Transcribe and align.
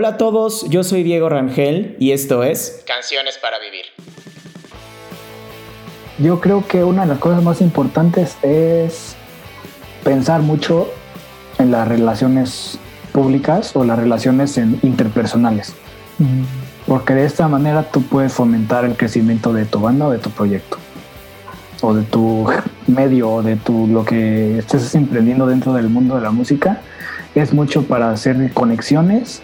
Hola 0.00 0.08
a 0.08 0.16
todos, 0.16 0.66
yo 0.70 0.82
soy 0.82 1.02
Diego 1.02 1.28
Rangel 1.28 1.94
y 1.98 2.12
esto 2.12 2.42
es 2.42 2.82
Canciones 2.86 3.36
para 3.36 3.58
Vivir. 3.58 3.84
Yo 6.16 6.40
creo 6.40 6.66
que 6.66 6.82
una 6.84 7.02
de 7.02 7.08
las 7.08 7.18
cosas 7.18 7.42
más 7.42 7.60
importantes 7.60 8.38
es 8.40 9.14
pensar 10.02 10.40
mucho 10.40 10.88
en 11.58 11.70
las 11.70 11.86
relaciones 11.86 12.78
públicas 13.12 13.76
o 13.76 13.84
las 13.84 13.98
relaciones 13.98 14.56
interpersonales. 14.56 15.74
Porque 16.86 17.12
de 17.12 17.26
esta 17.26 17.46
manera 17.48 17.82
tú 17.90 18.00
puedes 18.00 18.32
fomentar 18.32 18.86
el 18.86 18.96
crecimiento 18.96 19.52
de 19.52 19.66
tu 19.66 19.80
banda 19.80 20.06
o 20.06 20.10
de 20.12 20.18
tu 20.18 20.30
proyecto. 20.30 20.78
O 21.82 21.92
de 21.92 22.04
tu 22.04 22.46
medio 22.86 23.30
o 23.32 23.42
de 23.42 23.56
tu 23.56 23.86
lo 23.86 24.06
que 24.06 24.60
estés 24.60 24.94
emprendiendo 24.94 25.44
dentro 25.44 25.74
del 25.74 25.90
mundo 25.90 26.14
de 26.14 26.22
la 26.22 26.30
música. 26.30 26.80
Es 27.34 27.52
mucho 27.52 27.82
para 27.82 28.10
hacer 28.10 28.50
conexiones 28.54 29.42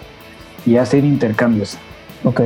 y 0.67 0.77
hacer 0.77 1.05
intercambios. 1.05 1.79
Ok. 2.25 2.43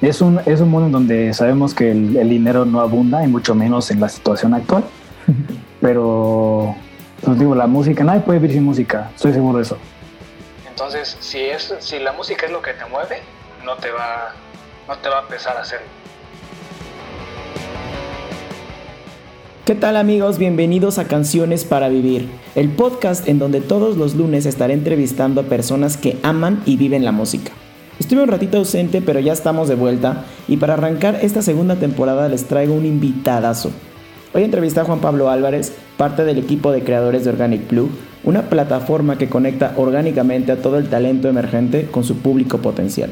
Es 0.00 0.20
un, 0.20 0.40
es 0.46 0.60
un 0.60 0.70
mundo 0.70 0.86
en 0.86 0.92
donde 0.92 1.34
sabemos 1.34 1.74
que 1.74 1.90
el, 1.90 2.16
el 2.16 2.28
dinero 2.28 2.64
no 2.64 2.80
abunda 2.80 3.24
y 3.24 3.26
mucho 3.26 3.54
menos 3.54 3.90
en 3.90 4.00
la 4.00 4.08
situación 4.08 4.54
actual. 4.54 4.84
Pero, 5.80 6.74
pues 7.22 7.38
digo, 7.38 7.54
la 7.54 7.66
música, 7.66 8.04
nadie 8.04 8.20
puede 8.20 8.38
vivir 8.38 8.56
sin 8.56 8.64
música, 8.64 9.10
estoy 9.14 9.32
seguro 9.32 9.58
de 9.58 9.64
eso. 9.64 9.76
Entonces, 10.68 11.16
si, 11.20 11.40
es, 11.40 11.74
si 11.80 11.98
la 11.98 12.12
música 12.12 12.46
es 12.46 12.52
lo 12.52 12.62
que 12.62 12.72
te 12.74 12.84
mueve, 12.86 13.20
no 13.64 13.76
te 13.76 13.90
va, 13.90 14.34
no 14.86 14.96
te 14.98 15.08
va 15.08 15.20
a 15.20 15.28
pesar 15.28 15.56
hacerlo. 15.56 15.86
¿Qué 19.66 19.74
tal 19.74 19.96
amigos? 19.96 20.38
Bienvenidos 20.38 20.96
a 21.00 21.08
Canciones 21.08 21.64
para 21.64 21.88
Vivir, 21.88 22.28
el 22.54 22.68
podcast 22.68 23.26
en 23.26 23.40
donde 23.40 23.60
todos 23.60 23.96
los 23.96 24.14
lunes 24.14 24.46
estaré 24.46 24.74
entrevistando 24.74 25.40
a 25.40 25.46
personas 25.46 25.96
que 25.96 26.18
aman 26.22 26.62
y 26.66 26.76
viven 26.76 27.04
la 27.04 27.10
música. 27.10 27.50
Estuve 27.98 28.22
un 28.22 28.28
ratito 28.28 28.58
ausente, 28.58 29.02
pero 29.02 29.18
ya 29.18 29.32
estamos 29.32 29.66
de 29.66 29.74
vuelta 29.74 30.24
y 30.46 30.58
para 30.58 30.74
arrancar 30.74 31.18
esta 31.20 31.42
segunda 31.42 31.74
temporada 31.74 32.28
les 32.28 32.44
traigo 32.44 32.74
un 32.74 32.86
invitadazo. 32.86 33.72
Hoy 34.34 34.44
entrevisté 34.44 34.78
a 34.78 34.84
Juan 34.84 35.00
Pablo 35.00 35.30
Álvarez, 35.30 35.72
parte 35.96 36.22
del 36.22 36.38
equipo 36.38 36.70
de 36.70 36.84
creadores 36.84 37.24
de 37.24 37.30
Organic 37.30 37.62
Plug, 37.62 37.88
una 38.22 38.42
plataforma 38.42 39.18
que 39.18 39.28
conecta 39.28 39.74
orgánicamente 39.76 40.52
a 40.52 40.62
todo 40.62 40.78
el 40.78 40.88
talento 40.88 41.28
emergente 41.28 41.86
con 41.90 42.04
su 42.04 42.18
público 42.18 42.58
potencial. 42.58 43.10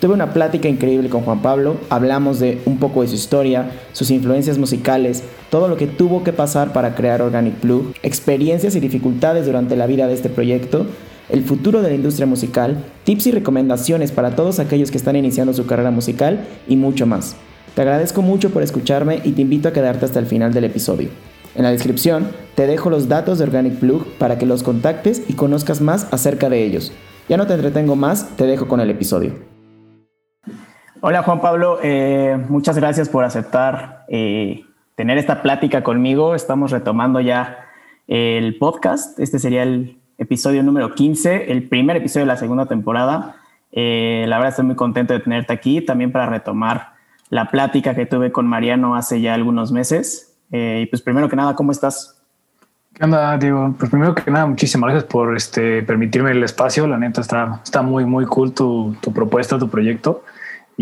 Tuve 0.00 0.14
una 0.14 0.32
plática 0.32 0.66
increíble 0.66 1.10
con 1.10 1.20
Juan 1.20 1.42
Pablo, 1.42 1.76
hablamos 1.90 2.40
de 2.40 2.62
un 2.64 2.78
poco 2.78 3.02
de 3.02 3.08
su 3.08 3.16
historia, 3.16 3.70
sus 3.92 4.10
influencias 4.10 4.56
musicales, 4.56 5.22
todo 5.50 5.68
lo 5.68 5.76
que 5.76 5.86
tuvo 5.86 6.24
que 6.24 6.32
pasar 6.32 6.72
para 6.72 6.94
crear 6.94 7.20
Organic 7.20 7.56
Plug, 7.56 7.92
experiencias 8.02 8.74
y 8.74 8.80
dificultades 8.80 9.44
durante 9.44 9.76
la 9.76 9.86
vida 9.86 10.06
de 10.06 10.14
este 10.14 10.30
proyecto, 10.30 10.86
el 11.28 11.44
futuro 11.44 11.82
de 11.82 11.90
la 11.90 11.94
industria 11.96 12.26
musical, 12.26 12.82
tips 13.04 13.26
y 13.26 13.30
recomendaciones 13.30 14.10
para 14.10 14.34
todos 14.34 14.58
aquellos 14.58 14.90
que 14.90 14.96
están 14.96 15.16
iniciando 15.16 15.52
su 15.52 15.66
carrera 15.66 15.90
musical 15.90 16.46
y 16.66 16.76
mucho 16.76 17.04
más. 17.04 17.36
Te 17.74 17.82
agradezco 17.82 18.22
mucho 18.22 18.48
por 18.48 18.62
escucharme 18.62 19.20
y 19.22 19.32
te 19.32 19.42
invito 19.42 19.68
a 19.68 19.74
quedarte 19.74 20.06
hasta 20.06 20.18
el 20.18 20.26
final 20.26 20.54
del 20.54 20.64
episodio. 20.64 21.10
En 21.54 21.64
la 21.64 21.72
descripción 21.72 22.28
te 22.54 22.66
dejo 22.66 22.88
los 22.88 23.08
datos 23.08 23.36
de 23.36 23.44
Organic 23.44 23.74
Plug 23.74 24.06
para 24.16 24.38
que 24.38 24.46
los 24.46 24.62
contactes 24.62 25.24
y 25.28 25.34
conozcas 25.34 25.82
más 25.82 26.06
acerca 26.10 26.48
de 26.48 26.64
ellos. 26.64 26.90
Ya 27.28 27.36
no 27.36 27.46
te 27.46 27.52
entretengo 27.52 27.96
más, 27.96 28.34
te 28.36 28.46
dejo 28.46 28.66
con 28.66 28.80
el 28.80 28.88
episodio. 28.88 29.49
Hola 31.02 31.22
Juan 31.22 31.40
Pablo, 31.40 31.78
eh, 31.82 32.38
muchas 32.50 32.76
gracias 32.76 33.08
por 33.08 33.24
aceptar 33.24 34.04
eh, 34.08 34.66
tener 34.96 35.16
esta 35.16 35.40
plática 35.40 35.82
conmigo. 35.82 36.34
Estamos 36.34 36.72
retomando 36.72 37.20
ya 37.20 37.68
el 38.06 38.58
podcast. 38.58 39.18
Este 39.18 39.38
sería 39.38 39.62
el 39.62 39.98
episodio 40.18 40.62
número 40.62 40.94
15, 40.94 41.52
el 41.52 41.66
primer 41.70 41.96
episodio 41.96 42.26
de 42.26 42.32
la 42.32 42.36
segunda 42.36 42.66
temporada. 42.66 43.36
Eh, 43.72 44.26
la 44.28 44.36
verdad 44.36 44.50
estoy 44.50 44.66
muy 44.66 44.74
contento 44.74 45.14
de 45.14 45.20
tenerte 45.20 45.54
aquí, 45.54 45.80
también 45.80 46.12
para 46.12 46.26
retomar 46.26 46.92
la 47.30 47.50
plática 47.50 47.94
que 47.94 48.04
tuve 48.04 48.30
con 48.30 48.46
Mariano 48.46 48.94
hace 48.94 49.22
ya 49.22 49.32
algunos 49.32 49.72
meses. 49.72 50.36
y 50.52 50.84
pues 50.84 51.00
primero 51.00 51.30
que 51.30 51.36
nada, 51.36 51.54
¿cómo 51.54 51.72
estás? 51.72 52.20
¿Qué 52.92 53.04
onda, 53.04 53.38
Diego? 53.38 53.74
Pues 53.78 53.90
primero 53.90 54.14
que 54.14 54.30
nada, 54.30 54.44
muchísimas 54.44 54.90
gracias 54.90 55.10
por 55.10 55.34
este, 55.34 55.82
permitirme 55.82 56.32
el 56.32 56.44
espacio. 56.44 56.86
La 56.86 56.98
neta 56.98 57.22
está, 57.22 57.62
está 57.64 57.80
muy, 57.80 58.04
muy 58.04 58.26
cool 58.26 58.52
tu, 58.52 58.94
tu 59.00 59.14
propuesta, 59.14 59.58
tu 59.58 59.70
proyecto 59.70 60.24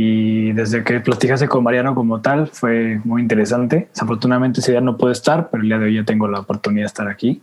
y 0.00 0.52
desde 0.52 0.84
que 0.84 1.00
platicaste 1.00 1.48
con 1.48 1.64
Mariano 1.64 1.92
como 1.92 2.20
tal 2.20 2.46
fue 2.46 3.00
muy 3.02 3.20
interesante. 3.20 3.88
Desafortunadamente 3.92 4.60
ese 4.60 4.70
día 4.70 4.80
no 4.80 4.96
puede 4.96 5.12
estar, 5.12 5.50
pero 5.50 5.60
el 5.60 5.68
día 5.68 5.78
de 5.80 5.86
hoy 5.86 5.94
ya 5.96 6.04
tengo 6.04 6.28
la 6.28 6.38
oportunidad 6.38 6.84
de 6.84 6.86
estar 6.86 7.08
aquí. 7.08 7.42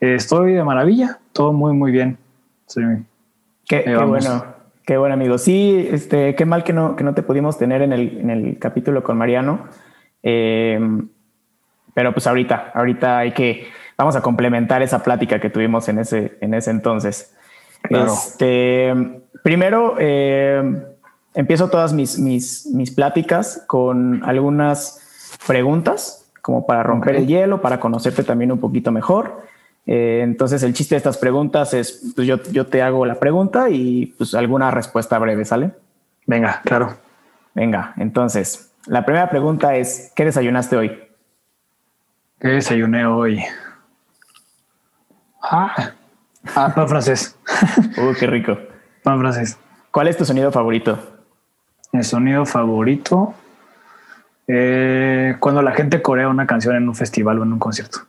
estoy 0.00 0.54
de 0.54 0.64
maravilla, 0.64 1.18
todo 1.34 1.52
muy 1.52 1.74
muy 1.74 1.92
bien. 1.92 2.16
Sí. 2.68 2.80
Qué, 3.68 3.84
bueno, 4.02 4.46
qué 4.86 4.96
bueno 4.96 5.12
amigo. 5.12 5.36
Sí, 5.36 5.86
este, 5.90 6.34
qué 6.34 6.46
mal 6.46 6.64
que 6.64 6.72
no, 6.72 6.96
que 6.96 7.04
no 7.04 7.12
te 7.12 7.22
pudimos 7.22 7.58
tener 7.58 7.82
en 7.82 7.92
el, 7.92 8.16
en 8.18 8.30
el 8.30 8.58
capítulo 8.58 9.02
con 9.02 9.18
Mariano. 9.18 9.68
Eh, 10.22 10.80
pero 11.92 12.14
pues 12.14 12.26
ahorita, 12.26 12.72
ahorita 12.72 13.18
hay 13.18 13.32
que, 13.32 13.66
vamos 13.98 14.16
a 14.16 14.22
complementar 14.22 14.80
esa 14.80 15.02
plática 15.02 15.38
que 15.38 15.50
tuvimos 15.50 15.86
en 15.90 15.98
ese, 15.98 16.38
en 16.40 16.54
ese 16.54 16.70
entonces. 16.70 17.36
Este, 17.90 19.20
primero, 19.42 19.96
eh, 19.98 20.93
empiezo 21.34 21.68
todas 21.68 21.92
mis, 21.92 22.18
mis, 22.18 22.66
mis 22.66 22.90
pláticas 22.90 23.64
con 23.66 24.22
algunas 24.24 25.00
preguntas, 25.46 26.30
como 26.40 26.66
para 26.66 26.82
romper 26.82 27.16
el 27.16 27.26
hielo, 27.26 27.60
para 27.60 27.80
conocerte 27.80 28.22
también 28.22 28.52
un 28.52 28.60
poquito 28.60 28.92
mejor. 28.92 29.42
Eh, 29.86 30.20
entonces, 30.22 30.62
el 30.62 30.72
chiste 30.72 30.94
de 30.94 30.98
estas 30.98 31.18
preguntas 31.18 31.74
es, 31.74 32.12
pues 32.14 32.26
yo, 32.26 32.42
yo 32.44 32.66
te 32.66 32.82
hago 32.82 33.04
la 33.04 33.16
pregunta 33.16 33.68
y 33.68 34.06
pues 34.16 34.34
alguna 34.34 34.70
respuesta 34.70 35.18
breve, 35.18 35.44
¿sale? 35.44 35.72
Venga, 36.26 36.62
claro. 36.64 36.96
Venga, 37.54 37.94
entonces, 37.98 38.72
la 38.86 39.04
primera 39.04 39.30
pregunta 39.30 39.76
es, 39.76 40.12
¿qué 40.14 40.24
desayunaste 40.24 40.76
hoy? 40.76 40.98
¿Qué 42.40 42.48
desayuné 42.48 43.06
hoy? 43.06 43.42
Ah, 45.42 45.92
ah 46.54 46.72
pan 46.74 46.88
francés. 46.88 47.36
Uh, 47.96 48.12
qué 48.18 48.26
rico. 48.26 48.58
Pan 49.02 49.20
francés. 49.20 49.56
¿Cuál 49.90 50.08
es 50.08 50.16
tu 50.16 50.24
sonido 50.24 50.50
favorito? 50.50 51.13
Mi 51.94 52.02
sonido 52.02 52.44
favorito. 52.44 53.34
Eh, 54.48 55.36
cuando 55.38 55.62
la 55.62 55.70
gente 55.70 56.02
corea 56.02 56.28
una 56.28 56.44
canción 56.44 56.74
en 56.74 56.88
un 56.88 56.96
festival 56.96 57.38
o 57.38 57.44
en 57.44 57.52
un 57.52 57.60
concierto. 57.60 58.00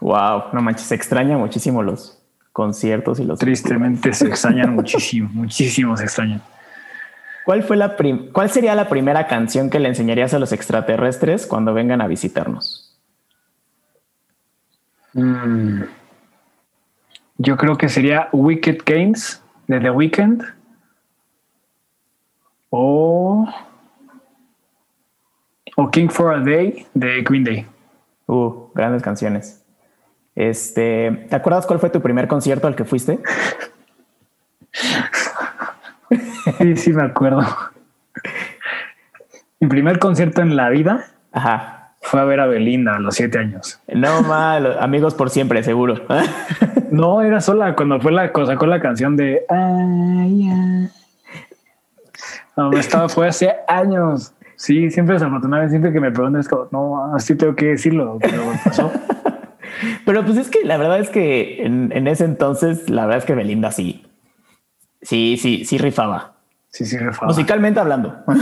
Wow, 0.00 0.52
no 0.52 0.60
manches, 0.60 0.88
se 0.88 0.94
extraña 0.94 1.38
muchísimo 1.38 1.82
los 1.82 2.22
conciertos 2.52 3.18
y 3.18 3.24
los. 3.24 3.38
Tristemente 3.38 4.12
se 4.12 4.26
extrañan 4.26 4.74
muchísimo, 4.74 5.30
muchísimo 5.32 5.96
se 5.96 6.04
extrañan. 6.04 6.42
¿Cuál 7.46 7.62
fue 7.62 7.78
la 7.78 7.96
¿Cuál 8.30 8.50
sería 8.50 8.74
la 8.74 8.90
primera 8.90 9.26
canción 9.26 9.70
que 9.70 9.80
le 9.80 9.88
enseñarías 9.88 10.34
a 10.34 10.38
los 10.38 10.52
extraterrestres 10.52 11.46
cuando 11.46 11.72
vengan 11.72 12.02
a 12.02 12.08
visitarnos? 12.08 12.94
Mm. 15.14 15.84
Yo 17.38 17.56
creo 17.56 17.78
que 17.78 17.88
sería 17.88 18.28
Wicked 18.32 18.80
Games 18.84 19.42
de 19.66 19.80
The 19.80 19.90
Weeknd 19.90 20.59
o, 22.70 23.46
o 25.76 25.90
King 25.90 26.08
for 26.08 26.34
a 26.34 26.40
Day 26.40 26.86
de 26.94 27.22
Green 27.22 27.44
Day. 27.44 27.66
Uh, 28.26 28.70
grandes 28.74 29.02
canciones. 29.02 29.64
Este, 30.34 31.26
¿te 31.28 31.36
acuerdas 31.36 31.66
cuál 31.66 31.80
fue 31.80 31.90
tu 31.90 32.00
primer 32.00 32.28
concierto 32.28 32.66
al 32.66 32.76
que 32.76 32.84
fuiste? 32.84 33.18
sí, 36.58 36.76
sí 36.76 36.92
me 36.92 37.02
acuerdo. 37.02 37.42
Mi 39.58 39.68
primer 39.68 39.98
concierto 39.98 40.40
en 40.40 40.56
la 40.56 40.70
vida 40.70 41.06
Ajá. 41.32 41.94
fue 42.00 42.20
a 42.20 42.24
ver 42.24 42.40
a 42.40 42.46
Belinda 42.46 42.96
a 42.96 42.98
los 43.00 43.16
siete 43.16 43.38
años. 43.38 43.80
No 43.92 44.22
mal, 44.22 44.78
amigos 44.80 45.14
por 45.14 45.28
siempre, 45.28 45.62
seguro. 45.62 46.06
no, 46.90 47.20
era 47.22 47.40
sola 47.40 47.74
cuando 47.74 48.00
fue 48.00 48.12
la 48.12 48.32
cosa 48.32 48.56
con 48.56 48.70
la 48.70 48.80
canción 48.80 49.16
de 49.16 49.44
no, 52.68 52.78
estaba, 52.78 53.08
fue 53.08 53.28
hace 53.28 53.54
años. 53.66 54.34
Sí, 54.56 54.90
siempre 54.90 55.14
desafortunadamente, 55.14 55.70
siempre 55.70 55.92
que 55.92 56.00
me 56.00 56.10
preguntan 56.10 56.40
es 56.40 56.48
como, 56.48 56.68
no, 56.70 57.14
así 57.14 57.34
tengo 57.34 57.54
que 57.54 57.66
decirlo, 57.66 58.18
pero 58.20 58.42
pasó. 58.62 58.92
pero 60.04 60.24
pues 60.24 60.36
es 60.36 60.50
que 60.50 60.64
la 60.64 60.76
verdad 60.76 61.00
es 61.00 61.08
que 61.08 61.64
en, 61.64 62.06
ese 62.06 62.24
entonces, 62.24 62.90
la 62.90 63.06
verdad 63.06 63.18
es 63.18 63.24
que 63.24 63.34
Belinda 63.34 63.70
sí, 63.70 64.04
sí, 65.00 65.38
sí, 65.38 65.64
sí 65.64 65.78
rifaba. 65.78 66.34
Sí, 66.68 66.84
sí 66.84 66.98
rifaba. 66.98 67.28
Musicalmente 67.28 67.80
hablando. 67.80 68.16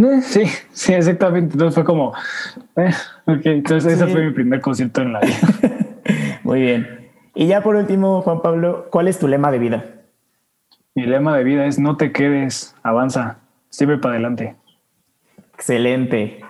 Eh, 0.00 0.22
sí, 0.22 0.44
sí, 0.70 0.92
exactamente. 0.92 1.54
Entonces 1.54 1.74
fue 1.74 1.82
como, 1.82 2.14
eh, 2.76 2.94
ok, 3.26 3.40
entonces 3.46 3.94
ese 3.94 4.06
fue 4.06 4.26
mi 4.26 4.32
primer 4.32 4.60
concierto 4.60 5.02
en 5.02 5.12
la 5.12 5.18
vida. 5.18 5.36
Muy 6.44 6.60
bien. 6.60 7.10
Y 7.34 7.48
ya 7.48 7.64
por 7.64 7.74
último, 7.74 8.22
Juan 8.22 8.40
Pablo, 8.40 8.86
¿cuál 8.92 9.08
es 9.08 9.18
tu 9.18 9.26
lema 9.26 9.50
de 9.50 9.58
vida? 9.58 9.97
Mi 10.94 11.06
lema 11.06 11.36
de 11.36 11.44
vida 11.44 11.66
es 11.66 11.78
no 11.78 11.96
te 11.96 12.12
quedes, 12.12 12.74
avanza, 12.82 13.38
siempre 13.70 13.98
para 13.98 14.14
adelante. 14.14 14.56
Excelente. 15.54 16.40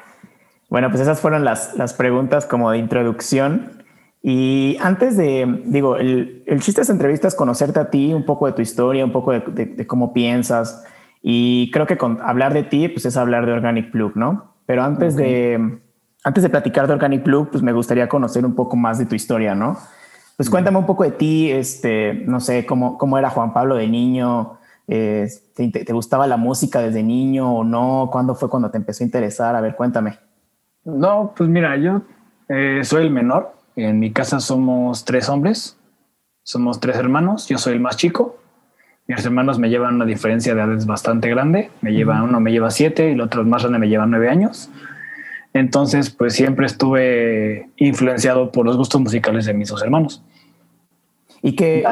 Bueno, 0.68 0.90
pues 0.90 1.00
esas 1.00 1.20
fueron 1.20 1.44
las, 1.44 1.74
las 1.76 1.94
preguntas 1.94 2.46
como 2.46 2.70
de 2.70 2.78
introducción. 2.78 3.84
Y 4.22 4.76
antes 4.80 5.16
de, 5.16 5.62
digo, 5.64 5.96
el, 5.96 6.42
el 6.46 6.60
chiste 6.60 6.80
de 6.80 6.82
esta 6.82 6.92
entrevista 6.92 7.28
es 7.28 7.34
conocerte 7.34 7.80
a 7.80 7.90
ti, 7.90 8.12
un 8.12 8.24
poco 8.24 8.46
de 8.46 8.52
tu 8.52 8.62
historia, 8.62 9.04
un 9.04 9.12
poco 9.12 9.32
de, 9.32 9.86
cómo 9.86 10.12
piensas. 10.12 10.84
Y 11.22 11.70
creo 11.72 11.86
que 11.86 11.96
con 11.96 12.20
hablar 12.20 12.52
de 12.52 12.64
ti, 12.64 12.88
pues 12.88 13.06
es 13.06 13.16
hablar 13.16 13.46
de 13.46 13.52
Organic 13.52 13.90
Plug, 13.90 14.16
¿no? 14.16 14.54
Pero 14.66 14.82
antes 14.82 15.16
de, 15.16 15.80
antes 16.24 16.42
de 16.42 16.50
platicar 16.50 16.86
de 16.86 16.92
Organic 16.92 17.22
Plug, 17.22 17.50
pues 17.50 17.62
me 17.62 17.72
gustaría 17.72 18.08
conocer 18.08 18.44
un 18.44 18.54
poco 18.54 18.76
más 18.76 18.98
de 18.98 19.06
tu 19.06 19.14
historia, 19.14 19.54
¿no? 19.54 19.78
Pues 20.38 20.48
cuéntame 20.50 20.78
un 20.78 20.86
poco 20.86 21.02
de 21.02 21.10
ti, 21.10 21.50
este, 21.50 22.14
no 22.14 22.38
sé, 22.38 22.64
cómo, 22.64 22.96
cómo 22.96 23.18
era 23.18 23.28
Juan 23.28 23.52
Pablo 23.52 23.74
de 23.74 23.88
niño, 23.88 24.60
eh, 24.86 25.28
¿te, 25.52 25.92
gustaba 25.92 26.28
la 26.28 26.36
música 26.36 26.80
desde 26.80 27.02
niño 27.02 27.56
o 27.56 27.64
no? 27.64 28.08
¿Cuándo 28.12 28.36
fue 28.36 28.48
cuando 28.48 28.70
te 28.70 28.76
empezó 28.76 29.02
a 29.02 29.06
interesar? 29.06 29.56
A 29.56 29.60
ver, 29.60 29.74
cuéntame. 29.74 30.16
No, 30.84 31.34
pues 31.36 31.50
mira, 31.50 31.76
yo 31.76 32.02
eh, 32.48 32.82
soy 32.84 33.06
el 33.06 33.10
menor. 33.10 33.52
En 33.74 33.98
mi 33.98 34.12
casa 34.12 34.38
somos 34.38 35.04
tres 35.04 35.28
hombres, 35.28 35.76
somos 36.44 36.78
tres 36.78 36.94
hermanos, 36.98 37.48
yo 37.48 37.58
soy 37.58 37.72
el 37.72 37.80
más 37.80 37.96
chico. 37.96 38.38
Mis 39.08 39.24
hermanos 39.24 39.58
me 39.58 39.70
llevan 39.70 39.96
una 39.96 40.04
diferencia 40.04 40.54
de 40.54 40.60
edades 40.60 40.86
bastante 40.86 41.28
grande. 41.28 41.72
Me 41.80 41.90
lleva, 41.90 42.22
uno 42.22 42.38
me 42.38 42.52
lleva 42.52 42.70
siete 42.70 43.08
y 43.08 43.14
el 43.14 43.20
otro 43.22 43.42
más 43.42 43.62
grande 43.62 43.80
me 43.80 43.88
lleva 43.88 44.06
nueve 44.06 44.28
años. 44.28 44.70
Entonces, 45.58 46.10
pues 46.10 46.34
siempre 46.34 46.66
estuve 46.66 47.68
influenciado 47.76 48.52
por 48.52 48.64
los 48.64 48.76
gustos 48.76 49.00
musicales 49.00 49.44
de 49.44 49.54
mis 49.54 49.68
dos 49.68 49.82
hermanos. 49.82 50.22
¿Y 51.42 51.54
qué, 51.54 51.84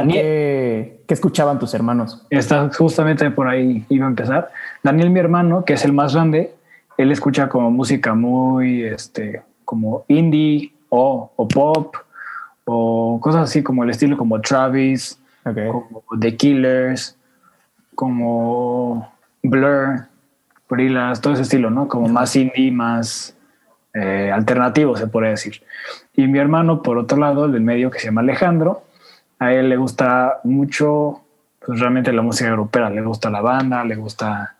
qué, 1.06 1.12
escuchaban 1.12 1.58
tus 1.58 1.74
hermanos? 1.74 2.24
Está 2.30 2.70
justamente 2.72 3.30
por 3.30 3.48
ahí 3.48 3.84
iba 3.88 4.06
a 4.06 4.08
empezar. 4.08 4.50
Daniel, 4.82 5.10
mi 5.10 5.20
hermano, 5.20 5.64
que 5.64 5.72
es 5.72 5.84
el 5.84 5.92
más 5.92 6.14
grande, 6.14 6.54
él 6.96 7.10
escucha 7.10 7.48
como 7.48 7.70
música 7.70 8.14
muy, 8.14 8.84
este, 8.84 9.42
como 9.64 10.04
indie 10.08 10.72
o, 10.88 11.30
o 11.34 11.48
pop 11.48 11.96
o 12.64 13.20
cosas 13.20 13.48
así 13.48 13.62
como 13.62 13.84
el 13.84 13.90
estilo 13.90 14.16
como 14.16 14.40
Travis, 14.40 15.20
como 15.44 16.02
The 16.20 16.36
Killers, 16.36 17.16
como 17.94 19.12
Blur, 19.42 20.06
Gorillaz, 20.68 21.20
todo 21.20 21.34
ese 21.34 21.42
estilo, 21.42 21.70
¿no? 21.70 21.86
Como 21.86 22.08
más 22.08 22.34
indie, 22.34 22.72
más 22.72 23.35
eh, 23.98 24.30
alternativo, 24.30 24.94
se 24.94 25.06
podría 25.06 25.30
decir. 25.30 25.62
Y 26.14 26.26
mi 26.26 26.38
hermano, 26.38 26.82
por 26.82 26.98
otro 26.98 27.16
lado, 27.16 27.46
el 27.46 27.52
del 27.52 27.62
medio, 27.62 27.90
que 27.90 27.98
se 27.98 28.06
llama 28.06 28.20
Alejandro, 28.20 28.82
a 29.38 29.54
él 29.54 29.70
le 29.70 29.76
gusta 29.78 30.40
mucho, 30.44 31.22
pues 31.64 31.80
realmente 31.80 32.12
la 32.12 32.20
música 32.20 32.50
europea, 32.50 32.90
le 32.90 33.00
gusta 33.00 33.30
la 33.30 33.40
banda, 33.40 33.84
le 33.84 33.96
gusta, 33.96 34.56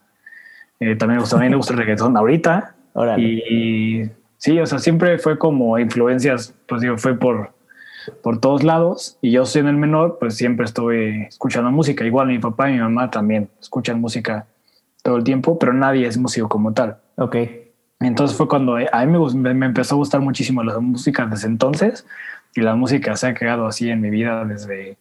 eh, 0.79 0.95
también, 0.95 1.17
le 1.17 1.21
gusta, 1.21 1.35
también 1.35 1.51
le 1.51 1.57
gusta 1.57 1.73
el 1.73 1.79
reggaetón 1.79 2.17
ahorita. 2.17 2.75
Y, 3.19 4.09
sí, 4.37 4.59
o 4.59 4.65
sea, 4.65 4.79
siempre 4.79 5.19
fue 5.19 5.37
como 5.37 5.77
influencias, 5.77 6.55
pues 6.67 6.81
digo, 6.81 6.97
fue 6.97 7.13
por, 7.13 7.51
por 8.23 8.39
todos 8.39 8.63
lados. 8.63 9.19
Y 9.21 9.29
yo 9.29 9.45
siendo 9.45 9.69
el 9.69 9.77
menor, 9.77 10.17
pues 10.19 10.35
siempre 10.35 10.65
estoy 10.65 11.27
escuchando 11.27 11.69
música. 11.69 12.03
Igual 12.03 12.29
mi 12.29 12.39
papá 12.39 12.71
y 12.71 12.73
mi 12.73 12.79
mamá 12.79 13.11
también 13.11 13.49
escuchan 13.61 14.01
música 14.01 14.47
todo 15.03 15.17
el 15.17 15.23
tiempo, 15.23 15.59
pero 15.59 15.73
nadie 15.73 16.07
es 16.07 16.17
músico 16.17 16.49
como 16.49 16.73
tal. 16.73 16.97
Ok. 17.17 17.35
Entonces 17.99 18.37
fue 18.37 18.47
cuando 18.47 18.75
a 18.75 19.05
mí 19.05 19.17
me, 19.35 19.53
me 19.53 19.65
empezó 19.65 19.95
a 19.95 19.97
gustar 19.97 20.21
muchísimo 20.21 20.63
la 20.63 20.79
música 20.79 21.25
desde 21.25 21.47
entonces 21.47 22.05
y 22.53 22.61
la 22.61 22.75
música 22.75 23.15
se 23.15 23.27
ha 23.27 23.33
quedado 23.33 23.65
así 23.65 23.89
en 23.89 24.01
mi 24.01 24.09
vida 24.09 24.45
desde 24.45 24.97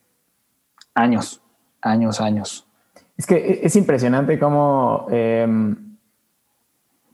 años, 0.95 1.43
años, 1.83 2.21
años. 2.21 2.67
Es 3.17 3.27
que 3.27 3.37
e, 3.37 3.67
es 3.67 3.77
impresionante 3.77 4.39
cómo, 4.39 5.07
eh, 5.11 5.47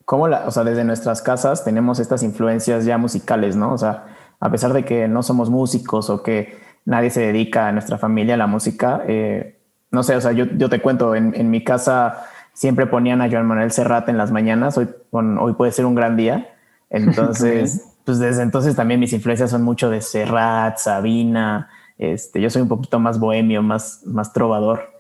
cómo 0.05 0.29
la, 0.29 0.47
o 0.47 0.51
sea, 0.51 0.65
desde 0.65 0.85
nuestras 0.85 1.23
casas 1.23 1.65
tenemos 1.65 1.99
estas 1.99 2.23
influencias 2.23 2.85
ya 2.85 2.99
musicales, 2.99 3.57
¿no? 3.57 3.73
O 3.73 3.79
sea, 3.79 4.07
a 4.41 4.51
pesar 4.51 4.73
de 4.73 4.85
que 4.85 5.09
no 5.09 5.23
somos 5.23 5.51
músicos 5.51 6.11
o 6.11 6.23
que 6.23 6.59
nadie 6.85 7.11
se 7.11 7.21
dedica 7.21 7.69
a 7.69 7.73
nuestra 7.73 7.99
familia 7.99 8.35
a 8.35 8.39
la 8.39 8.47
música, 8.47 9.03
eh, 9.07 9.59
no 9.91 10.03
sé, 10.03 10.17
o 10.17 10.21
sea, 10.21 10.33
yo, 10.33 10.47
yo 10.57 10.69
te 10.69 10.81
cuento, 10.81 11.15
en, 11.15 11.35
en, 11.35 11.51
mi 11.51 11.63
casa 11.63 12.25
siempre 12.53 12.87
ponían 12.87 13.23
a 13.23 13.31
Joan 13.31 13.47
Manuel 13.47 13.71
Serrat 13.73 14.09
en 14.09 14.19
las 14.19 14.31
mañanas, 14.31 14.77
hoy, 14.79 14.89
hoy 15.11 15.53
puede 15.55 15.73
ser 15.73 15.87
un 15.87 15.95
gran 15.95 16.17
día, 16.17 16.55
entonces 16.91 17.93
pues 18.05 18.19
desde 18.19 18.43
entonces 18.43 18.75
también 18.75 19.01
mis 19.01 19.13
influencias 19.13 19.51
son 19.51 19.63
mucho 19.63 19.89
de 19.91 20.01
Serrat, 20.01 20.79
Sabina. 20.79 21.71
Este, 21.99 22.41
yo 22.41 22.51
soy 22.51 22.63
un 22.63 22.69
poquito 22.69 22.99
más 22.99 23.19
bohemio, 23.21 23.63
más, 23.63 24.03
más 24.05 24.33
trovador. 24.33 24.91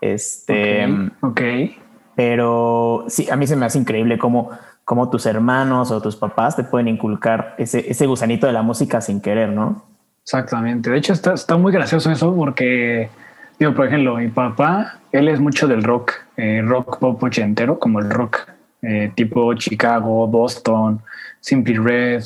Este, 0.00 0.86
ok. 1.20 1.40
Pero 2.16 3.04
sí, 3.08 3.28
a 3.30 3.36
mí 3.36 3.46
se 3.46 3.54
me 3.54 3.66
hace 3.66 3.78
increíble 3.78 4.18
cómo, 4.18 4.50
cómo 4.84 5.08
tus 5.08 5.26
hermanos 5.26 5.92
o 5.92 6.02
tus 6.02 6.16
papás 6.16 6.56
te 6.56 6.64
pueden 6.64 6.88
inculcar 6.88 7.54
ese, 7.58 7.88
ese 7.88 8.06
gusanito 8.06 8.48
de 8.48 8.52
la 8.52 8.62
música 8.62 9.00
sin 9.00 9.20
querer, 9.20 9.50
¿no? 9.50 9.84
Exactamente. 10.24 10.90
De 10.90 10.98
hecho, 10.98 11.12
está, 11.12 11.34
está 11.34 11.56
muy 11.56 11.72
gracioso 11.72 12.10
eso 12.10 12.34
porque, 12.34 13.08
digo, 13.58 13.74
por 13.74 13.86
ejemplo, 13.86 14.16
mi 14.16 14.28
papá, 14.28 15.00
él 15.12 15.28
es 15.28 15.40
mucho 15.40 15.66
del 15.66 15.82
rock, 15.82 16.12
eh, 16.36 16.62
rock 16.64 16.98
pop 16.98 17.22
ochentero, 17.22 17.78
como 17.78 17.98
el 18.00 18.10
rock 18.10 18.48
eh, 18.82 19.10
tipo 19.14 19.52
Chicago, 19.54 20.26
Boston, 20.26 21.00
Simply 21.40 21.76
Red, 21.76 22.24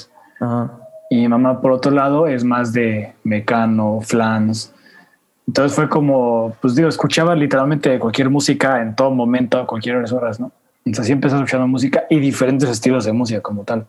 y 1.08 1.16
mi 1.16 1.28
mamá, 1.28 1.60
por 1.60 1.72
otro 1.72 1.92
lado, 1.92 2.26
es 2.26 2.42
más 2.42 2.72
de 2.72 3.12
Mecano, 3.22 4.00
Flans. 4.00 4.74
Entonces 5.46 5.74
fue 5.76 5.88
como, 5.88 6.56
pues 6.60 6.74
digo, 6.74 6.88
escuchaba 6.88 7.34
literalmente 7.34 7.98
cualquier 7.98 8.30
música 8.30 8.80
en 8.80 8.94
todo 8.94 9.10
momento, 9.10 9.58
a 9.58 9.66
cualquier 9.66 9.96
horas, 9.96 10.40
¿no? 10.40 10.50
Entonces 10.84 11.04
así 11.04 11.12
empecé 11.12 11.36
escuchando 11.36 11.66
música 11.66 12.04
y 12.08 12.18
diferentes 12.18 12.68
estilos 12.68 13.04
de 13.04 13.12
música 13.12 13.40
como 13.40 13.64
tal. 13.64 13.86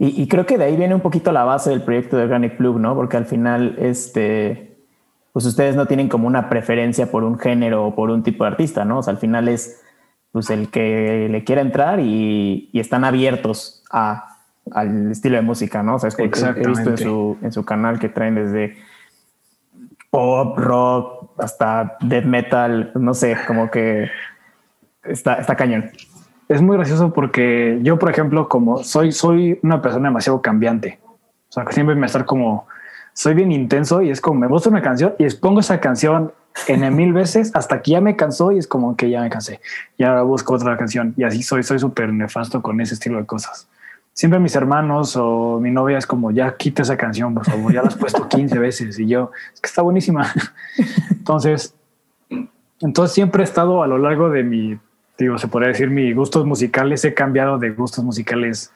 Y, 0.00 0.28
creo 0.28 0.46
que 0.46 0.56
de 0.56 0.64
ahí 0.64 0.76
viene 0.76 0.94
un 0.94 1.00
poquito 1.00 1.32
la 1.32 1.42
base 1.42 1.70
del 1.70 1.82
proyecto 1.82 2.16
de 2.16 2.22
Organic 2.22 2.56
Plug, 2.56 2.78
¿no? 2.78 2.94
Porque 2.94 3.16
al 3.16 3.26
final, 3.26 3.74
este, 3.80 4.67
pues 5.32 5.44
ustedes 5.46 5.76
no 5.76 5.86
tienen 5.86 6.08
como 6.08 6.26
una 6.26 6.48
preferencia 6.48 7.10
por 7.10 7.24
un 7.24 7.38
género 7.38 7.86
o 7.86 7.94
por 7.94 8.10
un 8.10 8.22
tipo 8.22 8.44
de 8.44 8.50
artista, 8.50 8.84
¿no? 8.84 8.98
O 8.98 9.02
sea, 9.02 9.12
al 9.12 9.18
final 9.18 9.48
es 9.48 9.82
pues 10.32 10.50
el 10.50 10.70
que 10.70 11.28
le 11.30 11.44
quiera 11.44 11.62
entrar 11.62 12.00
y, 12.00 12.68
y 12.72 12.80
están 12.80 13.04
abiertos 13.04 13.82
a 13.90 14.38
al 14.72 15.10
estilo 15.10 15.36
de 15.36 15.42
música, 15.42 15.82
¿no? 15.82 15.96
O 15.96 15.98
sea, 15.98 16.08
es 16.08 16.16
que 16.16 16.24
he 16.24 16.66
visto 16.66 16.90
en 16.90 16.98
su, 16.98 17.38
en 17.42 17.52
su 17.52 17.64
canal 17.64 17.98
que 17.98 18.08
traen 18.08 18.34
desde 18.34 18.76
pop, 20.10 20.58
rock, 20.58 21.30
hasta 21.38 21.96
death 22.00 22.24
metal, 22.24 22.92
no 22.94 23.14
sé, 23.14 23.36
como 23.46 23.70
que 23.70 24.10
está, 25.04 25.34
está 25.34 25.56
cañón. 25.56 25.90
Es 26.48 26.62
muy 26.62 26.76
gracioso 26.76 27.12
porque 27.12 27.78
yo, 27.82 27.98
por 27.98 28.10
ejemplo, 28.10 28.48
como 28.48 28.82
soy, 28.82 29.12
soy 29.12 29.58
una 29.62 29.82
persona 29.82 30.08
demasiado 30.08 30.40
cambiante, 30.40 30.98
o 31.48 31.52
sea, 31.52 31.64
que 31.64 31.72
siempre 31.72 31.94
me 31.94 32.06
estar 32.06 32.24
como, 32.24 32.66
soy 33.18 33.34
bien 33.34 33.50
intenso 33.50 34.00
y 34.00 34.10
es 34.10 34.20
como, 34.20 34.38
me 34.38 34.46
gusta 34.46 34.70
una 34.70 34.80
canción 34.80 35.12
y 35.18 35.24
expongo 35.24 35.58
esa 35.58 35.80
canción 35.80 36.32
en 36.68 36.94
mil 36.94 37.12
veces 37.12 37.50
hasta 37.52 37.82
que 37.82 37.90
ya 37.90 38.00
me 38.00 38.14
cansó 38.14 38.52
y 38.52 38.58
es 38.58 38.68
como 38.68 38.96
que 38.96 39.10
ya 39.10 39.22
me 39.22 39.28
cansé. 39.28 39.60
Y 39.96 40.04
ahora 40.04 40.22
busco 40.22 40.54
otra 40.54 40.76
canción 40.76 41.14
y 41.16 41.24
así 41.24 41.42
soy, 41.42 41.64
soy 41.64 41.80
súper 41.80 42.12
nefasto 42.12 42.62
con 42.62 42.80
ese 42.80 42.94
estilo 42.94 43.18
de 43.18 43.26
cosas. 43.26 43.68
Siempre 44.12 44.38
mis 44.38 44.54
hermanos 44.54 45.16
o 45.16 45.58
mi 45.60 45.72
novia 45.72 45.98
es 45.98 46.06
como, 46.06 46.30
ya 46.30 46.56
quita 46.56 46.82
esa 46.82 46.96
canción, 46.96 47.34
por 47.34 47.44
favor, 47.44 47.72
ya 47.72 47.82
la 47.82 47.88
has 47.88 47.96
puesto 47.96 48.28
15 48.28 48.56
veces. 48.60 48.96
Y 49.00 49.08
yo, 49.08 49.32
es 49.52 49.60
que 49.60 49.66
está 49.66 49.82
buenísima. 49.82 50.32
Entonces, 51.10 51.74
entonces 52.80 53.14
siempre 53.14 53.42
he 53.42 53.44
estado 53.44 53.82
a 53.82 53.88
lo 53.88 53.98
largo 53.98 54.30
de 54.30 54.44
mi, 54.44 54.78
digo, 55.18 55.38
se 55.38 55.48
podría 55.48 55.70
decir, 55.70 55.90
mis 55.90 56.14
gustos 56.14 56.46
musicales, 56.46 57.04
he 57.04 57.14
cambiado 57.14 57.58
de 57.58 57.70
gustos 57.70 58.04
musicales 58.04 58.72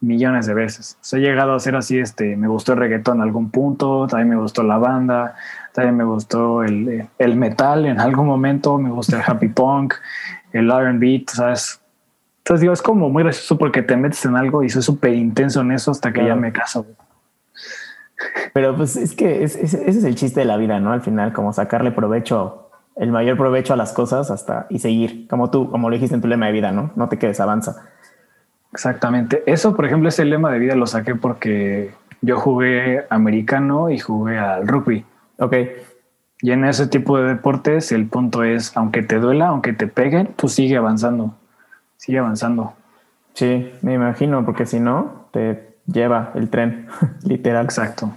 millones 0.00 0.46
de 0.46 0.54
veces. 0.54 0.96
O 1.12 1.16
he 1.16 1.20
llegado 1.20 1.54
a 1.54 1.60
ser 1.60 1.76
así, 1.76 1.98
este, 1.98 2.36
me 2.36 2.48
gustó 2.48 2.72
el 2.72 2.78
reggaetón 2.78 3.16
en 3.16 3.22
algún 3.22 3.50
punto, 3.50 4.06
también 4.06 4.30
me 4.30 4.36
gustó 4.36 4.62
la 4.62 4.78
banda, 4.78 5.34
también 5.72 5.96
me 5.96 6.04
gustó 6.04 6.62
el, 6.62 7.08
el 7.18 7.36
metal 7.36 7.86
en 7.86 8.00
algún 8.00 8.26
momento, 8.26 8.78
me 8.78 8.90
gusta 8.90 9.16
el 9.16 9.22
happy 9.26 9.48
punk, 9.48 9.94
el 10.52 10.70
R&B, 10.70 11.24
¿sabes? 11.28 11.80
Entonces 12.38 12.62
digo, 12.62 12.72
es 12.72 12.82
como 12.82 13.10
muy 13.10 13.22
gracioso 13.22 13.58
porque 13.58 13.82
te 13.82 13.96
metes 13.96 14.24
en 14.24 14.36
algo 14.36 14.62
y 14.62 14.70
soy 14.70 14.82
súper 14.82 15.12
intenso 15.12 15.60
en 15.60 15.72
eso 15.72 15.90
hasta 15.90 16.12
que 16.12 16.24
ya 16.24 16.34
me 16.34 16.52
caso. 16.52 16.86
Pero 18.54 18.74
pues 18.74 18.96
es 18.96 19.14
que 19.14 19.44
ese 19.44 19.64
es 19.64 20.04
el 20.04 20.14
chiste 20.14 20.40
de 20.40 20.46
la 20.46 20.56
vida, 20.56 20.80
¿no? 20.80 20.92
Al 20.92 21.02
final, 21.02 21.32
como 21.32 21.52
sacarle 21.52 21.90
provecho, 21.90 22.70
el 22.96 23.12
mayor 23.12 23.36
provecho 23.36 23.74
a 23.74 23.76
las 23.76 23.92
cosas 23.92 24.30
hasta 24.30 24.66
y 24.70 24.80
seguir, 24.80 25.28
como 25.28 25.50
tú, 25.50 25.70
como 25.70 25.88
lo 25.88 25.94
dijiste 25.94 26.14
en 26.14 26.20
tu 26.20 26.26
lema 26.26 26.46
de 26.46 26.52
vida, 26.52 26.72
¿no? 26.72 26.90
No 26.96 27.08
te 27.08 27.18
quedes, 27.18 27.38
avanza. 27.38 27.90
Exactamente. 28.72 29.42
Eso, 29.46 29.74
por 29.74 29.86
ejemplo, 29.86 30.08
ese 30.08 30.24
lema 30.24 30.50
de 30.52 30.58
vida 30.58 30.74
lo 30.74 30.86
saqué 30.86 31.14
porque 31.14 31.92
yo 32.20 32.38
jugué 32.38 33.04
americano 33.10 33.90
y 33.90 33.98
jugué 33.98 34.38
al 34.38 34.66
rugby. 34.66 35.04
Ok. 35.38 35.54
Y 36.40 36.52
en 36.52 36.64
ese 36.64 36.86
tipo 36.86 37.18
de 37.18 37.28
deportes, 37.28 37.90
el 37.92 38.06
punto 38.06 38.44
es, 38.44 38.76
aunque 38.76 39.02
te 39.02 39.18
duela, 39.18 39.48
aunque 39.48 39.72
te 39.72 39.88
peguen, 39.88 40.28
tú 40.36 40.48
sigue 40.48 40.76
avanzando 40.76 41.34
sigue 41.98 42.18
avanzando. 42.18 42.72
Sí, 43.34 43.70
me 43.82 43.94
imagino, 43.94 44.44
porque 44.44 44.64
si 44.64 44.80
no, 44.80 45.26
te 45.30 45.76
lleva 45.86 46.32
el 46.34 46.48
tren, 46.48 46.86
literal. 47.24 47.66
Exacto. 47.66 48.10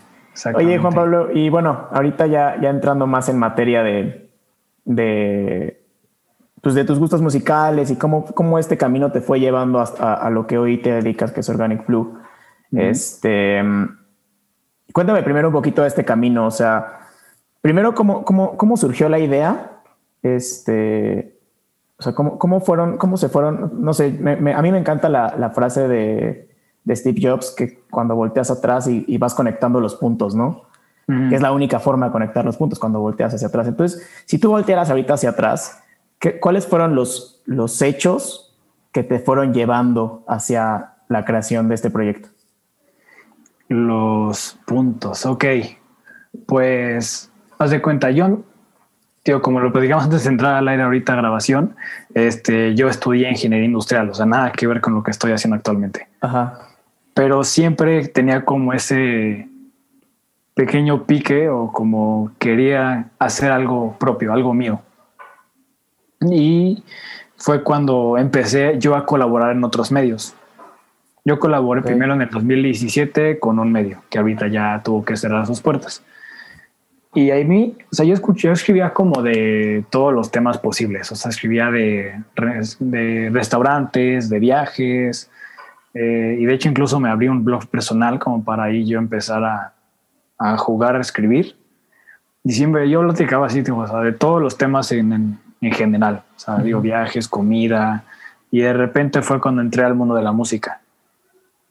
Oye, 0.55 0.77
Juan 0.77 0.93
Pablo, 0.93 1.29
y 1.33 1.49
bueno, 1.49 1.87
ahorita 1.91 2.25
ya, 2.27 2.57
ya 2.61 2.69
entrando 2.69 3.05
más 3.05 3.27
en 3.27 3.37
materia 3.37 3.83
de, 3.83 4.29
de, 4.85 5.80
pues 6.61 6.75
de 6.75 6.85
tus 6.85 6.99
gustos 6.99 7.21
musicales 7.21 7.89
y 7.89 7.95
cómo, 7.95 8.25
cómo 8.25 8.59
este 8.59 8.77
camino 8.77 9.11
te 9.11 9.21
fue 9.21 9.39
llevando 9.39 9.79
hasta 9.79 10.13
a 10.13 10.29
lo 10.29 10.45
que 10.45 10.57
hoy 10.57 10.77
te 10.77 10.91
dedicas, 10.91 11.31
que 11.31 11.39
es 11.39 11.49
Organic 11.49 11.85
Blue. 11.87 12.19
Este, 12.71 13.61
cuéntame 14.93 15.23
primero 15.23 15.49
un 15.49 15.53
poquito 15.53 15.81
de 15.81 15.87
este 15.87 16.05
camino, 16.05 16.45
o 16.45 16.51
sea, 16.51 16.99
primero 17.61 17.93
cómo, 17.93 18.23
cómo, 18.23 18.55
cómo 18.55 18.77
surgió 18.77 19.09
la 19.09 19.19
idea, 19.19 19.81
este, 20.21 21.37
o 21.97 22.03
sea, 22.03 22.13
cómo, 22.13 22.37
cómo 22.37 22.61
fueron, 22.61 22.97
cómo 22.97 23.17
se 23.17 23.27
fueron, 23.27 23.83
no 23.83 23.93
sé, 23.93 24.05
a 24.55 24.61
mí 24.61 24.71
me 24.71 24.77
encanta 24.77 25.09
la, 25.09 25.35
la 25.37 25.49
frase 25.49 25.87
de, 25.87 26.49
de, 26.83 26.95
Steve 26.95 27.19
Jobs 27.21 27.51
que 27.51 27.81
cuando 27.89 28.15
volteas 28.15 28.51
atrás 28.51 28.87
y, 28.87 29.03
y 29.07 29.17
vas 29.17 29.33
conectando 29.33 29.79
los 29.79 29.95
puntos, 29.95 30.35
¿no? 30.35 30.69
Que 31.07 31.35
es 31.35 31.41
la 31.41 31.51
única 31.51 31.79
forma 31.79 32.05
de 32.05 32.13
conectar 32.13 32.45
los 32.45 32.55
puntos 32.55 32.79
cuando 32.79 33.01
volteas 33.01 33.33
hacia 33.33 33.49
atrás. 33.49 33.67
Entonces, 33.67 34.07
si 34.23 34.39
tú 34.39 34.49
voltearas 34.49 34.89
ahorita 34.89 35.15
hacia 35.15 35.31
atrás, 35.31 35.83
¿qué, 36.21 36.39
¿cuáles 36.39 36.65
fueron 36.65 36.95
los, 36.95 37.41
los 37.45 37.81
hechos 37.81 38.55
que 38.93 39.03
te 39.03 39.19
fueron 39.19 39.53
llevando 39.53 40.23
hacia 40.27 40.93
la 41.09 41.25
creación 41.25 41.67
de 41.67 41.75
este 41.75 41.89
proyecto? 41.89 42.29
Los 43.67 44.57
puntos, 44.65 45.25
ok. 45.25 45.45
Pues, 46.45 47.29
haz 47.57 47.71
de 47.71 47.81
cuenta, 47.81 48.11
yo, 48.11 48.43
tío, 49.23 49.41
como 49.41 49.59
lo 49.59 49.73
platicamos 49.73 50.05
antes 50.05 50.23
de 50.23 50.29
entrar 50.29 50.55
al 50.55 50.67
aire 50.67 50.83
ahorita 50.83 51.13
a 51.13 51.17
grabación, 51.17 51.75
este, 52.13 52.75
yo 52.75 52.87
estudié 52.87 53.29
ingeniería 53.29 53.65
industrial, 53.65 54.09
o 54.09 54.13
sea, 54.13 54.25
nada 54.25 54.51
que 54.51 54.67
ver 54.67 54.79
con 54.79 54.93
lo 54.93 55.03
que 55.03 55.11
estoy 55.11 55.31
haciendo 55.31 55.57
actualmente. 55.57 56.07
Ajá. 56.21 56.59
Pero 57.13 57.43
siempre 57.43 58.07
tenía 58.07 58.45
como 58.45 58.73
ese 58.73 59.49
pequeño 60.53 61.05
pique 61.05 61.49
o 61.49 61.71
como 61.71 62.31
quería 62.39 63.09
hacer 63.19 63.51
algo 63.51 63.97
propio, 63.97 64.33
algo 64.33 64.53
mío. 64.53 64.81
Y 66.29 66.83
fue 67.37 67.63
cuando 67.63 68.17
empecé 68.17 68.75
yo 68.77 68.95
a 68.95 69.05
colaborar 69.05 69.55
en 69.55 69.63
otros 69.63 69.91
medios. 69.91 70.35
Yo 71.23 71.39
colaboré 71.39 71.81
primero 71.81 72.13
en 72.13 72.21
el 72.21 72.29
2017 72.29 73.39
con 73.39 73.59
un 73.59 73.71
medio 73.71 74.01
que 74.09 74.17
ahorita 74.17 74.47
ya 74.47 74.81
tuvo 74.83 75.05
que 75.05 75.15
cerrar 75.15 75.45
sus 75.45 75.61
puertas. 75.61 76.03
Y 77.13 77.29
ahí 77.29 77.43
mí, 77.43 77.77
o 77.91 77.95
sea, 77.95 78.05
yo 78.05 78.13
escuché, 78.13 78.47
yo 78.47 78.53
escribía 78.53 78.93
como 78.93 79.21
de 79.21 79.83
todos 79.89 80.13
los 80.13 80.31
temas 80.31 80.57
posibles. 80.57 81.11
O 81.11 81.15
sea, 81.15 81.29
escribía 81.29 81.69
de, 81.69 82.23
de 82.79 83.29
restaurantes, 83.31 84.29
de 84.29 84.39
viajes. 84.39 85.29
Eh, 85.93 86.37
y 86.39 86.45
de 86.45 86.53
hecho, 86.53 86.69
incluso 86.69 86.99
me 86.99 87.09
abrí 87.09 87.27
un 87.27 87.43
blog 87.43 87.67
personal 87.67 88.17
como 88.17 88.43
para 88.43 88.63
ahí 88.63 88.85
yo 88.85 88.97
empezar 88.97 89.43
a, 89.43 89.73
a 90.37 90.57
jugar 90.57 90.95
a 90.95 91.01
escribir. 91.01 91.55
Y 92.43 92.53
siempre 92.53 92.89
yo 92.89 93.01
platicaba 93.01 93.45
así, 93.45 93.61
o 93.69 93.87
sea, 93.87 93.99
de 93.99 94.13
todos 94.13 94.41
los 94.41 94.57
temas 94.57 94.91
en, 94.91 95.13
en, 95.13 95.39
general. 95.69 96.23
O 96.35 96.39
sea, 96.39 96.57
digo, 96.57 96.81
viajes, 96.81 97.27
comida. 97.27 98.03
Y 98.49 98.61
de 98.61 98.73
repente 98.73 99.21
fue 99.21 99.39
cuando 99.39 99.61
entré 99.61 99.83
al 99.83 99.93
mundo 99.93 100.15
de 100.15 100.23
la 100.23 100.31
música. 100.31 100.81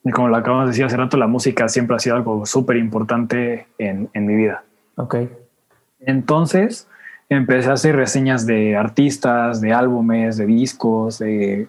Y 0.05 0.11
como 0.13 0.29
lo 0.29 0.37
acabamos 0.37 0.67
de 0.67 0.71
decir 0.71 0.85
hace 0.85 0.97
rato, 0.97 1.17
la 1.17 1.27
música 1.27 1.69
siempre 1.69 1.97
ha 1.97 1.99
sido 1.99 2.17
algo 2.17 2.47
súper 2.47 2.77
importante 2.77 3.67
en, 3.79 4.09
en, 4.15 4.27
mi 4.27 4.35
vida. 4.35 4.63
Ok. 4.97 5.17
Entonces 6.01 6.89
empecé 7.29 7.69
a 7.69 7.75
hacer 7.75 7.97
reseñas 7.97 8.47
de 8.47 8.77
artistas, 8.77 9.61
de 9.61 9.73
álbumes, 9.73 10.37
de 10.37 10.47
discos, 10.47 11.19
de 11.19 11.69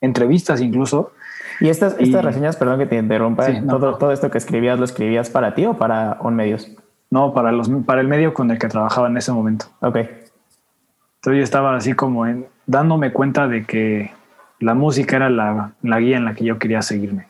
entrevistas 0.00 0.60
incluso. 0.60 1.12
Y 1.60 1.68
estas, 1.68 1.96
estas 1.98 2.24
reseñas, 2.24 2.56
perdón 2.56 2.78
que 2.78 2.86
te 2.86 2.96
interrumpa, 2.96 3.46
todo, 3.68 3.96
todo 3.96 4.12
esto 4.12 4.30
que 4.30 4.38
escribías, 4.38 4.78
¿lo 4.78 4.84
escribías 4.84 5.30
para 5.30 5.54
ti 5.54 5.64
o 5.64 5.74
para 5.74 6.18
un 6.20 6.34
medios? 6.34 6.70
No, 7.10 7.32
para, 7.32 7.52
los, 7.52 7.70
para 7.86 8.00
el 8.00 8.08
medio 8.08 8.34
con 8.34 8.50
el 8.50 8.58
que 8.58 8.68
trabajaba 8.68 9.06
en 9.08 9.16
ese 9.16 9.32
momento. 9.32 9.66
Ok. 9.80 9.98
Entonces 11.22 11.38
yo 11.38 11.44
estaba 11.44 11.76
así 11.76 11.92
como 11.92 12.26
en, 12.26 12.46
dándome 12.66 13.12
cuenta 13.12 13.46
de 13.46 13.64
que 13.64 14.10
la 14.58 14.74
música 14.74 15.14
era 15.14 15.30
la, 15.30 15.70
la 15.80 16.00
guía 16.00 16.16
en 16.16 16.24
la 16.24 16.34
que 16.34 16.44
yo 16.44 16.58
quería 16.58 16.82
seguirme. 16.82 17.28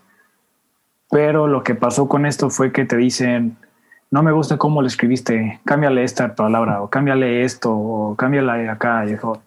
Pero 1.11 1.47
lo 1.47 1.63
que 1.63 1.75
pasó 1.75 2.09
con 2.09 2.25
esto 2.25 2.49
fue 2.49 2.73
que 2.73 2.87
te 2.87 2.97
dicen, 2.97 3.59
no 4.11 4.23
me 4.23 4.33
gusta 4.33 4.57
cómo 4.57 4.81
lo 4.81 4.89
escribiste, 4.89 5.61
cámbiale 5.67 6.05
esta 6.05 6.35
palabra 6.35 6.81
o 6.81 6.89
cámbiale 6.89 7.45
esto 7.45 7.71
o 7.71 8.17
cámbiale 8.17 8.71
acá. 8.71 9.05
Y 9.05 9.11
dijo, 9.11 9.43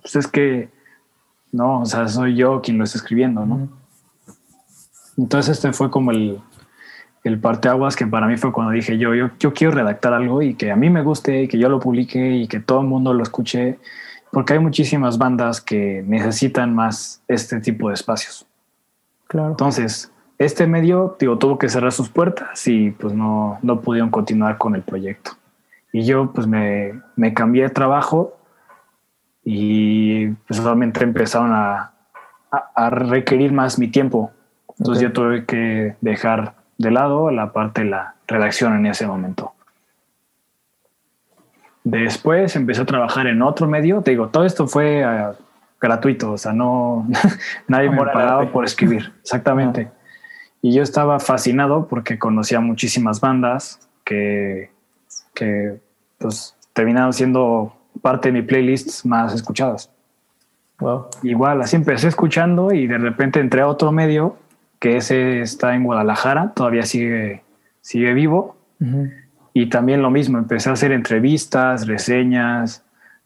pues 0.00 0.14
es 0.14 0.28
que 0.28 0.68
no, 1.50 1.80
o 1.80 1.86
sea, 1.86 2.06
soy 2.06 2.36
yo 2.36 2.62
quien 2.62 2.78
lo 2.78 2.84
está 2.84 2.98
escribiendo, 2.98 3.44
¿no? 3.44 3.68
Entonces 5.18 5.56
este 5.56 5.72
fue 5.72 5.90
como 5.90 6.12
el, 6.12 6.40
el 7.24 7.38
parteaguas 7.38 7.94
que 7.94 8.06
para 8.06 8.26
mí 8.26 8.36
fue 8.36 8.52
cuando 8.52 8.72
dije 8.72 8.98
yo, 8.98 9.14
yo, 9.14 9.30
yo 9.38 9.52
quiero 9.52 9.72
redactar 9.72 10.12
algo 10.12 10.42
y 10.42 10.54
que 10.54 10.72
a 10.72 10.76
mí 10.76 10.90
me 10.90 11.02
guste 11.02 11.42
y 11.42 11.48
que 11.48 11.58
yo 11.58 11.68
lo 11.68 11.78
publique 11.78 12.18
y 12.18 12.48
que 12.48 12.60
todo 12.60 12.80
el 12.80 12.86
mundo 12.88 13.14
lo 13.14 13.22
escuche 13.22 13.78
porque 14.32 14.54
hay 14.54 14.58
muchísimas 14.58 15.18
bandas 15.18 15.60
que 15.60 16.02
necesitan 16.06 16.74
más 16.74 17.22
este 17.28 17.60
tipo 17.60 17.88
de 17.88 17.94
espacios. 17.94 18.46
Claro. 19.28 19.50
Entonces, 19.50 20.10
este 20.38 20.66
medio 20.66 21.16
digo, 21.20 21.38
tuvo 21.38 21.58
que 21.58 21.68
cerrar 21.68 21.92
sus 21.92 22.08
puertas 22.08 22.66
y 22.66 22.90
pues 22.92 23.12
no, 23.12 23.58
no 23.62 23.80
pudieron 23.80 24.10
continuar 24.10 24.58
con 24.58 24.74
el 24.74 24.82
proyecto. 24.82 25.32
Y 25.92 26.04
yo 26.04 26.32
pues 26.32 26.46
me, 26.46 27.00
me 27.14 27.34
cambié 27.34 27.64
de 27.64 27.70
trabajo 27.70 28.38
y 29.44 30.28
pues 30.28 30.58
solamente 30.58 31.04
empezaron 31.04 31.52
a, 31.52 31.92
a, 32.50 32.70
a 32.74 32.90
requerir 32.90 33.52
más 33.52 33.78
mi 33.78 33.88
tiempo. 33.88 34.32
Entonces 34.78 35.04
okay. 35.04 35.08
yo 35.08 35.12
tuve 35.12 35.44
que 35.44 35.94
dejar 36.00 36.54
de 36.78 36.90
lado 36.90 37.30
la 37.30 37.52
parte 37.52 37.84
de 37.84 37.90
la 37.90 38.14
redacción 38.26 38.74
en 38.76 38.86
ese 38.86 39.06
momento. 39.06 39.52
Después 41.84 42.54
empecé 42.54 42.82
a 42.82 42.86
trabajar 42.86 43.26
en 43.26 43.42
otro 43.42 43.66
medio. 43.66 44.02
Te 44.02 44.12
digo, 44.12 44.28
todo 44.28 44.44
esto 44.44 44.68
fue 44.68 45.04
uh, 45.04 45.34
gratuito, 45.80 46.32
o 46.32 46.38
sea, 46.38 46.52
no 46.52 47.06
nadie 47.68 47.90
me 47.90 48.04
pagaba 48.04 48.50
por 48.50 48.64
escribir. 48.64 49.12
Exactamente. 49.20 49.90
Y 50.60 50.72
yo 50.72 50.82
estaba 50.82 51.18
fascinado 51.18 51.88
porque 51.88 52.18
conocía 52.18 52.60
muchísimas 52.60 53.20
bandas 53.20 53.88
que, 54.04 54.70
que 55.34 55.80
pues, 56.18 56.56
terminaron 56.72 57.12
siendo 57.12 57.74
parte 58.00 58.28
de 58.28 58.40
mi 58.40 58.42
playlist 58.42 59.04
más 59.04 59.34
escuchadas. 59.34 59.90
Wow. 60.78 61.06
Igual, 61.22 61.62
así 61.62 61.76
empecé 61.76 62.08
escuchando 62.08 62.72
y 62.72 62.86
de 62.86 62.98
repente 62.98 63.40
entré 63.40 63.60
a 63.60 63.68
otro 63.68 63.92
medio 63.92 64.36
que 64.82 64.96
ese 64.96 65.42
está 65.42 65.76
en 65.76 65.84
Guadalajara, 65.84 66.54
todavía 66.56 66.82
sigue, 66.82 67.44
sigue 67.82 68.12
vivo. 68.14 68.56
Uh 68.80 68.84
-huh. 68.84 69.12
Y 69.54 69.68
también 69.68 70.02
lo 70.02 70.10
mismo, 70.10 70.38
empecé 70.38 70.70
a 70.70 70.72
hacer 70.72 70.90
entrevistas, 70.90 71.86
reseñas, 71.86 72.82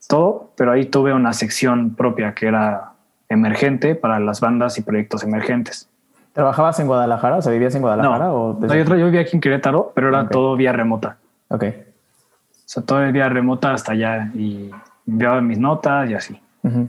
todo, 0.06 0.50
pero 0.54 0.72
ahí 0.72 0.84
tuve 0.84 1.14
una 1.14 1.32
sección 1.32 1.94
propia 1.94 2.34
que 2.34 2.48
era 2.48 2.92
emergente 3.30 3.94
para 3.94 4.20
las 4.20 4.42
bandas 4.42 4.76
y 4.76 4.82
proyectos 4.82 5.22
emergentes. 5.22 5.88
¿Trabajabas 6.34 6.78
en 6.78 6.88
Guadalajara? 6.88 7.36
O 7.36 7.42
sea, 7.42 7.52
¿vivías 7.52 7.74
en 7.74 7.80
Guadalajara? 7.80 8.26
No, 8.26 8.34
o 8.34 8.60
no 8.60 8.74
yo, 8.74 8.84
yo, 8.94 9.06
vivía 9.06 9.22
aquí 9.22 9.34
en 9.36 9.40
Querétaro, 9.40 9.92
pero 9.94 10.10
era 10.10 10.20
okay. 10.20 10.32
todo 10.32 10.56
vía 10.56 10.74
remota. 10.74 11.16
Ok. 11.48 11.64
O 11.64 12.68
sea, 12.68 12.82
todo 12.82 13.02
es 13.02 13.14
vía 13.14 13.30
remota 13.30 13.72
hasta 13.72 13.92
allá 13.92 14.30
y 14.34 14.70
enviaba 15.06 15.40
mis 15.40 15.58
notas 15.58 16.10
y 16.10 16.12
así. 16.12 16.38
Uh 16.64 16.68
-huh. 16.68 16.88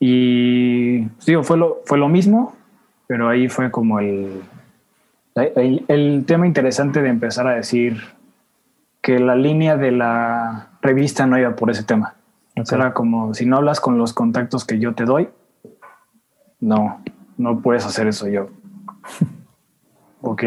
Y 0.00 1.08
digo, 1.24 1.44
fue 1.44 1.56
lo, 1.56 1.78
fue 1.86 1.96
lo 1.96 2.08
mismo, 2.08 2.57
pero 3.08 3.28
ahí 3.28 3.48
fue 3.48 3.72
como 3.72 3.98
el, 3.98 4.42
el, 5.34 5.84
el 5.88 6.24
tema 6.24 6.46
interesante 6.46 7.02
de 7.02 7.08
empezar 7.08 7.48
a 7.48 7.56
decir 7.56 8.00
que 9.02 9.18
la 9.18 9.34
línea 9.34 9.76
de 9.76 9.90
la 9.90 10.68
revista 10.82 11.26
no 11.26 11.38
iba 11.38 11.56
por 11.56 11.70
ese 11.70 11.82
tema. 11.82 12.14
Okay. 12.52 12.62
O 12.62 12.66
sea, 12.66 12.78
era 12.78 12.94
como 12.94 13.34
si 13.34 13.46
no 13.46 13.56
hablas 13.56 13.80
con 13.80 13.98
los 13.98 14.12
contactos 14.12 14.64
que 14.64 14.78
yo 14.78 14.94
te 14.94 15.04
doy, 15.04 15.30
no, 16.60 17.02
no 17.38 17.60
puedes 17.60 17.86
hacer 17.86 18.06
eso 18.06 18.28
yo. 18.28 18.48
ok. 20.20 20.42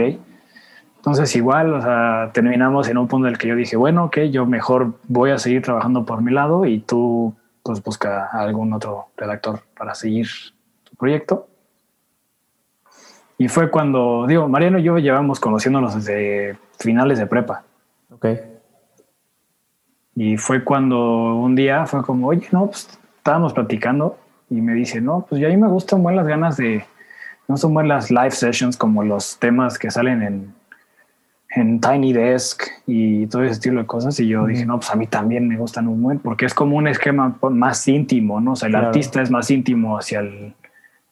Entonces 0.97 1.35
igual, 1.35 1.73
o 1.73 1.81
sea, 1.81 2.29
terminamos 2.31 2.87
en 2.87 2.99
un 2.99 3.07
punto 3.07 3.27
en 3.27 3.33
el 3.33 3.39
que 3.39 3.47
yo 3.47 3.55
dije, 3.55 3.75
bueno, 3.75 4.05
ok, 4.05 4.19
yo 4.31 4.45
mejor 4.45 4.99
voy 5.07 5.31
a 5.31 5.39
seguir 5.39 5.63
trabajando 5.63 6.05
por 6.05 6.21
mi 6.21 6.31
lado 6.31 6.65
y 6.65 6.79
tú 6.79 7.33
pues 7.63 7.81
busca 7.83 8.29
a 8.31 8.41
algún 8.41 8.73
otro 8.73 9.07
redactor 9.17 9.61
para 9.75 9.95
seguir 9.95 10.27
tu 10.83 10.95
proyecto. 10.95 11.47
Y 13.41 13.47
fue 13.47 13.71
cuando, 13.71 14.27
digo, 14.27 14.47
Mariano 14.47 14.77
y 14.77 14.83
yo 14.83 14.99
llevamos 14.99 15.39
conociéndonos 15.39 15.95
desde 15.95 16.59
finales 16.77 17.17
de 17.17 17.25
prepa. 17.25 17.63
Ok. 18.11 18.27
Y 20.15 20.37
fue 20.37 20.63
cuando 20.63 21.37
un 21.37 21.55
día 21.55 21.87
fue 21.87 22.03
como, 22.03 22.27
oye, 22.27 22.47
no, 22.51 22.67
pues 22.67 22.99
estábamos 23.17 23.53
platicando 23.53 24.15
y 24.51 24.61
me 24.61 24.75
dice, 24.75 25.01
no, 25.01 25.25
pues 25.27 25.41
ya 25.41 25.47
a 25.47 25.49
mí 25.49 25.57
me 25.57 25.67
gustan 25.69 26.03
buenas 26.03 26.27
ganas 26.27 26.55
de, 26.57 26.85
no 27.47 27.57
son 27.57 27.73
buenas 27.73 28.11
live 28.11 28.29
sessions 28.29 28.77
como 28.77 29.03
los 29.03 29.39
temas 29.39 29.79
que 29.79 29.89
salen 29.89 30.21
en, 30.21 30.53
en 31.49 31.81
Tiny 31.81 32.13
Desk 32.13 32.61
y 32.85 33.25
todo 33.25 33.41
ese 33.41 33.53
estilo 33.53 33.81
de 33.81 33.87
cosas. 33.87 34.19
Y 34.19 34.27
yo 34.27 34.45
dije, 34.45 34.67
no, 34.67 34.77
pues 34.77 34.91
a 34.91 34.95
mí 34.95 35.07
también 35.07 35.47
me 35.47 35.57
gustan 35.57 35.87
un 35.87 35.99
buen, 36.03 36.19
porque 36.19 36.45
es 36.45 36.53
como 36.53 36.77
un 36.77 36.87
esquema 36.87 37.35
más 37.49 37.87
íntimo, 37.87 38.39
¿no? 38.39 38.51
O 38.51 38.55
sea, 38.55 38.67
el 38.67 38.73
claro. 38.73 38.89
artista 38.89 39.19
es 39.19 39.31
más 39.31 39.49
íntimo 39.49 39.97
hacia, 39.97 40.19
el, 40.19 40.53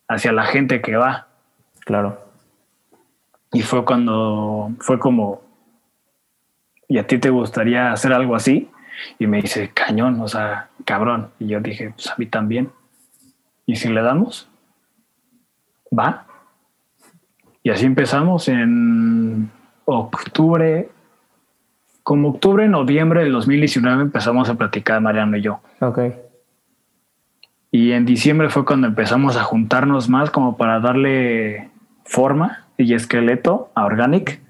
hacia 0.08 0.32
la 0.32 0.44
gente 0.44 0.80
que 0.80 0.96
va. 0.96 1.29
Claro. 1.90 2.22
Y 3.52 3.64
fue 3.64 3.84
cuando, 3.84 4.72
fue 4.80 5.00
como, 5.00 5.42
¿y 6.88 7.00
a 7.00 7.08
ti 7.08 7.18
te 7.18 7.32
gustaría 7.32 7.92
hacer 7.92 8.14
algo 8.14 8.36
así? 8.36 8.70
Y 9.18 9.26
me 9.26 9.42
dice, 9.42 9.72
cañón, 9.74 10.22
o 10.22 10.28
sea, 10.28 10.70
cabrón. 10.86 11.32
Y 11.40 11.48
yo 11.48 11.60
dije, 11.60 11.92
pues 11.96 12.12
a 12.12 12.16
mí 12.20 12.28
también. 12.28 12.70
¿Y 13.66 13.78
si 13.78 13.90
le 13.90 14.04
damos? 14.04 14.48
Va. 15.92 16.28
Y 17.64 17.72
así 17.72 17.88
empezamos 17.88 18.48
en 18.50 19.50
octubre, 19.86 20.92
como 22.04 22.30
octubre, 22.30 22.68
noviembre 22.68 23.24
del 23.24 23.32
2019 23.32 24.04
empezamos 24.04 24.48
a 24.48 24.54
platicar 24.54 25.02
Mariano 25.02 25.38
y 25.38 25.42
yo. 25.42 25.60
Ok. 25.82 26.02
Y 27.72 27.92
en 27.92 28.06
diciembre 28.06 28.50
fue 28.50 28.66
cuando 28.66 28.88
empezamos 28.88 29.38
a 29.38 29.44
juntarnos 29.44 30.08
más 30.10 30.32
como 30.32 30.58
para 30.58 30.80
darle 30.80 31.70
forma 32.10 32.66
y 32.78 32.94
esqueleto 32.94 33.70
a 33.76 33.86
Organic. 33.86 34.42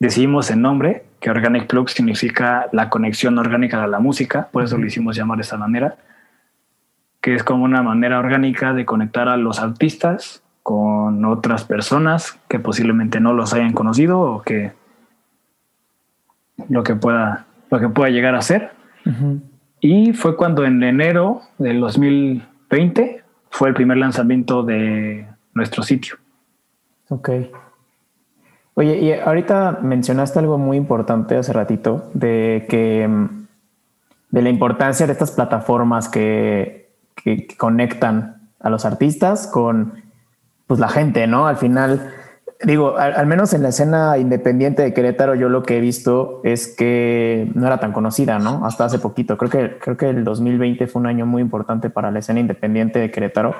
Decidimos 0.00 0.50
el 0.50 0.60
nombre, 0.60 1.04
que 1.20 1.30
Organic 1.30 1.66
Plug 1.66 1.88
significa 1.88 2.68
la 2.72 2.90
conexión 2.90 3.38
orgánica 3.38 3.80
de 3.80 3.88
la 3.88 4.00
música, 4.00 4.48
por 4.52 4.64
eso 4.64 4.76
lo 4.76 4.86
hicimos 4.86 5.16
llamar 5.16 5.38
de 5.38 5.42
esta 5.42 5.56
manera, 5.56 5.96
que 7.20 7.34
es 7.34 7.44
como 7.44 7.64
una 7.64 7.82
manera 7.82 8.18
orgánica 8.18 8.74
de 8.74 8.84
conectar 8.84 9.28
a 9.28 9.36
los 9.36 9.60
artistas 9.60 10.42
con 10.62 11.24
otras 11.24 11.64
personas 11.64 12.38
que 12.48 12.58
posiblemente 12.58 13.20
no 13.20 13.32
los 13.32 13.54
hayan 13.54 13.72
conocido 13.72 14.20
o 14.20 14.42
que 14.42 14.72
lo 16.68 16.82
que 16.82 16.94
pueda, 16.94 17.46
lo 17.70 17.80
que 17.80 17.88
pueda 17.88 18.10
llegar 18.10 18.34
a 18.34 18.42
ser. 18.42 18.72
Y 19.80 20.12
fue 20.12 20.36
cuando 20.36 20.64
en 20.64 20.82
enero 20.82 21.42
del 21.58 21.80
2020 21.80 23.24
fue 23.50 23.68
el 23.68 23.74
primer 23.74 23.96
lanzamiento 23.96 24.62
de 24.62 25.26
nuestro 25.54 25.82
sitio. 25.82 26.16
Ok. 27.10 27.30
Oye, 28.74 28.98
y 28.98 29.12
ahorita 29.12 29.80
mencionaste 29.82 30.38
algo 30.38 30.56
muy 30.56 30.76
importante 30.76 31.36
hace 31.36 31.52
ratito 31.52 32.10
de 32.14 32.66
que 32.68 33.08
mm, 33.08 33.46
de 34.30 34.42
la 34.42 34.50
importancia 34.50 35.06
de 35.06 35.12
estas 35.12 35.32
plataformas 35.32 36.08
que, 36.08 36.90
que, 37.16 37.46
conectan 37.56 38.50
a 38.60 38.70
los 38.70 38.84
artistas 38.84 39.46
con 39.46 39.94
pues 40.66 40.78
la 40.78 40.88
gente, 40.88 41.26
¿no? 41.26 41.46
Al 41.46 41.56
final, 41.56 42.12
digo, 42.62 42.98
al, 42.98 43.26
menos 43.26 43.54
en 43.54 43.62
la 43.62 43.70
escena 43.70 44.18
independiente 44.18 44.82
de 44.82 44.92
Querétaro, 44.92 45.34
yo 45.34 45.48
lo 45.48 45.62
que 45.62 45.78
he 45.78 45.80
visto 45.80 46.40
es 46.44 46.68
que 46.68 47.50
no 47.54 47.66
era 47.66 47.80
tan 47.80 47.92
conocida, 47.92 48.38
¿no? 48.38 48.66
Hasta 48.66 48.84
hace 48.84 48.98
poquito. 48.98 49.38
Creo 49.38 49.50
que, 49.50 49.78
creo 49.78 49.96
que 49.96 50.10
el 50.10 50.24
2020 50.24 50.86
fue 50.86 51.00
un 51.00 51.06
año 51.06 51.24
muy 51.24 51.40
importante 51.40 51.88
para 51.88 52.10
la 52.10 52.18
escena 52.18 52.40
independiente 52.40 52.98
de 52.98 53.10
Querétaro, 53.10 53.56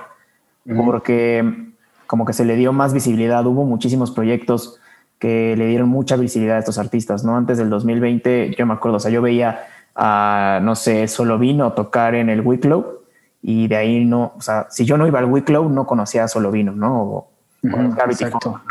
porque 0.85 1.73
como 2.09 2.25
que 2.25 2.33
se 2.33 2.47
le 2.47 2.57
dio 2.57 2.73
más 2.73 2.95
visibilidad. 2.95 3.47
Hubo 3.47 3.65
muchísimos 3.65 4.11
proyectos 4.11 4.81
que 5.19 5.55
le 5.57 5.67
dieron 5.67 5.91
mucha 5.91 6.17
visibilidad 6.17 6.57
a 6.57 6.61
estos 6.61 6.79
artistas, 6.79 7.23
¿no? 7.23 7.37
Antes 7.37 7.59
del 7.59 7.69
2020, 7.69 8.55
yo 8.57 8.67
me 8.67 8.73
acuerdo, 8.73 8.97
o 8.97 9.00
sea, 9.00 9.11
yo 9.11 9.21
veía 9.21 9.61
a, 9.95 10.59
no 10.62 10.75
sé, 10.75 11.07
Solo 11.07 11.38
Vino 11.38 11.75
tocar 11.75 12.15
en 12.15 12.31
el 12.31 12.41
Wicklow 12.41 13.03
y 13.43 13.69
de 13.69 13.77
ahí 13.77 14.05
no, 14.07 14.33
o 14.37 14.41
sea, 14.41 14.67
si 14.71 14.87
yo 14.87 14.97
no 14.97 15.07
iba 15.07 15.19
al 15.19 15.27
Wicklow, 15.27 15.69
no 15.69 15.87
conocía 15.87 16.25
a 16.25 16.29
Solo 16.29 16.50
Vino, 16.50 16.73
¿no? 16.73 17.03
O, 17.03 17.31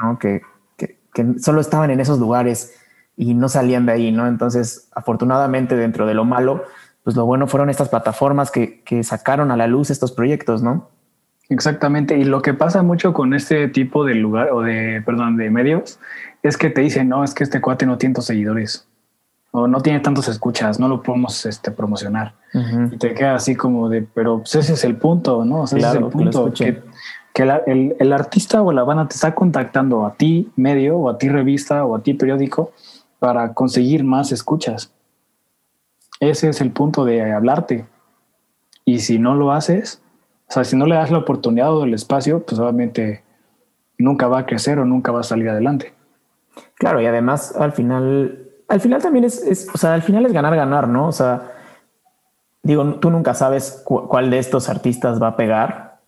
¿no? 0.01 0.17
Que, 0.17 0.41
que, 0.75 0.97
que, 1.13 1.39
solo 1.39 1.61
estaban 1.61 1.91
en 1.91 1.99
esos 1.99 2.17
lugares 2.17 2.73
y 3.15 3.35
no 3.35 3.49
salían 3.49 3.85
de 3.85 3.91
ahí, 3.91 4.11
¿no? 4.11 4.25
Entonces, 4.25 4.89
afortunadamente, 4.95 5.75
dentro 5.75 6.07
de 6.07 6.15
lo 6.15 6.25
malo, 6.25 6.63
pues 7.03 7.15
lo 7.15 7.25
bueno 7.27 7.45
fueron 7.45 7.69
estas 7.69 7.89
plataformas 7.89 8.49
que, 8.49 8.81
que 8.83 9.03
sacaron 9.03 9.51
a 9.51 9.57
la 9.57 9.67
luz 9.67 9.91
estos 9.91 10.11
proyectos, 10.11 10.63
¿no? 10.63 10.89
Exactamente. 11.49 12.17
Y 12.17 12.23
lo 12.23 12.41
que 12.41 12.53
pasa 12.53 12.83
mucho 12.83 13.13
con 13.13 13.33
este 13.33 13.67
tipo 13.67 14.03
de 14.03 14.15
lugar 14.15 14.51
o 14.51 14.61
de, 14.61 15.01
perdón, 15.05 15.37
de 15.37 15.49
medios 15.49 15.99
es 16.43 16.57
que 16.57 16.69
te 16.69 16.81
dicen, 16.81 17.09
no, 17.09 17.23
es 17.23 17.33
que 17.33 17.43
este 17.43 17.61
cuate 17.61 17.85
no 17.85 17.97
tiene 17.97 18.13
tantos 18.13 18.25
seguidores 18.25 18.87
o 19.51 19.67
no 19.67 19.81
tiene 19.81 19.99
tantos 20.01 20.27
escuchas, 20.27 20.79
no 20.79 20.87
lo 20.87 21.01
podemos 21.01 21.45
este, 21.45 21.71
promocionar. 21.71 22.35
Y 22.91 22.97
te 22.97 23.13
queda 23.13 23.35
así 23.35 23.55
como 23.55 23.89
de, 23.89 24.01
pero 24.01 24.39
pues 24.39 24.55
ese 24.55 24.73
es 24.73 24.83
el 24.83 24.97
punto, 24.97 25.45
¿no? 25.45 25.63
ese 25.63 25.77
es 25.79 25.85
el 25.85 26.05
punto. 26.05 26.51
Que, 26.51 26.83
que 27.33 27.43
el, 27.43 27.95
el, 27.99 28.13
artista 28.13 28.61
o 28.61 28.71
la 28.71 28.83
banda 28.83 29.07
te 29.07 29.15
está 29.15 29.33
contactando 29.35 30.05
a 30.05 30.15
ti 30.15 30.51
medio 30.55 30.97
o 30.97 31.09
a 31.09 31.17
ti 31.17 31.29
revista 31.29 31.85
o 31.85 31.95
a 31.95 32.01
ti 32.01 32.13
periódico 32.13 32.71
para 33.19 33.53
conseguir 33.53 34.03
más 34.03 34.31
escuchas. 34.31 34.91
Ese 36.19 36.49
es 36.49 36.61
el 36.61 36.71
punto 36.71 37.05
de 37.05 37.31
hablarte. 37.31 37.85
Y 38.85 38.99
si 38.99 39.19
no 39.19 39.35
lo 39.35 39.51
haces, 39.51 40.01
o 40.49 40.51
sea, 40.51 40.63
si 40.63 40.75
no 40.75 40.85
le 40.85 40.95
das 40.95 41.11
la 41.11 41.17
oportunidad 41.19 41.73
o 41.75 41.83
el 41.83 41.93
espacio, 41.93 42.43
pues 42.45 42.59
obviamente 42.59 43.23
nunca 43.97 44.27
va 44.27 44.39
a 44.39 44.45
crecer 44.45 44.79
o 44.79 44.85
nunca 44.85 45.11
va 45.11 45.21
a 45.21 45.23
salir 45.23 45.49
adelante. 45.49 45.93
Claro, 46.75 47.01
y 47.01 47.05
además 47.05 47.55
al 47.55 47.73
final 47.73 48.47
al 48.67 48.81
final 48.81 49.01
también 49.01 49.25
es, 49.25 49.67
o 49.73 49.77
sea, 49.77 49.93
al 49.93 50.01
final 50.01 50.25
es 50.25 50.33
ganar, 50.33 50.55
ganar, 50.55 50.87
¿no? 50.87 51.07
O 51.07 51.11
sea, 51.11 51.51
digo, 52.63 52.95
tú 52.95 53.09
nunca 53.09 53.33
sabes 53.33 53.81
cuál 53.85 54.29
de 54.29 54.39
estos 54.39 54.69
artistas 54.69 55.21
va 55.21 55.27
a 55.29 55.37
pegar. 55.37 55.99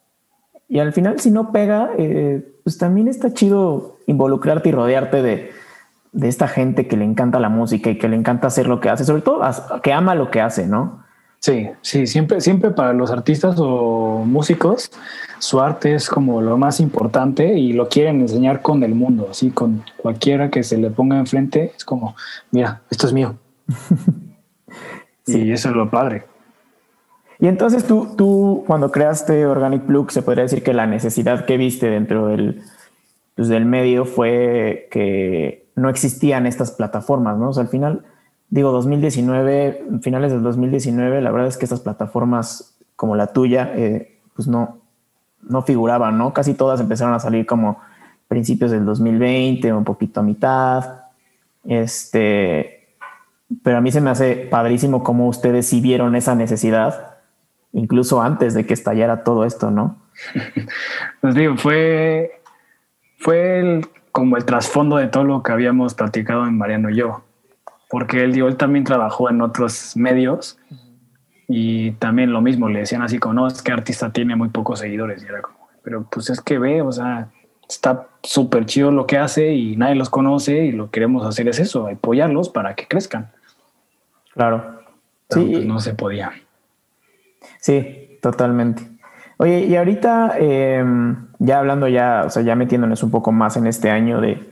Y 0.68 0.80
al 0.80 0.94
final, 0.94 1.20
si 1.20 1.32
no 1.32 1.52
pega, 1.52 1.92
eh, 1.98 2.46
pues 2.64 2.78
también 2.78 3.08
está 3.08 3.34
chido 3.34 3.98
involucrarte 4.08 4.70
y 4.70 4.72
rodearte 4.72 5.22
de, 5.22 5.52
de 6.12 6.28
esta 6.28 6.48
gente 6.48 6.88
que 6.88 6.98
le 6.98 7.06
encanta 7.06 7.40
la 7.40 7.50
música 7.50 7.90
y 7.90 7.98
que 7.98 8.10
le 8.10 8.18
encanta 8.18 8.48
hacer 8.48 8.68
lo 8.68 8.80
que 8.80 8.90
hace, 8.90 9.06
sobre 9.06 9.22
todo 9.22 9.42
que 9.82 9.94
ama 9.94 10.16
lo 10.16 10.30
que 10.30 10.42
hace, 10.42 10.68
¿no? 10.68 11.04
Sí, 11.40 11.70
sí, 11.82 12.06
siempre, 12.06 12.42
siempre 12.42 12.72
para 12.72 12.92
los 12.92 13.12
artistas 13.12 13.56
o 13.60 14.24
músicos, 14.26 14.92
su 15.40 15.62
arte 15.62 15.96
es 15.96 16.10
como 16.10 16.42
lo 16.42 16.58
más 16.58 16.82
importante 16.82 17.58
y 17.58 17.72
lo 17.72 17.88
quieren 17.88 18.20
enseñar 18.20 18.62
con 18.62 18.84
el 18.84 18.94
mundo, 18.94 19.30
así 19.32 19.50
con 19.50 19.84
cualquiera 19.98 20.50
que 20.50 20.64
se 20.64 20.78
le 20.78 20.90
ponga 20.90 21.18
enfrente, 21.18 21.72
es 21.78 21.86
como, 21.86 22.16
mira, 22.52 22.82
esto 22.90 23.08
es 23.08 23.14
mío. 23.14 23.36
Y 25.28 25.52
eso 25.52 25.70
es 25.70 25.76
lo 25.76 25.90
padre. 25.90 26.26
Y 27.40 27.48
entonces 27.48 27.86
tú, 27.86 28.16
tú, 28.18 28.64
cuando 28.68 28.92
creaste 28.92 29.46
Organic 29.46 29.84
Plug, 29.84 30.12
se 30.12 30.22
podría 30.22 30.44
decir 30.44 30.64
que 30.64 30.74
la 30.74 30.88
necesidad 30.88 31.46
que 31.46 31.58
viste 31.58 31.90
dentro 31.90 32.28
del, 32.28 32.62
pues, 33.36 33.48
del 33.48 33.66
medio 33.66 34.06
fue 34.06 34.88
que 34.92 35.68
no 35.76 35.90
existían 35.90 36.46
estas 36.46 36.72
plataformas, 36.72 37.38
¿no? 37.38 37.50
O 37.50 37.54
sea, 37.54 37.64
al 37.64 37.70
final 37.70 38.04
digo, 38.50 38.72
2019, 38.72 39.86
finales 40.02 40.32
del 40.32 40.42
2019, 40.44 41.22
la 41.22 41.32
verdad 41.32 41.48
es 41.48 41.58
que 41.58 41.66
estas 41.66 41.82
plataformas 41.82 42.76
como 42.96 43.16
la 43.16 43.28
tuya, 43.28 43.72
eh, 43.76 44.20
pues 44.36 44.48
no, 44.48 44.80
no 45.42 45.62
figuraban, 45.62 46.18
¿no? 46.18 46.34
Casi 46.34 46.54
todas 46.54 46.80
empezaron 46.82 47.14
a 47.14 47.20
salir 47.20 47.46
como 47.46 47.80
principios 48.28 48.72
del 48.72 48.86
2020, 48.86 49.72
un 49.74 49.84
poquito 49.84 50.20
a 50.20 50.24
mitad. 50.24 51.04
Este, 51.66 52.96
pero 53.64 53.78
a 53.78 53.82
mí 53.82 53.92
se 53.92 54.02
me 54.02 54.10
hace 54.10 54.48
padrísimo 54.50 55.04
cómo 55.04 55.28
ustedes 55.28 55.68
sí 55.68 55.82
vieron 55.82 56.16
esa 56.16 56.36
necesidad, 56.36 57.18
incluso 57.74 58.22
antes 58.22 58.54
de 58.54 58.66
que 58.66 58.74
estallara 58.74 59.24
todo 59.24 59.46
esto, 59.46 59.72
¿no? 59.72 59.98
Pues 61.22 61.36
digo, 61.36 61.58
fue, 61.58 62.42
fue 63.18 63.82
como 64.12 64.38
el 64.38 64.46
trasfondo 64.46 64.98
de 64.98 65.08
todo 65.08 65.24
lo 65.24 65.44
que 65.44 65.52
habíamos 65.52 65.94
platicado 65.94 66.46
en 66.48 66.58
Mariano 66.58 66.90
y 66.90 66.96
yo 66.96 67.24
porque 67.90 68.24
él, 68.24 68.40
él 68.40 68.56
también 68.56 68.86
trabajó 68.86 69.30
en 69.30 69.42
otros 69.42 69.96
medios 69.96 70.58
y 71.48 71.92
también 71.94 72.32
lo 72.32 72.42
mismo, 72.42 72.70
le 72.70 72.80
decían 72.80 73.02
así 73.02 73.18
como, 73.18 73.34
no, 73.34 73.48
es 73.48 73.64
que 73.64 73.72
artista 73.72 74.12
tiene 74.12 74.36
muy 74.36 74.50
pocos 74.50 74.80
seguidores. 74.80 75.24
Y 75.24 75.26
era 75.26 75.42
como, 75.42 75.58
pero 75.84 76.04
pues 76.04 76.30
es 76.30 76.42
que 76.42 76.60
ve, 76.60 76.84
o 76.84 76.92
sea, 76.92 77.30
está 77.68 78.08
súper 78.22 78.66
chido 78.66 78.92
lo 78.92 79.08
que 79.08 79.18
hace 79.18 79.54
y 79.54 79.76
nadie 79.76 79.96
los 79.96 80.10
conoce 80.12 80.66
y 80.66 80.72
lo 80.72 80.86
que 80.86 80.92
queremos 80.92 81.26
hacer 81.26 81.48
es 81.48 81.60
eso, 81.60 81.88
apoyarlos 81.88 82.50
para 82.50 82.76
que 82.76 82.88
crezcan. 82.88 83.32
Claro. 84.34 84.82
sí. 85.30 85.50
Pues, 85.52 85.66
no 85.66 85.80
se 85.80 85.96
podía. 85.96 86.32
Sí, 87.60 88.20
totalmente. 88.22 88.88
Oye, 89.38 89.66
y 89.66 89.76
ahorita, 89.76 90.38
em, 90.38 91.28
ya 91.40 91.60
hablando 91.60 91.88
ya, 91.88 92.24
o 92.26 92.30
sea, 92.30 92.44
ya 92.44 92.56
metiéndonos 92.56 93.02
un 93.04 93.10
poco 93.10 93.32
más 93.32 93.58
en 93.58 93.68
este 93.68 93.90
año 93.90 94.22
de, 94.22 94.49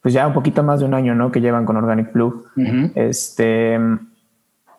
pues 0.00 0.14
ya 0.14 0.26
un 0.26 0.32
poquito 0.32 0.62
más 0.62 0.80
de 0.80 0.86
un 0.86 0.94
año, 0.94 1.14
¿no? 1.14 1.30
Que 1.30 1.40
llevan 1.40 1.66
con 1.66 1.76
Organic 1.76 2.12
Blue. 2.12 2.44
Este, 2.94 3.78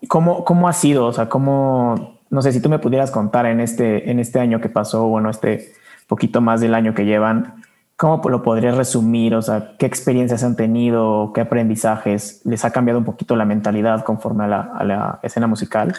¿cómo, 0.08 0.44
¿cómo 0.44 0.68
ha 0.68 0.74
sido? 0.74 1.06
O 1.06 1.14
sea, 1.14 1.30
¿cómo, 1.30 2.20
no 2.30 2.42
sé, 2.42 2.52
si 2.52 2.62
tú 2.62 2.70
me 2.70 2.80
pudieras 2.80 3.12
contar 3.12 3.46
en 3.46 3.60
este, 3.60 4.10
en 4.10 4.20
este 4.20 4.40
año 4.40 4.62
que 4.62 4.70
pasó, 4.70 5.08
bueno, 5.08 5.30
este 5.30 5.74
poquito 6.08 6.42
más 6.42 6.60
del 6.60 6.74
año 6.74 6.94
que 6.94 7.06
llevan, 7.06 7.64
¿cómo 7.98 8.22
lo 8.30 8.42
podrías 8.42 8.76
resumir? 8.76 9.36
O 9.36 9.42
sea, 9.42 9.76
¿qué 9.78 9.86
experiencias 9.86 10.44
han 10.44 10.56
tenido? 10.56 11.32
¿Qué 11.34 11.42
aprendizajes? 11.42 12.42
¿Les 12.44 12.66
ha 12.66 12.72
cambiado 12.72 13.00
un 13.00 13.06
poquito 13.06 13.36
la 13.36 13.46
mentalidad 13.46 14.04
conforme 14.04 14.46
a 14.46 14.48
la, 14.48 14.62
a 14.62 14.84
la 14.84 15.20
escena 15.22 15.48
musical? 15.48 15.94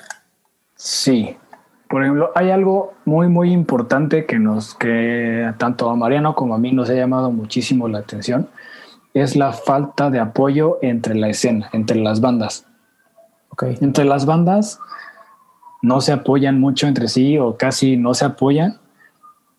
Sí. 0.75 1.37
Por 1.89 2.03
ejemplo, 2.03 2.33
hay 2.35 2.51
algo 2.51 2.95
muy, 3.05 3.29
muy 3.29 3.53
importante 3.53 4.27
que 4.27 4.39
nos, 4.39 4.75
que 4.75 5.53
tanto 5.59 5.91
a 5.91 5.97
Mariano 5.97 6.35
como 6.35 6.55
a 6.55 6.59
mí 6.59 6.73
nos 6.73 6.91
ha 6.91 6.95
llamado 6.95 7.31
muchísimo 7.31 7.87
la 7.87 7.99
atención 7.99 8.49
es 9.15 9.37
la 9.37 9.53
falta 9.53 10.11
de 10.11 10.19
apoyo 10.19 10.79
entre 10.83 11.15
la 11.15 11.29
escena, 11.29 11.69
entre 11.73 11.99
las 11.99 12.21
bandas. 12.21 12.67
Okay. 13.51 13.77
Entre 13.81 14.05
las 14.05 14.25
bandas 14.25 14.81
no 15.83 16.01
se 16.01 16.13
apoyan 16.13 16.59
mucho 16.59 16.87
entre 16.87 17.09
sí 17.09 17.39
o 17.39 17.57
casi 17.57 17.97
no 17.97 18.15
se 18.15 18.25
apoyan 18.25 18.79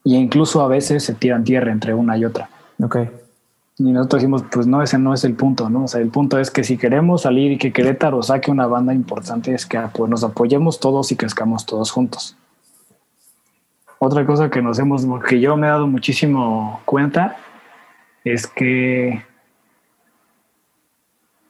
y 0.04 0.16
incluso 0.16 0.62
a 0.62 0.68
veces 0.68 1.04
se 1.04 1.13
tiran 1.13 1.44
tierra 1.44 1.72
entre 1.72 1.94
una 1.94 2.18
y 2.18 2.26
otra. 2.26 2.50
Okay. 2.82 3.10
Y 3.78 3.92
nosotros 3.92 4.22
decimos, 4.22 4.44
pues 4.52 4.68
no, 4.68 4.84
ese 4.84 4.98
no 5.00 5.13
es 5.13 5.24
el 5.24 5.36
punto, 5.36 5.70
¿no? 5.70 5.86
O 5.86 5.88
sea, 5.88 6.02
el 6.02 6.10
punto 6.10 6.38
es 6.39 6.52
que 6.52 6.63
si 6.63 6.78
queremos 6.78 7.24
salir 7.24 7.52
y 7.52 7.58
que 7.58 7.74
Querétaro 7.74 8.22
saque 8.22 8.52
una 8.52 8.68
banda 8.68 8.94
importante 8.94 9.54
es 9.54 9.66
que 9.66 9.80
pues, 9.94 10.10
nos 10.10 10.24
apoyemos 10.24 10.80
todos 10.80 11.12
y 11.12 11.16
crezcamos 11.16 11.66
todos 11.66 11.92
juntos. 11.92 12.38
Otra 13.98 14.26
cosa 14.26 14.50
que 14.50 14.62
nos 14.62 14.78
hemos, 14.80 15.06
que 15.28 15.39
yo 15.39 15.56
me 15.56 15.68
he 15.68 15.70
dado 15.70 15.88
muchísimo 15.88 16.82
cuenta, 16.86 17.38
es 18.24 18.46
que 18.48 19.24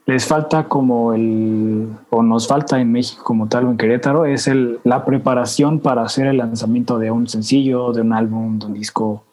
les 0.06 0.26
falta 0.26 0.66
como 0.66 1.13
el, 1.13 1.88
o 2.10 2.24
nos 2.24 2.48
falta 2.48 2.80
en 2.80 2.92
México 2.92 3.24
como 3.24 3.48
tal 3.48 3.66
o 3.66 3.72
en 3.72 3.78
Querétaro, 3.78 4.26
es 4.26 4.48
el, 4.48 4.80
la 4.84 5.06
preparación 5.06 5.80
para 5.80 6.02
hacer 6.02 6.28
el 6.28 6.38
lanzamiento 6.38 7.00
de 7.00 7.10
un 7.12 7.28
sencillo, 7.28 7.94
de 7.94 8.02
un 8.02 8.12
álbum, 8.12 8.60
de 8.60 8.66
un 8.66 8.74
disco. 8.74 9.06
O 9.06 9.24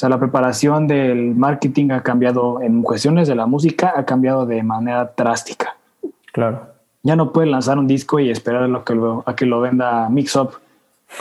sea, 0.00 0.08
la 0.08 0.18
preparación 0.18 0.86
del 0.86 1.34
marketing 1.34 1.90
ha 1.90 2.02
cambiado 2.02 2.62
en 2.62 2.82
cuestiones 2.82 3.28
de 3.28 3.34
la 3.34 3.44
música, 3.44 3.92
ha 3.94 4.06
cambiado 4.06 4.46
de 4.46 4.62
manera 4.62 5.12
drástica. 5.14 5.76
Claro. 6.32 6.62
Ya 7.02 7.16
no 7.16 7.32
puedes 7.32 7.50
lanzar 7.50 7.78
un 7.78 7.86
disco 7.86 8.18
y 8.20 8.30
esperar 8.30 8.62
a, 8.62 8.68
lo 8.68 8.84
que 8.84 8.94
lo, 8.94 9.22
a 9.26 9.34
que 9.34 9.44
lo 9.44 9.60
venda 9.60 10.08
Mix 10.08 10.34
Up. 10.36 10.52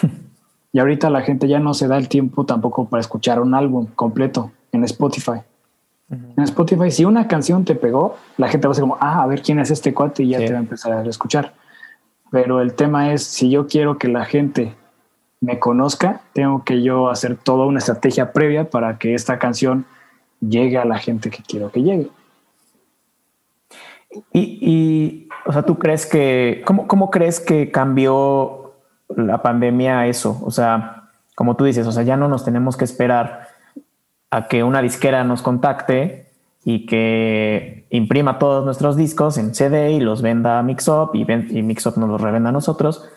y 0.72 0.80
ahorita 0.80 1.10
la 1.10 1.22
gente 1.22 1.50
ya 1.50 1.60
no 1.60 1.74
se 1.74 1.90
da 1.90 1.98
el 1.98 2.08
tiempo 2.08 2.46
tampoco 2.46 2.88
para 2.88 3.02
escuchar 3.02 3.42
un 3.42 3.54
álbum 3.56 3.88
completo 3.96 4.52
en 4.72 4.86
Spotify. 4.86 5.42
En 6.10 6.44
Spotify, 6.44 6.90
si 6.90 7.06
una 7.06 7.28
canción 7.28 7.66
te 7.66 7.76
pegó, 7.76 8.18
la 8.38 8.48
gente 8.48 8.68
va 8.68 8.72
a 8.72 8.76
ser 8.76 8.82
como, 8.82 8.98
ah, 9.00 9.22
a 9.22 9.28
ver 9.28 9.44
quién 9.44 9.60
es 9.60 9.70
este 9.70 9.94
cuate 9.94 10.24
y 10.24 10.30
ya 10.30 10.40
te 10.40 10.52
va 10.52 10.58
a 10.58 10.62
empezar 10.62 10.92
a 10.92 11.04
escuchar. 11.04 11.54
Pero 12.32 12.62
el 12.62 12.74
tema 12.74 13.14
es, 13.14 13.24
si 13.24 13.50
yo 13.50 13.68
quiero 13.68 13.98
que 13.98 14.08
la 14.08 14.26
gente 14.26 14.76
me 15.42 15.60
conozca, 15.60 16.22
tengo 16.34 16.64
que 16.64 16.82
yo 16.82 17.10
hacer 17.10 17.38
toda 17.38 17.66
una 17.66 17.80
estrategia 17.80 18.34
previa 18.34 18.70
para 18.70 18.98
que 18.98 19.14
esta 19.14 19.38
canción 19.38 19.86
llegue 20.42 20.78
a 20.78 20.86
la 20.86 20.98
gente 20.98 21.30
que 21.30 21.44
quiero 21.44 21.72
que 21.72 21.84
llegue. 21.84 22.10
Y, 24.34 25.28
o 25.46 25.54
sea, 25.54 25.62
¿tú 25.62 25.78
crees 25.78 26.08
que, 26.08 26.64
cómo, 26.66 26.88
cómo 26.88 27.12
crees 27.12 27.40
que 27.40 27.70
cambió 27.70 28.74
la 29.16 29.44
pandemia 29.44 30.08
eso? 30.08 30.40
O 30.44 30.50
sea, 30.50 31.10
como 31.36 31.56
tú 31.56 31.66
dices, 31.66 31.86
o 31.86 31.92
sea, 31.92 32.02
ya 32.02 32.18
no 32.18 32.28
nos 32.28 32.44
tenemos 32.44 32.76
que 32.76 32.86
esperar 32.86 33.49
a 34.32 34.48
que 34.48 34.64
una 34.64 34.82
disquera 34.82 35.24
nos 35.24 35.42
contacte 35.42 36.28
y 36.64 36.86
que 36.86 37.86
imprima 37.90 38.38
todos 38.38 38.66
nuestros 38.66 38.96
discos 38.96 39.38
en 39.38 39.56
CD 39.56 39.92
y 39.92 40.00
los 40.00 40.22
venda 40.22 40.60
a 40.60 40.64
Mixup 40.64 41.16
y, 41.16 41.22
y 41.22 41.64
Mixup 41.64 41.98
nos 41.98 42.10
los 42.10 42.22
revenda 42.22 42.50
a 42.50 42.54
nosotros. 42.54 43.10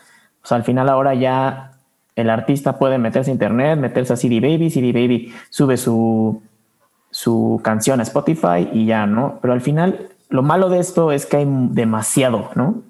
Sea, 0.42 0.56
al 0.56 0.64
final 0.64 0.88
ahora 0.88 1.14
ya 1.14 1.72
el 2.16 2.30
artista 2.30 2.78
puede 2.78 2.98
meterse 2.98 3.30
a 3.30 3.32
internet, 3.32 3.78
meterse 3.78 4.12
a 4.12 4.16
CD 4.16 4.40
Baby, 4.40 4.70
CD 4.70 4.92
Baby 4.92 5.32
sube 5.50 5.76
su, 5.76 6.42
su 7.10 7.60
canción 7.62 8.00
a 8.00 8.02
Spotify 8.02 8.68
y 8.72 8.86
ya, 8.86 9.06
¿no? 9.06 9.38
Pero 9.40 9.54
al 9.54 9.60
final 9.60 10.08
lo 10.28 10.42
malo 10.42 10.68
de 10.68 10.78
esto 10.78 11.12
es 11.12 11.26
que 11.26 11.38
hay 11.38 11.46
demasiado, 11.46 12.50
¿no? 12.54 12.82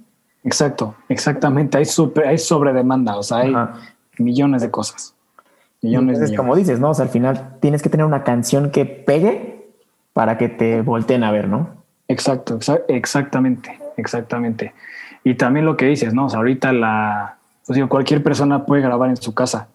Exacto, 0.45 0.97
exactamente. 1.09 1.79
Hay, 1.79 1.85
super, 1.85 2.27
hay 2.27 2.39
sobredemanda, 2.39 3.17
o 3.17 3.23
sea, 3.23 3.39
hay 3.39 3.55
millones 4.19 4.63
de 4.63 4.71
cosas. 4.71 5.15
Entonces, 5.83 6.37
como 6.37 6.55
dices, 6.55 6.79
¿no? 6.79 6.91
O 6.91 6.95
sea, 6.95 7.05
al 7.05 7.11
final 7.11 7.57
tienes 7.61 7.83
que 7.83 7.89
tener 7.89 8.07
una 8.07 8.23
canción 8.23 8.71
que 8.71 8.85
pegue 8.85 9.67
para 10.13 10.39
que 10.39 10.49
te 10.49 10.81
volteen 10.81 11.25
a 11.25 11.33
ver, 11.33 11.49
¿no? 11.49 11.71
Exacto, 12.07 12.59
exactamente, 12.89 13.79
exactamente. 13.97 14.75
Y 15.25 15.35
también 15.35 15.67
lo 15.67 15.77
que 15.77 15.87
dices, 15.87 16.15
¿no? 16.15 16.27
O 16.27 16.29
sea, 16.29 16.39
ahorita 16.39 16.73
la, 16.73 17.37
pues 17.67 17.75
digo, 17.75 17.89
cualquier 17.89 18.23
persona 18.23 18.65
puede 18.65 18.83
grabar 18.83 19.11
en 19.11 19.17
su 19.17 19.35
casa. 19.35 19.69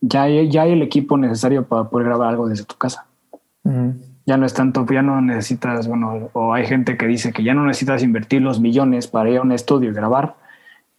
Ya 0.00 0.22
hay, 0.22 0.48
ya 0.50 0.62
hay 0.62 0.72
el 0.72 0.82
equipo 0.82 1.16
necesario 1.16 1.64
para 1.64 1.84
poder 1.84 2.06
grabar 2.06 2.28
algo 2.28 2.48
desde 2.48 2.64
tu 2.64 2.76
casa. 2.76 3.06
Ya 4.26 4.36
no 4.36 4.46
es 4.46 4.54
tanto, 4.54 4.86
ya 4.86 5.02
no 5.02 5.20
necesitas, 5.20 5.88
bueno, 5.88 6.30
o 6.32 6.54
hay 6.54 6.66
gente 6.66 6.96
que 6.96 7.06
dice 7.06 7.32
que 7.32 7.42
ya 7.42 7.54
no 7.54 7.66
necesitas 7.66 8.02
invertir 8.02 8.42
los 8.42 8.60
millones 8.60 9.08
para 9.08 9.30
ir 9.30 9.38
a 9.38 9.42
un 9.42 9.52
estudio 9.52 9.90
y 9.90 9.92
grabar, 9.92 10.36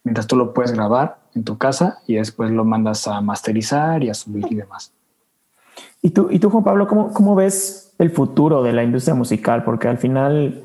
mientras 0.04 0.26
tú 0.26 0.36
lo 0.36 0.52
puedes 0.52 0.72
grabar 0.72 1.21
en 1.34 1.44
tu 1.44 1.58
casa 1.58 1.98
y 2.06 2.14
después 2.14 2.50
lo 2.50 2.64
mandas 2.64 3.06
a 3.08 3.20
masterizar 3.20 4.02
y 4.02 4.10
a 4.10 4.14
subir 4.14 4.46
y 4.50 4.56
demás. 4.56 4.92
¿Y 6.02 6.10
tú, 6.10 6.28
y 6.30 6.38
tú 6.38 6.50
Juan 6.50 6.64
Pablo, 6.64 6.88
cómo, 6.88 7.12
cómo 7.12 7.34
ves 7.34 7.94
el 7.98 8.10
futuro 8.10 8.62
de 8.62 8.72
la 8.72 8.82
industria 8.82 9.14
musical? 9.14 9.62
Porque 9.62 9.86
al 9.86 9.98
final, 9.98 10.64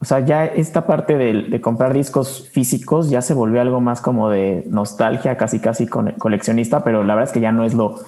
o 0.00 0.04
sea, 0.04 0.20
ya 0.20 0.44
esta 0.44 0.86
parte 0.86 1.16
de, 1.16 1.60
comprar 1.62 1.94
discos 1.94 2.48
físicos 2.52 3.08
ya 3.08 3.22
se 3.22 3.32
volvió 3.32 3.62
algo 3.62 3.80
más 3.80 4.02
como 4.02 4.28
de 4.28 4.64
nostalgia, 4.68 5.38
casi 5.38 5.58
casi 5.58 5.86
coleccionista, 5.86 6.84
pero 6.84 7.02
la 7.02 7.14
verdad 7.14 7.30
es 7.30 7.32
que 7.32 7.40
ya 7.40 7.52
no 7.52 7.64
es 7.64 7.72
lo, 7.72 7.98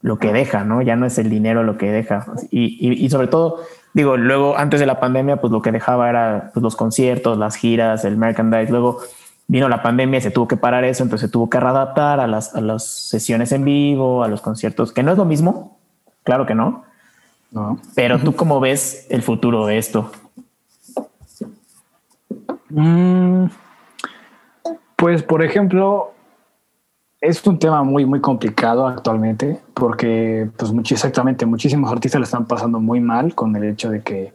lo 0.00 0.18
que 0.18 0.32
deja, 0.32 0.64
¿no? 0.64 0.80
Ya 0.80 0.96
no 0.96 1.04
es 1.04 1.18
el 1.18 1.28
dinero 1.28 1.62
lo 1.62 1.76
que 1.76 1.92
deja. 1.92 2.26
Y, 2.50 3.04
y, 3.04 3.10
sobre 3.10 3.28
todo, 3.28 3.60
digo, 3.92 4.16
luego 4.16 4.56
antes 4.56 4.80
de 4.80 4.86
la 4.86 5.00
pandemia, 5.00 5.36
pues 5.42 5.52
lo 5.52 5.60
que 5.60 5.70
dejaba 5.70 6.08
era 6.08 6.50
pues, 6.54 6.62
los 6.62 6.76
conciertos, 6.76 7.36
las 7.36 7.56
giras, 7.56 8.06
el 8.06 8.16
merchandise. 8.16 8.70
Luego 8.70 9.00
vino 9.52 9.68
la 9.68 9.82
pandemia 9.82 10.18
se 10.18 10.30
tuvo 10.30 10.48
que 10.48 10.56
parar 10.56 10.82
eso, 10.84 11.02
entonces 11.02 11.28
se 11.28 11.30
tuvo 11.30 11.50
que 11.50 11.60
readaptar 11.60 12.20
a 12.20 12.26
las, 12.26 12.54
a 12.54 12.62
las 12.62 12.86
sesiones 12.86 13.52
en 13.52 13.66
vivo, 13.66 14.24
a 14.24 14.28
los 14.28 14.40
conciertos, 14.40 14.92
que 14.92 15.02
no 15.02 15.12
es 15.12 15.18
lo 15.18 15.26
mismo, 15.26 15.76
claro 16.22 16.46
que 16.46 16.54
no. 16.54 16.84
No. 17.50 17.78
Pero 17.94 18.18
tú 18.18 18.34
cómo 18.34 18.60
ves 18.60 19.06
el 19.10 19.20
futuro 19.20 19.66
de 19.66 19.76
esto? 19.76 20.10
Mm, 22.70 23.44
pues, 24.96 25.22
por 25.22 25.42
ejemplo, 25.42 26.14
es 27.20 27.46
un 27.46 27.58
tema 27.58 27.82
muy, 27.82 28.06
muy 28.06 28.22
complicado 28.22 28.86
actualmente 28.86 29.60
porque, 29.74 30.48
pues, 30.56 30.72
exactamente, 30.92 31.44
muchísimos 31.44 31.92
artistas 31.92 32.20
le 32.20 32.24
están 32.24 32.46
pasando 32.46 32.80
muy 32.80 33.00
mal 33.00 33.34
con 33.34 33.54
el 33.54 33.64
hecho 33.64 33.90
de 33.90 34.00
que 34.00 34.32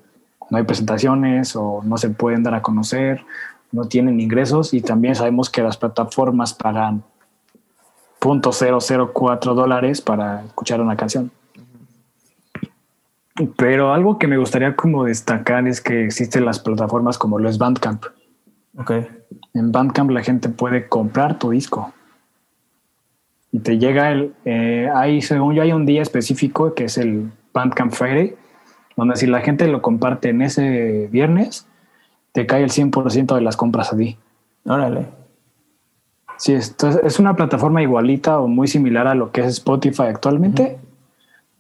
no 0.51 0.60
hay 0.60 0.63
presentaciones 0.63 1.56
o 1.56 1.82
no 1.84 1.97
se 1.97 2.12
pueden 2.12 2.43
dar 2.43 2.53
a 2.53 2.62
conocer 2.62 3.25
no 3.71 3.88
tienen 3.88 4.19
ingresos 4.19 4.73
y 4.73 4.82
también 4.82 5.15
sabemos 5.15 5.49
que 5.49 5.62
las 5.62 5.77
plataformas 5.77 6.53
pagan 6.53 7.03
.004 8.19 9.53
dólares 9.53 10.01
para 10.01 10.45
escuchar 10.45 10.82
una 10.82 10.95
canción. 10.95 11.32
Pero 13.56 13.93
algo 13.93 14.17
que 14.17 14.27
me 14.27 14.38
gustaría 14.38 14.75
como 14.75 15.03
destacar 15.03 15.67
es 15.67 15.80
que 15.82 16.06
existen 16.06 16.45
las 16.45 16.60
plataformas 16.60 17.17
como 17.17 17.38
los 17.38 17.58
Bandcamp. 17.58 18.06
Okay. 18.80 19.08
En 19.53 19.71
Bandcamp 19.71 20.10
la 20.12 20.23
gente 20.23 20.49
puede 20.49 20.88
comprar 20.88 21.38
tu 21.38 21.51
disco. 21.51 21.93
Y 23.51 23.60
te 23.60 23.77
llega 23.77 24.12
el... 24.12 24.34
Eh, 24.45 24.89
según 25.21 25.56
yo, 25.56 25.62
hay 25.62 25.71
un 25.71 25.86
día 25.86 26.01
específico 26.01 26.73
que 26.73 26.86
es 26.86 26.97
el 26.97 27.32
Bandcamp 27.53 27.93
Friday, 27.93 28.36
donde 28.95 29.15
si 29.15 29.27
la 29.27 29.41
gente 29.41 29.67
lo 29.67 29.82
comparte 29.82 30.30
en 30.30 30.41
ese 30.41 31.08
viernes, 31.12 31.67
te 32.38 32.45
cae 32.45 32.62
el 32.62 32.69
100% 32.69 33.34
de 33.34 33.41
las 33.41 33.58
compras 33.58 33.91
a 33.91 33.97
ti. 33.97 34.15
Órale. 34.63 35.08
Sí, 36.38 36.54
esto 36.54 36.88
es, 36.88 37.17
una 37.17 37.36
plataforma 37.36 37.82
igualita 37.82 38.39
o 38.39 38.47
muy 38.47 38.67
similar 38.67 39.08
a 39.08 39.15
lo 39.15 39.32
que 39.32 39.41
es 39.41 39.47
Spotify 39.47 40.04
actualmente, 40.04 40.78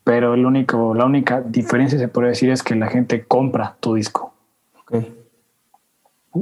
pero 0.03 0.35
el 0.35 0.45
único, 0.45 0.93
la 0.93 1.05
única 1.05 1.41
diferencia 1.41 1.97
se 1.97 2.07
puede 2.09 2.27
decir 2.27 2.51
es 2.51 2.61
que 2.61 2.75
la 2.75 2.85
gente 2.89 3.25
compra 3.25 3.75
tu 3.79 3.95
disco. 3.95 4.35
Okay. 4.83 5.17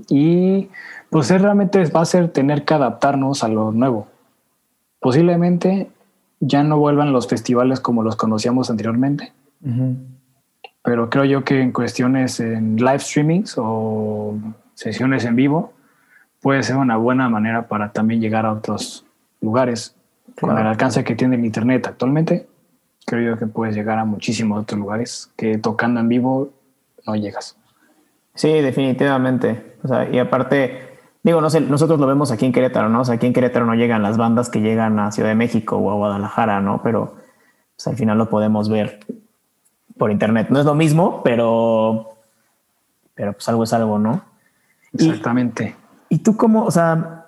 Y 0.09 0.67
pues 1.09 1.29
realmente 1.29 1.85
va 1.85 2.01
a 2.01 2.05
ser 2.05 2.27
tener 2.27 2.65
que 2.65 2.73
adaptarnos 2.73 3.41
a 3.41 3.47
lo 3.47 3.71
nuevo. 3.71 4.07
Posiblemente 4.99 5.89
ya 6.41 6.61
no 6.61 6.77
vuelvan 6.77 7.13
los 7.13 7.29
festivales 7.29 7.79
como 7.79 8.03
los 8.03 8.17
conocíamos 8.17 8.69
anteriormente 8.69 9.31
pero 10.85 11.09
creo 11.09 11.25
yo 11.25 11.43
que 11.43 11.59
en 11.59 11.71
cuestiones 11.71 12.39
en 12.39 12.77
live 12.77 12.99
streamings 12.99 13.55
o 13.57 14.37
sesiones 14.75 15.25
en 15.25 15.35
vivo 15.35 15.73
puede 16.41 16.61
ser 16.61 16.77
una 16.77 16.95
buena 16.95 17.27
manera 17.27 17.67
para 17.67 17.91
también 17.91 18.21
llegar 18.21 18.45
a 18.45 18.53
otros 18.53 19.03
lugares. 19.41 19.95
Con 20.39 20.57
el 20.57 20.67
alcance 20.67 21.03
que 21.03 21.15
tiene 21.15 21.37
el 21.37 21.45
Internet 21.45 21.87
actualmente, 21.87 22.45
creo 23.05 23.31
yo 23.31 23.39
que 23.39 23.47
puedes 23.47 23.73
llegar 23.75 23.97
a 23.97 24.05
muchísimos 24.05 24.61
otros 24.61 24.79
lugares 24.79 25.31
que 25.35 25.57
tocando 25.57 26.01
en 26.01 26.09
vivo 26.09 26.49
no 27.07 27.15
llegas. 27.15 27.57
Sí, 28.35 28.49
definitivamente. 28.49 29.77
O 29.83 29.87
sea, 29.87 30.09
y 30.09 30.19
aparte, 30.19 30.99
digo, 31.23 31.41
no 31.41 31.49
sé, 31.49 31.61
nosotros 31.61 31.99
lo 31.99 32.05
vemos 32.05 32.31
aquí 32.31 32.45
en 32.45 32.51
Querétaro, 32.51 32.89
¿no? 32.89 33.01
O 33.01 33.05
sea, 33.05 33.15
aquí 33.15 33.25
en 33.25 33.33
Querétaro 33.33 33.65
no 33.65 33.73
llegan 33.73 34.03
las 34.03 34.17
bandas 34.17 34.49
que 34.49 34.61
llegan 34.61 34.99
a 34.99 35.11
Ciudad 35.11 35.29
de 35.29 35.35
México 35.35 35.77
o 35.77 35.89
a 35.89 35.95
Guadalajara, 35.95 36.61
¿no? 36.61 36.81
Pero 36.83 37.15
pues, 37.75 37.87
al 37.87 37.95
final 37.95 38.17
lo 38.17 38.29
podemos 38.29 38.69
ver 38.69 38.99
por 39.97 40.11
internet. 40.11 40.47
No 40.49 40.59
es 40.59 40.65
lo 40.65 40.75
mismo, 40.75 41.21
pero, 41.23 42.17
pero 43.13 43.33
pues 43.33 43.47
algo 43.49 43.63
es 43.63 43.73
algo, 43.73 43.99
¿no? 43.99 44.21
Exactamente. 44.93 45.75
Y, 46.09 46.19
tú 46.19 46.37
cómo, 46.37 46.65
o 46.65 46.71
sea, 46.71 47.27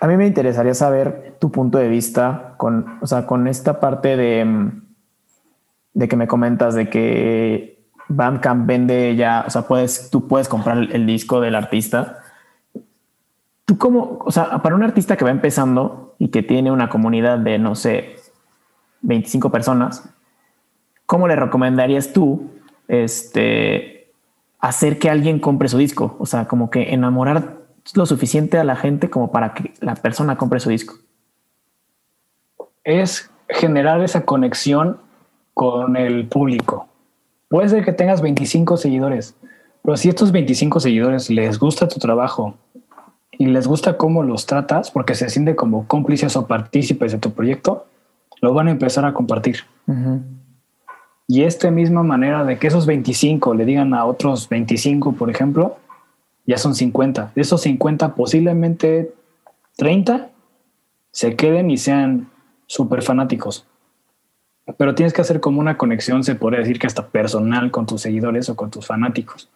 a 0.00 0.06
mí 0.06 0.16
me 0.16 0.26
interesaría 0.26 0.74
saber 0.74 1.36
tu 1.40 1.50
punto 1.50 1.78
de 1.78 1.88
vista 1.88 2.54
con, 2.56 2.98
o 3.00 3.06
sea, 3.06 3.26
con 3.26 3.46
esta 3.48 3.80
parte 3.80 4.16
de, 4.16 4.70
de 5.94 6.08
que 6.08 6.16
me 6.16 6.26
comentas 6.26 6.74
de 6.74 6.88
que 6.88 7.74
Bandcamp 8.08 8.66
vende 8.66 9.16
ya, 9.16 9.44
o 9.46 9.50
sea, 9.50 9.62
puedes, 9.62 10.10
tú 10.10 10.28
puedes 10.28 10.48
comprar 10.48 10.78
el, 10.78 11.06
disco 11.06 11.40
del 11.40 11.54
artista. 11.54 12.18
Tú 13.64 13.78
cómo, 13.78 14.18
o 14.24 14.30
sea, 14.30 14.62
para 14.62 14.74
un 14.74 14.82
artista 14.82 15.16
que 15.16 15.24
va 15.24 15.30
empezando 15.30 16.14
y 16.18 16.28
que 16.28 16.42
tiene 16.42 16.70
una 16.70 16.88
comunidad 16.88 17.38
de, 17.38 17.58
no 17.58 17.74
sé, 17.74 18.16
25 19.02 19.50
personas, 19.50 20.13
¿cómo 21.06 21.28
le 21.28 21.36
recomendarías 21.36 22.12
tú 22.12 22.50
este, 22.88 24.12
hacer 24.58 24.98
que 24.98 25.10
alguien 25.10 25.38
compre 25.38 25.68
su 25.68 25.78
disco? 25.78 26.16
O 26.18 26.26
sea, 26.26 26.46
como 26.46 26.70
que 26.70 26.94
enamorar 26.94 27.58
lo 27.94 28.06
suficiente 28.06 28.58
a 28.58 28.64
la 28.64 28.76
gente 28.76 29.10
como 29.10 29.30
para 29.30 29.54
que 29.54 29.74
la 29.80 29.94
persona 29.94 30.36
compre 30.36 30.60
su 30.60 30.70
disco. 30.70 30.94
Es 32.82 33.30
generar 33.48 34.02
esa 34.02 34.24
conexión 34.24 34.98
con 35.52 35.96
el 35.96 36.26
público. 36.26 36.88
Puede 37.48 37.68
ser 37.68 37.84
que 37.84 37.92
tengas 37.92 38.20
25 38.20 38.76
seguidores, 38.76 39.36
Pero 39.82 39.96
si 39.98 40.08
estos 40.08 40.32
25 40.32 40.80
seguidores 40.80 41.28
les 41.28 41.58
gusta 41.58 41.86
tu 41.88 42.00
trabajo 42.00 42.54
y 43.32 43.46
les 43.46 43.66
gusta 43.66 43.98
cómo 43.98 44.22
los 44.22 44.46
tratas, 44.46 44.90
porque 44.90 45.14
se 45.14 45.28
sienten 45.28 45.54
como 45.54 45.86
cómplices 45.86 46.36
o 46.36 46.46
partícipes 46.46 47.12
de 47.12 47.18
tu 47.18 47.32
proyecto, 47.32 47.86
lo 48.40 48.54
van 48.54 48.68
a 48.68 48.70
empezar 48.70 49.04
a 49.04 49.12
compartir. 49.12 49.58
Y 51.26 51.44
esta 51.44 51.70
misma 51.70 52.02
manera 52.02 52.44
de 52.44 52.58
que 52.58 52.66
esos 52.66 52.86
25 52.86 53.54
le 53.54 53.64
digan 53.64 53.94
a 53.94 54.04
otros 54.04 54.48
25, 54.48 55.12
por 55.12 55.30
ejemplo, 55.30 55.78
ya 56.46 56.58
son 56.58 56.74
50. 56.74 57.32
De 57.34 57.42
esos 57.42 57.62
50, 57.62 58.14
posiblemente 58.14 59.14
30 59.76 60.30
se 61.10 61.36
queden 61.36 61.70
y 61.70 61.78
sean 61.78 62.28
súper 62.66 63.02
fanáticos. 63.02 63.66
Pero 64.78 64.94
tienes 64.94 65.12
que 65.12 65.20
hacer 65.20 65.40
como 65.40 65.60
una 65.60 65.76
conexión, 65.78 66.24
se 66.24 66.34
podría 66.34 66.60
decir 66.60 66.78
que 66.78 66.86
hasta 66.86 67.08
personal 67.08 67.70
con 67.70 67.86
tus 67.86 68.02
seguidores 68.02 68.48
o 68.48 68.56
con 68.56 68.70
tus 68.70 68.86
fanáticos, 68.86 69.50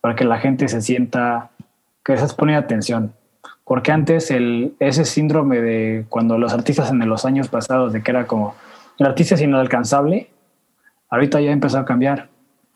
para 0.00 0.14
que 0.14 0.24
la 0.24 0.38
gente 0.38 0.68
se 0.68 0.80
sienta 0.80 1.50
que 2.04 2.14
estás 2.14 2.34
poniendo 2.34 2.64
atención. 2.64 3.12
Porque 3.64 3.90
antes 3.90 4.30
el, 4.30 4.74
ese 4.78 5.04
síndrome 5.04 5.60
de 5.60 6.06
cuando 6.08 6.38
los 6.38 6.52
artistas 6.52 6.90
en 6.90 7.06
los 7.08 7.24
años 7.24 7.48
pasados, 7.48 7.92
de 7.92 8.02
que 8.02 8.12
era 8.12 8.26
como 8.26 8.54
el 8.98 9.06
artista 9.06 9.34
es 9.34 9.42
inalcanzable, 9.42 10.30
ahorita 11.16 11.40
ya 11.40 11.50
empezó 11.50 11.78
a 11.78 11.84
cambiar. 11.84 12.28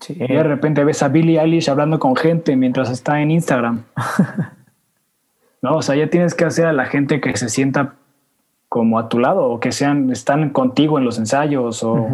Y 0.09 0.15
de 0.15 0.43
repente 0.43 0.83
ves 0.83 1.03
a 1.03 1.09
Billie 1.09 1.39
Eilish 1.39 1.69
hablando 1.69 1.99
con 1.99 2.17
gente 2.17 2.57
mientras 2.57 2.91
está 2.91 3.21
en 3.21 3.31
Instagram. 3.31 3.85
no, 5.63 5.77
o 5.77 5.83
sea, 5.83 5.95
ya 5.95 6.09
tienes 6.09 6.35
que 6.35 6.47
hacer 6.47 6.67
a 6.67 6.73
la 6.73 6.87
gente 6.87 7.21
que 7.21 7.37
se 7.37 7.51
sienta 7.51 7.95
como 8.69 8.99
a 8.99 9.09
tu 9.09 9.19
lado 9.19 9.47
o 9.47 9.61
que 9.61 9.73
sean, 9.73 10.11
están 10.11 10.51
contigo 10.51 10.99
en 10.99 11.05
los 11.05 11.19
ensayos 11.19 11.83
o 11.83 12.09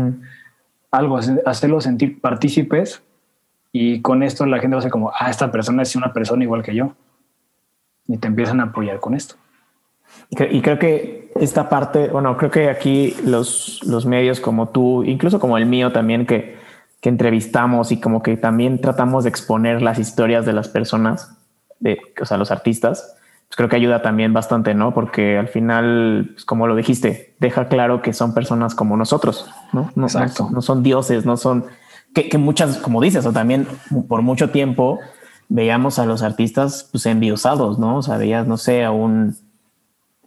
algo, 0.91 1.21
hacerlos 1.45 1.85
sentir 1.85 2.21
partícipes 2.21 3.03
y 3.73 4.01
con 4.01 4.23
esto 4.23 4.47
la 4.47 4.59
gente 4.59 4.75
va 4.75 4.81
a 4.81 4.83
ser 4.83 4.91
como, 4.91 5.13
ah, 5.15 5.31
esta 5.31 5.53
persona 5.53 5.83
es 5.83 5.95
una 5.95 6.13
persona 6.13 6.43
igual 6.43 6.63
que 6.63 6.75
yo 6.75 6.95
y 8.09 8.17
te 8.17 8.27
empiezan 8.27 8.61
a 8.61 8.65
apoyar 8.65 8.99
con 9.01 9.15
esto. 9.15 9.37
Y 10.31 10.61
creo 10.61 10.79
que 10.79 11.31
esta 11.41 11.69
parte, 11.69 12.09
bueno, 12.09 12.37
creo 12.37 12.51
que 12.51 12.69
aquí 12.69 13.15
los, 13.25 13.81
los 13.85 14.07
medios 14.07 14.41
como 14.41 14.69
tú, 14.69 15.05
incluso 15.05 15.39
como 15.39 15.59
el 15.59 15.67
mío 15.67 15.93
también, 15.93 16.27
que, 16.27 16.57
que 17.01 17.09
entrevistamos 17.09 17.93
y 17.93 18.01
como 18.01 18.23
que 18.23 18.37
también 18.37 18.81
tratamos 18.81 19.25
de 19.25 19.31
exponer 19.31 19.83
las 19.83 19.99
historias 19.99 20.47
de 20.47 20.53
las 20.53 20.69
personas, 20.69 21.37
de, 21.79 21.99
o 22.21 22.25
sea, 22.25 22.37
los 22.37 22.51
artistas, 22.51 23.17
pues 23.49 23.57
creo 23.57 23.69
que 23.69 23.77
ayuda 23.77 24.03
también 24.03 24.33
bastante, 24.33 24.75
¿no? 24.75 24.93
Porque 24.93 25.39
al 25.39 25.49
final, 25.49 26.31
pues 26.33 26.45
como 26.45 26.67
lo 26.67 26.75
dijiste, 26.75 27.35
deja 27.39 27.69
claro 27.69 28.03
que 28.03 28.13
son 28.13 28.35
personas 28.35 28.75
como 28.75 28.97
nosotros, 28.97 29.49
¿no? 29.73 29.91
No, 29.95 30.07
Exacto. 30.07 30.49
no, 30.51 30.63
son 30.63 30.83
dioses, 30.83 31.25
no 31.25 31.37
son 31.37 31.67
que, 32.15 32.29
que, 32.29 32.39
muchas, 32.39 32.79
como 32.79 33.01
dices, 33.01 33.27
o 33.27 33.33
también 33.33 33.69
por 34.09 34.23
mucho 34.23 34.51
tiempo 34.51 34.99
veíamos 35.49 35.99
a 35.99 36.07
los 36.07 36.23
artistas 36.23 36.89
pues 36.91 37.07
enviosados, 37.07 37.79
¿no? 37.79 37.99
O 37.99 38.03
sea, 38.03 38.17
veías, 38.17 38.47
no 38.49 38.57
sé, 38.57 38.85
a 38.85 38.91
un, 38.91 39.37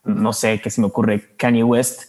no 0.10 0.34
sé, 0.34 0.60
qué 0.62 0.70
se 0.70 0.82
me 0.82 0.88
ocurre, 0.88 1.36
Kanye 1.38 1.64
West, 1.64 2.04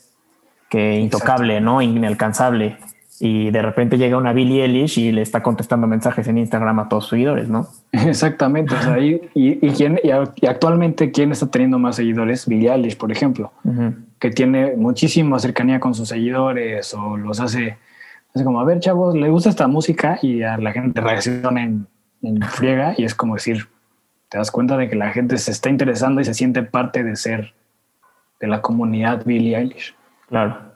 que 0.68 0.98
intocable, 0.98 1.60
¿no? 1.60 1.82
Inalcanzable 1.82 2.78
y 3.22 3.50
de 3.50 3.60
repente 3.60 3.98
llega 3.98 4.16
una 4.16 4.32
Billie 4.32 4.64
Eilish 4.64 4.98
y 4.98 5.12
le 5.12 5.20
está 5.20 5.42
contestando 5.42 5.86
mensajes 5.86 6.26
en 6.26 6.38
Instagram 6.38 6.80
a 6.80 6.88
todos 6.88 7.04
sus 7.04 7.10
seguidores, 7.10 7.50
¿no? 7.50 7.68
Exactamente. 7.92 8.74
O 8.74 8.80
sea, 8.80 8.98
y, 8.98 9.20
y, 9.34 9.70
quién, 9.72 10.00
y, 10.02 10.10
actualmente, 10.46 11.12
¿quién 11.12 11.30
está 11.30 11.46
teniendo 11.50 11.78
más 11.78 11.96
seguidores? 11.96 12.48
Billie 12.48 12.72
Eilish, 12.72 12.96
por 12.96 13.12
ejemplo, 13.12 13.52
que 14.18 14.30
tiene 14.30 14.74
muchísima 14.74 15.38
cercanía 15.38 15.78
con 15.80 15.94
sus 15.94 16.08
seguidores 16.08 16.94
o 16.94 17.18
los 17.18 17.40
hace, 17.40 17.76
hace 18.34 18.42
como, 18.42 18.58
a 18.58 18.64
ver, 18.64 18.80
chavos, 18.80 19.14
le 19.14 19.28
gusta 19.28 19.50
esta 19.50 19.68
música 19.68 20.18
y 20.22 20.42
a 20.42 20.56
la 20.56 20.72
gente 20.72 20.98
reacciona 21.02 21.62
en, 21.62 21.86
en 22.22 22.40
friega 22.40 22.94
y 22.96 23.04
es 23.04 23.14
como 23.14 23.34
decir, 23.34 23.68
te 24.30 24.38
das 24.38 24.50
cuenta 24.50 24.78
de 24.78 24.88
que 24.88 24.96
la 24.96 25.10
gente 25.10 25.36
se 25.36 25.50
está 25.50 25.68
interesando 25.68 26.22
y 26.22 26.24
se 26.24 26.32
siente 26.32 26.62
parte 26.62 27.04
de 27.04 27.16
ser 27.16 27.52
de 28.40 28.48
la 28.48 28.60
comunidad 28.62 29.24
Billie 29.24 29.56
Eilish. 29.56 29.94
Claro. 30.28 30.70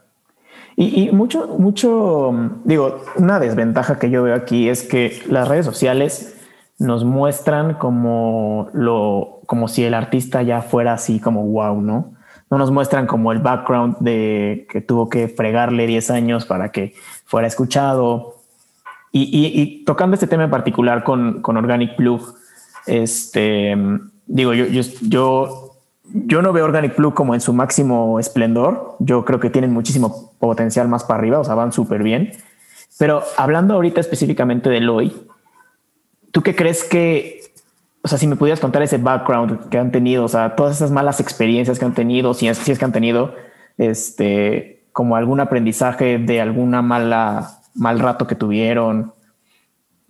Y, 0.77 1.09
mucho, 1.11 1.47
mucho, 1.57 2.33
digo, 2.65 3.01
una 3.15 3.39
desventaja 3.39 3.97
que 3.97 4.09
yo 4.09 4.23
veo 4.23 4.35
aquí 4.35 4.67
es 4.67 4.83
que 4.83 5.21
las 5.29 5.47
redes 5.47 5.65
sociales 5.65 6.35
nos 6.77 7.05
muestran 7.05 7.75
como 7.75 8.67
lo, 8.73 9.39
como 9.45 9.69
si 9.69 9.85
el 9.85 9.93
artista 9.93 10.41
ya 10.41 10.61
fuera 10.61 10.93
así 10.93 11.21
como 11.21 11.45
wow, 11.45 11.81
¿no? 11.81 12.13
No 12.51 12.57
nos 12.57 12.71
muestran 12.71 13.07
como 13.07 13.31
el 13.31 13.39
background 13.39 13.97
de 14.01 14.67
que 14.69 14.81
tuvo 14.81 15.07
que 15.07 15.29
fregarle 15.29 15.87
10 15.87 16.11
años 16.11 16.45
para 16.45 16.71
que 16.71 16.93
fuera 17.25 17.47
escuchado. 17.47 18.35
Y, 19.13 19.85
tocando 19.85 20.15
este 20.15 20.27
tema 20.27 20.43
en 20.43 20.49
particular 20.49 21.05
con, 21.05 21.41
con 21.41 21.55
Organic 21.55 21.95
Plug, 21.95 22.35
este, 22.85 23.77
digo, 24.27 24.53
yo, 24.53 24.65
yo, 24.65 24.81
yo 25.03 25.64
yo 26.13 26.41
no 26.41 26.53
veo 26.53 26.65
Organic 26.65 26.95
Plug 26.95 27.13
como 27.13 27.33
en 27.33 27.41
su 27.41 27.53
máximo 27.53 28.19
esplendor. 28.19 28.95
Yo 28.99 29.25
creo 29.25 29.39
que 29.39 29.49
tienen 29.49 29.73
muchísimo 29.73 30.33
potencial 30.39 30.87
más 30.87 31.03
para 31.03 31.19
arriba, 31.19 31.39
o 31.39 31.43
sea, 31.43 31.55
van 31.55 31.71
súper 31.71 32.03
bien. 32.03 32.31
Pero 32.97 33.23
hablando 33.37 33.73
ahorita 33.73 33.99
específicamente 33.99 34.69
de 34.69 34.79
Loy, 34.79 35.13
¿tú 36.31 36.41
qué 36.41 36.55
crees 36.55 36.83
que, 36.83 37.41
o 38.01 38.07
sea, 38.07 38.17
si 38.17 38.27
me 38.27 38.35
pudieras 38.35 38.59
contar 38.59 38.81
ese 38.83 38.97
background 38.97 39.69
que 39.69 39.77
han 39.77 39.91
tenido, 39.91 40.23
o 40.23 40.27
sea, 40.27 40.55
todas 40.55 40.77
esas 40.77 40.91
malas 40.91 41.19
experiencias 41.19 41.79
que 41.79 41.85
han 41.85 41.93
tenido, 41.93 42.33
si 42.33 42.47
es, 42.47 42.57
si 42.57 42.71
es 42.71 42.79
que 42.79 42.85
han 42.85 42.93
tenido, 42.93 43.33
este, 43.77 44.85
como 44.93 45.17
algún 45.17 45.41
aprendizaje 45.41 46.17
de 46.17 46.39
alguna 46.39 46.81
mala, 46.81 47.59
mal 47.73 47.99
rato 47.99 48.27
que 48.27 48.35
tuvieron, 48.35 49.13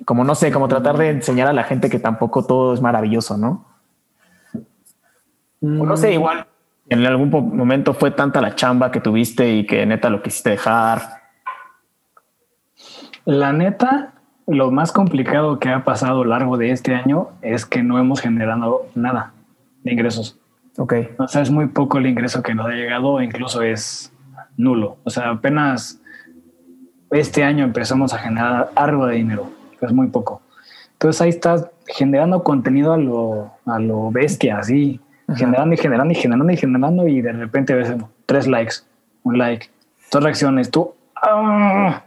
como 0.05 0.23
no 0.23 0.35
sé, 0.35 0.51
como 0.51 0.67
tratar 0.67 0.97
de 0.97 1.09
enseñar 1.09 1.47
a 1.47 1.53
la 1.53 1.63
gente 1.63 1.89
que 1.89 1.99
tampoco 1.99 2.45
todo 2.45 2.73
es 2.73 2.81
maravilloso, 2.81 3.37
¿no? 3.37 3.74
No 5.61 5.97
sé, 5.97 6.13
igual 6.13 6.47
en 6.89 7.05
algún 7.05 7.29
momento 7.29 7.93
fue 7.93 8.11
tanta 8.11 8.41
la 8.41 8.55
chamba 8.55 8.91
que 8.91 8.99
tuviste 8.99 9.51
y 9.51 9.65
que 9.65 9.85
neta 9.85 10.09
lo 10.09 10.21
quisiste 10.21 10.51
dejar. 10.51 11.01
La 13.25 13.53
neta, 13.53 14.13
lo 14.45 14.69
más 14.69 14.91
complicado 14.91 15.59
que 15.59 15.69
ha 15.69 15.83
pasado 15.83 16.21
a 16.21 16.23
lo 16.23 16.29
largo 16.29 16.57
de 16.57 16.71
este 16.71 16.93
año 16.93 17.29
es 17.41 17.65
que 17.65 17.81
no 17.81 17.97
hemos 17.97 18.21
generado 18.21 18.87
nada 18.93 19.33
de 19.83 19.93
ingresos. 19.93 20.39
Ok. 20.77 20.93
O 21.17 21.27
sea, 21.27 21.41
es 21.41 21.49
muy 21.49 21.67
poco 21.67 21.97
el 21.97 22.05
ingreso 22.05 22.43
que 22.43 22.53
nos 22.53 22.67
ha 22.67 22.71
llegado, 22.71 23.19
incluso 23.21 23.63
es 23.63 24.13
nulo. 24.57 24.97
O 25.03 25.09
sea, 25.09 25.31
apenas 25.31 26.01
este 27.09 27.43
año 27.43 27.63
empezamos 27.63 28.13
a 28.13 28.19
generar 28.19 28.69
algo 28.75 29.07
de 29.07 29.15
dinero, 29.15 29.49
es 29.81 29.91
muy 29.91 30.07
poco. 30.07 30.41
Entonces 30.93 31.21
ahí 31.21 31.29
estás 31.29 31.67
generando 31.87 32.43
contenido 32.43 32.93
a 32.93 32.97
lo, 32.97 33.51
a 33.65 33.79
lo 33.79 34.11
bestia, 34.11 34.59
así, 34.59 34.99
generando 35.35 35.73
y 35.73 35.77
generando 35.77 36.11
y 36.11 36.15
generando 36.15 36.53
y 36.53 36.57
generando 36.57 37.07
y 37.07 37.21
de 37.21 37.33
repente 37.33 37.73
ves 37.73 37.93
tres 38.25 38.47
likes, 38.47 38.75
un 39.23 39.37
like, 39.37 39.67
dos 40.11 40.23
reacciones, 40.23 40.69
tú... 40.69 40.93
¡ah! 41.15 42.03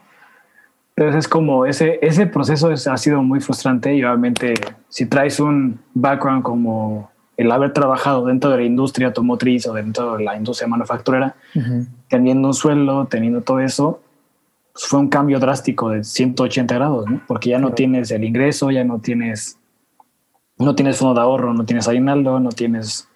Entonces 0.97 1.27
es 1.27 1.29
como 1.29 1.65
ese, 1.65 2.01
ese 2.03 2.27
proceso 2.27 2.71
ha 2.71 2.97
sido 2.97 3.23
muy 3.23 3.39
frustrante 3.41 3.95
y 3.95 4.03
obviamente 4.03 4.55
si 4.89 5.07
traes 5.07 5.39
un 5.39 5.79
background 5.95 6.43
como 6.43 7.11
el 7.37 7.53
haber 7.53 7.73
trabajado 7.73 8.27
dentro 8.27 8.51
de 8.51 8.57
la 8.57 8.65
industria 8.65 9.07
automotriz 9.07 9.67
o 9.69 9.73
dentro 9.73 10.17
de 10.17 10.25
la 10.25 10.37
industria 10.37 10.67
manufacturera, 10.67 11.37
teniendo 12.09 12.49
un 12.49 12.55
sueldo, 12.55 13.07
teniendo 13.07 13.43
todo 13.43 13.61
eso, 13.61 14.01
pues 14.73 14.87
fue 14.87 14.99
un 14.99 15.09
cambio 15.09 15.39
drástico 15.39 15.91
de 15.91 16.03
180 16.03 16.75
grados, 16.75 17.09
¿no? 17.09 17.21
porque 17.29 17.51
ya 17.51 17.59
no 17.59 17.73
tienes 17.73 18.11
el 18.11 18.25
ingreso, 18.25 18.73
ya 18.73 18.83
no 18.83 18.99
tienes 18.99 19.58
no 20.59 20.75
tienes 20.75 20.99
fondo 20.99 21.15
de 21.15 21.21
ahorro, 21.21 21.55
no 21.55 21.65
tienes 21.65 21.89
aguinaldo, 21.89 22.41
no 22.41 22.51
tienes 22.51 23.09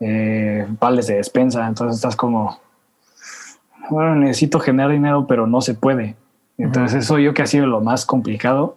eh, 0.00 0.66
vales 0.80 1.06
de 1.06 1.16
despensa, 1.16 1.66
entonces 1.66 1.96
estás 1.96 2.16
como, 2.16 2.60
bueno, 3.90 4.14
necesito 4.16 4.60
generar 4.60 4.90
dinero, 4.90 5.26
pero 5.26 5.46
no 5.46 5.60
se 5.60 5.74
puede. 5.74 6.16
Entonces 6.58 7.04
eso 7.04 7.18
yo 7.18 7.34
que 7.34 7.42
ha 7.42 7.46
sido 7.46 7.66
lo 7.66 7.80
más 7.80 8.06
complicado, 8.06 8.76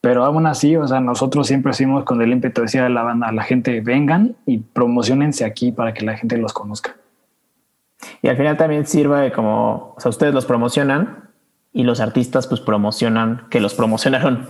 pero 0.00 0.24
aún 0.24 0.46
así, 0.46 0.76
o 0.76 0.86
sea, 0.86 1.00
nosotros 1.00 1.46
siempre 1.46 1.72
hicimos 1.72 2.04
con 2.04 2.22
el 2.22 2.32
ímpetu 2.32 2.62
decía 2.62 2.84
de 2.84 2.90
la 2.90 3.02
banda, 3.02 3.32
la 3.32 3.42
gente 3.42 3.80
vengan 3.80 4.36
y 4.46 4.58
promocionense 4.58 5.44
aquí 5.44 5.72
para 5.72 5.92
que 5.92 6.04
la 6.04 6.16
gente 6.16 6.36
los 6.38 6.52
conozca. 6.52 6.96
Y 8.22 8.28
al 8.28 8.36
final 8.36 8.56
también 8.56 8.86
sirve 8.86 9.20
de 9.20 9.32
como, 9.32 9.94
o 9.96 10.00
sea, 10.00 10.08
ustedes 10.08 10.32
los 10.32 10.46
promocionan, 10.46 11.29
y 11.72 11.84
los 11.84 12.00
artistas 12.00 12.46
pues 12.46 12.60
promocionan 12.60 13.46
que 13.50 13.60
los 13.60 13.74
promocionaron. 13.74 14.48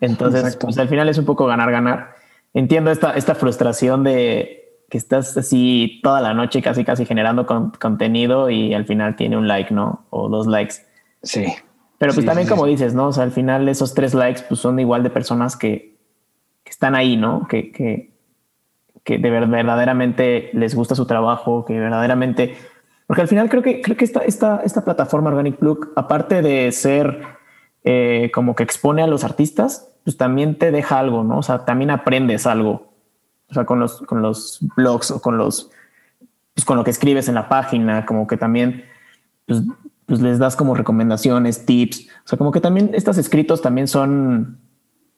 Entonces, 0.00 0.56
pues 0.56 0.78
al 0.78 0.88
final 0.88 1.08
es 1.08 1.18
un 1.18 1.24
poco 1.24 1.46
ganar, 1.46 1.70
ganar. 1.70 2.16
Entiendo 2.54 2.90
esta, 2.90 3.12
esta 3.12 3.34
frustración 3.34 4.04
de 4.04 4.58
que 4.88 4.98
estás 4.98 5.36
así 5.36 6.00
toda 6.02 6.20
la 6.20 6.34
noche 6.34 6.60
casi, 6.60 6.84
casi 6.84 7.06
generando 7.06 7.46
contenido 7.80 8.50
y 8.50 8.74
al 8.74 8.84
final 8.84 9.16
tiene 9.16 9.36
un 9.36 9.48
like, 9.48 9.72
¿no? 9.72 10.04
O 10.10 10.28
dos 10.28 10.46
likes. 10.46 10.74
Sí. 11.22 11.46
Pero 11.98 12.12
pues 12.14 12.26
también 12.26 12.48
como 12.48 12.66
dices, 12.66 12.94
¿no? 12.94 13.08
O 13.08 13.12
sea, 13.12 13.24
al 13.24 13.32
final 13.32 13.68
esos 13.68 13.94
tres 13.94 14.12
likes 14.12 14.42
pues 14.48 14.60
son 14.60 14.78
igual 14.80 15.02
de 15.02 15.10
personas 15.10 15.56
que, 15.56 15.96
que 16.64 16.70
están 16.70 16.94
ahí, 16.94 17.16
¿no? 17.16 17.46
Que, 17.48 17.72
que, 17.72 18.12
que 19.04 19.18
de 19.18 19.30
verdaderamente 19.30 20.50
les 20.52 20.74
gusta 20.74 20.94
su 20.94 21.06
trabajo, 21.06 21.64
que 21.64 21.78
verdaderamente 21.78 22.56
porque 23.06 23.22
al 23.22 23.28
final 23.28 23.48
creo 23.48 23.62
que, 23.62 23.80
creo 23.82 23.96
que 23.96 24.04
esta, 24.04 24.20
esta, 24.20 24.84
plataforma 24.84 25.30
Organic 25.30 25.56
Plug, 25.56 25.92
aparte 25.96 26.42
de 26.42 26.70
ser 26.72 27.22
eh, 27.84 28.30
como 28.32 28.54
que 28.54 28.62
expone 28.62 29.02
a 29.02 29.06
los 29.06 29.24
artistas, 29.24 29.88
pues 30.04 30.16
también 30.16 30.56
te 30.58 30.70
deja 30.70 30.98
algo, 30.98 31.24
¿no? 31.24 31.38
O 31.38 31.42
sea, 31.42 31.64
también 31.64 31.90
aprendes 31.90 32.46
algo. 32.46 32.92
O 33.48 33.54
sea, 33.54 33.64
con 33.64 33.80
los, 33.80 34.00
con 34.02 34.22
los 34.22 34.60
blogs 34.76 35.10
o 35.10 35.20
con 35.20 35.36
los, 35.36 35.70
pues 36.54 36.64
con 36.64 36.76
lo 36.76 36.84
que 36.84 36.90
escribes 36.90 37.28
en 37.28 37.34
la 37.34 37.48
página, 37.48 38.06
como 38.06 38.26
que 38.26 38.36
también, 38.36 38.84
pues, 39.46 39.62
pues 40.06 40.20
les 40.20 40.38
das 40.38 40.56
como 40.56 40.74
recomendaciones, 40.74 41.66
tips. 41.66 42.08
O 42.24 42.28
sea, 42.28 42.38
como 42.38 42.50
que 42.50 42.60
también 42.60 42.90
estos 42.94 43.18
escritos 43.18 43.60
también 43.60 43.88
son 43.88 44.58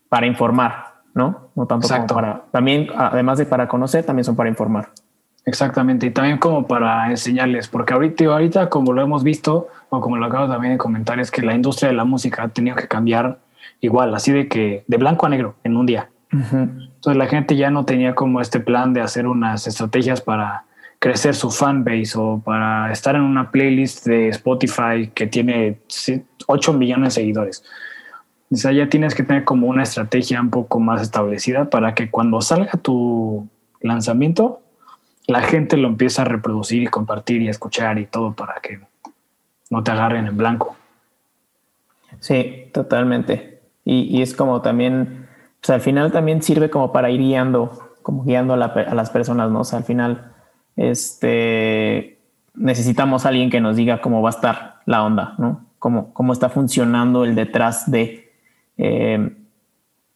para 0.09 0.27
informar, 0.27 1.03
¿no? 1.15 1.51
No 1.55 1.67
tanto 1.67 1.89
como 1.89 2.07
para, 2.07 2.45
también, 2.51 2.89
además 2.97 3.39
de 3.39 3.47
para 3.47 3.69
conocer, 3.69 4.05
también 4.05 4.25
son 4.25 4.37
para 4.37 4.49
informar. 4.49 4.91
Exactamente, 5.47 6.07
y 6.07 6.11
también 6.11 6.39
como 6.39 6.67
para 6.67 7.11
enseñarles, 7.11 7.69
porque 7.69 7.93
ahorita, 7.93 8.25
ahorita 8.25 8.71
como 8.71 8.93
lo 8.93 9.03
hemos 9.03 9.23
visto, 9.23 9.69
o 9.91 10.01
como 10.01 10.17
lo 10.17 10.25
acabo 10.25 10.49
también 10.49 10.73
de 10.75 10.79
comentar, 10.79 11.21
es 11.21 11.31
que 11.31 11.43
la 11.43 11.55
industria 11.55 11.91
de 11.91 11.95
la 11.95 12.05
música 12.05 12.45
ha 12.45 12.49
tenido 12.49 12.77
que 12.77 12.89
cambiar 12.89 13.39
igual, 13.81 14.15
así 14.15 14.33
de 14.33 14.49
que 14.49 14.85
de 14.87 14.97
blanco 14.97 15.27
a 15.27 15.29
negro 15.29 15.57
en 15.63 15.77
un 15.77 15.85
día. 15.85 16.09
Entonces 16.33 17.17
la 17.17 17.27
gente 17.27 17.57
ya 17.57 17.71
no 17.71 17.85
tenía 17.85 18.15
como 18.15 18.41
este 18.41 18.59
plan 18.59 18.93
de 18.93 19.03
hacer 19.03 19.27
unas 19.27 19.67
estrategias 19.67 20.21
para 20.21 20.65
crecer 20.99 21.35
su 21.35 21.51
fan 21.51 21.85
base 21.85 22.15
o 22.17 22.41
para 22.45 22.91
estar 22.91 23.15
en 23.15 23.23
una 23.23 23.51
playlist 23.51 24.07
de 24.07 24.31
Spotify 24.31 25.11
que 25.15 25.27
tiene 25.27 25.79
8 26.47 26.73
millones 26.73 27.15
de 27.15 27.21
seguidores. 27.21 27.65
O 28.51 28.57
sea, 28.57 28.73
ya 28.73 28.89
tienes 28.89 29.15
que 29.15 29.23
tener 29.23 29.45
como 29.45 29.67
una 29.67 29.83
estrategia 29.83 30.41
un 30.41 30.51
poco 30.51 30.81
más 30.81 31.03
establecida 31.03 31.71
para 31.71 31.95
que 31.95 32.11
cuando 32.11 32.41
salga 32.41 32.73
tu 32.73 33.49
lanzamiento, 33.81 34.63
la 35.27 35.43
gente 35.43 35.77
lo 35.77 35.89
empiece 35.89 36.21
a 36.21 36.25
reproducir 36.25 36.83
y 36.83 36.87
compartir 36.87 37.43
y 37.43 37.49
escuchar 37.49 37.99
y 37.99 38.07
todo 38.07 38.35
para 38.35 38.61
que 38.61 38.81
no 39.71 39.83
te 39.83 39.91
agarren 39.91 40.27
en 40.27 40.37
blanco. 40.37 40.77
Sí, 42.21 42.71
totalmente. 42.73 43.61
Y, 43.85 44.23
es 44.23 44.35
como 44.35 44.63
también, 44.63 45.27
pues 45.61 45.71
al 45.71 45.81
final 45.81 46.11
también 46.11 46.43
sirve 46.43 46.71
como 46.71 46.93
para 46.93 47.11
ir 47.11 47.21
guiando, 47.21 47.97
como 48.03 48.25
guiando 48.25 48.55
a, 48.55 48.57
las 48.57 49.11
personas, 49.11 49.51
¿no? 49.51 49.61
O 49.61 49.65
sea, 49.65 49.79
al 49.79 49.85
final, 49.85 50.33
este, 50.77 52.19
necesitamos 52.55 53.27
a 53.27 53.29
alguien 53.29 53.51
que 53.51 53.61
nos 53.61 53.77
diga 53.77 54.01
cómo 54.01 54.23
va 54.23 54.31
a 54.31 54.33
estar 54.33 54.81
la 54.87 55.05
onda, 55.05 55.35
¿no? 55.39 55.67
Cómo, 55.79 56.15
cómo 56.15 56.33
está 56.33 56.49
funcionando 56.49 57.25
el 57.25 57.35
detrás 57.35 57.91
de 57.91 58.33
eh, 58.79 59.37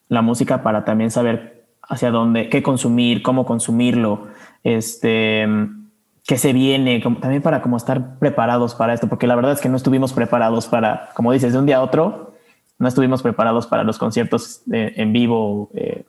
la 0.09 0.23
música 0.23 0.63
para 0.63 0.85
también 0.85 1.11
saber 1.11 1.67
hacia 1.83 2.11
dónde, 2.11 2.49
qué 2.49 2.63
consumir, 2.63 3.23
cómo 3.23 3.45
consumirlo, 3.45 4.29
este, 4.65 5.47
qué 6.27 6.37
se 6.37 6.53
viene, 6.53 7.01
también 7.01 7.43
para 7.43 7.63
como 7.63 7.77
estar 7.77 8.19
preparados 8.19 8.75
para 8.75 8.95
esto, 8.95 9.09
porque 9.09 9.27
la 9.27 9.35
verdad 9.35 9.53
es 9.53 9.61
que 9.61 9.69
no 9.69 9.77
estuvimos 9.77 10.13
preparados 10.13 10.67
para, 10.67 11.11
como 11.15 11.33
dices, 11.33 11.53
de 11.53 11.59
un 11.59 11.67
día 11.67 11.79
a 11.79 11.83
otro, 11.83 12.35
no 12.79 12.87
estuvimos 12.87 13.23
preparados 13.23 13.67
para 13.67 13.83
los 13.83 13.99
conciertos 13.99 14.63
en 14.71 15.13
vivo 15.13 15.71
eh, 15.75 16.05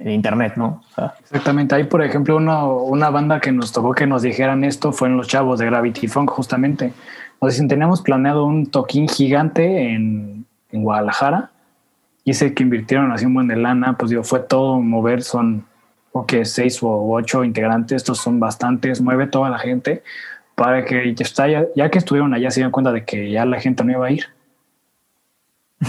en 0.00 0.10
internet, 0.10 0.54
¿no? 0.56 0.82
Exactamente. 1.20 1.74
Hay, 1.74 1.84
por 1.84 2.02
ejemplo, 2.02 2.36
una, 2.36 2.64
una, 2.64 3.10
banda 3.10 3.38
que 3.40 3.52
nos 3.52 3.70
tocó 3.70 3.92
que 3.92 4.06
nos 4.06 4.22
dijeran 4.22 4.64
esto 4.64 4.92
fue 4.92 5.08
en 5.08 5.16
Los 5.16 5.28
Chavos 5.28 5.58
de 5.58 5.66
Gravity 5.66 6.08
Funk, 6.08 6.30
justamente. 6.30 6.92
Nos 7.40 7.52
dicen, 7.52 7.68
teníamos 7.68 8.02
planeado 8.02 8.44
un 8.44 8.66
toquín 8.66 9.08
gigante 9.08 9.92
en, 9.92 10.46
en 10.72 10.82
Guadalajara 10.82 11.50
y 12.24 12.34
sé 12.34 12.54
que 12.54 12.62
invirtieron 12.62 13.12
así 13.12 13.26
un 13.26 13.34
buen 13.34 13.48
de 13.48 13.56
lana, 13.56 13.96
pues 13.96 14.10
digo, 14.10 14.24
fue 14.24 14.40
todo 14.40 14.80
mover, 14.80 15.22
son 15.22 15.64
o 16.12 16.26
que 16.26 16.44
seis 16.44 16.82
o 16.82 17.12
ocho 17.12 17.44
integrantes, 17.44 17.96
estos 17.96 18.18
son 18.18 18.40
bastantes, 18.40 19.00
mueve 19.00 19.26
toda 19.26 19.48
la 19.50 19.58
gente 19.58 20.02
para 20.54 20.84
que 20.84 21.14
ya, 21.14 21.66
ya, 21.74 21.90
que 21.90 21.98
estuvieron 21.98 22.34
allá 22.34 22.50
se 22.50 22.60
dieron 22.60 22.72
cuenta 22.72 22.92
de 22.92 23.04
que 23.04 23.30
ya 23.30 23.46
la 23.46 23.58
gente 23.60 23.82
no 23.82 23.92
iba 23.92 24.06
a 24.06 24.10
ir. 24.10 24.26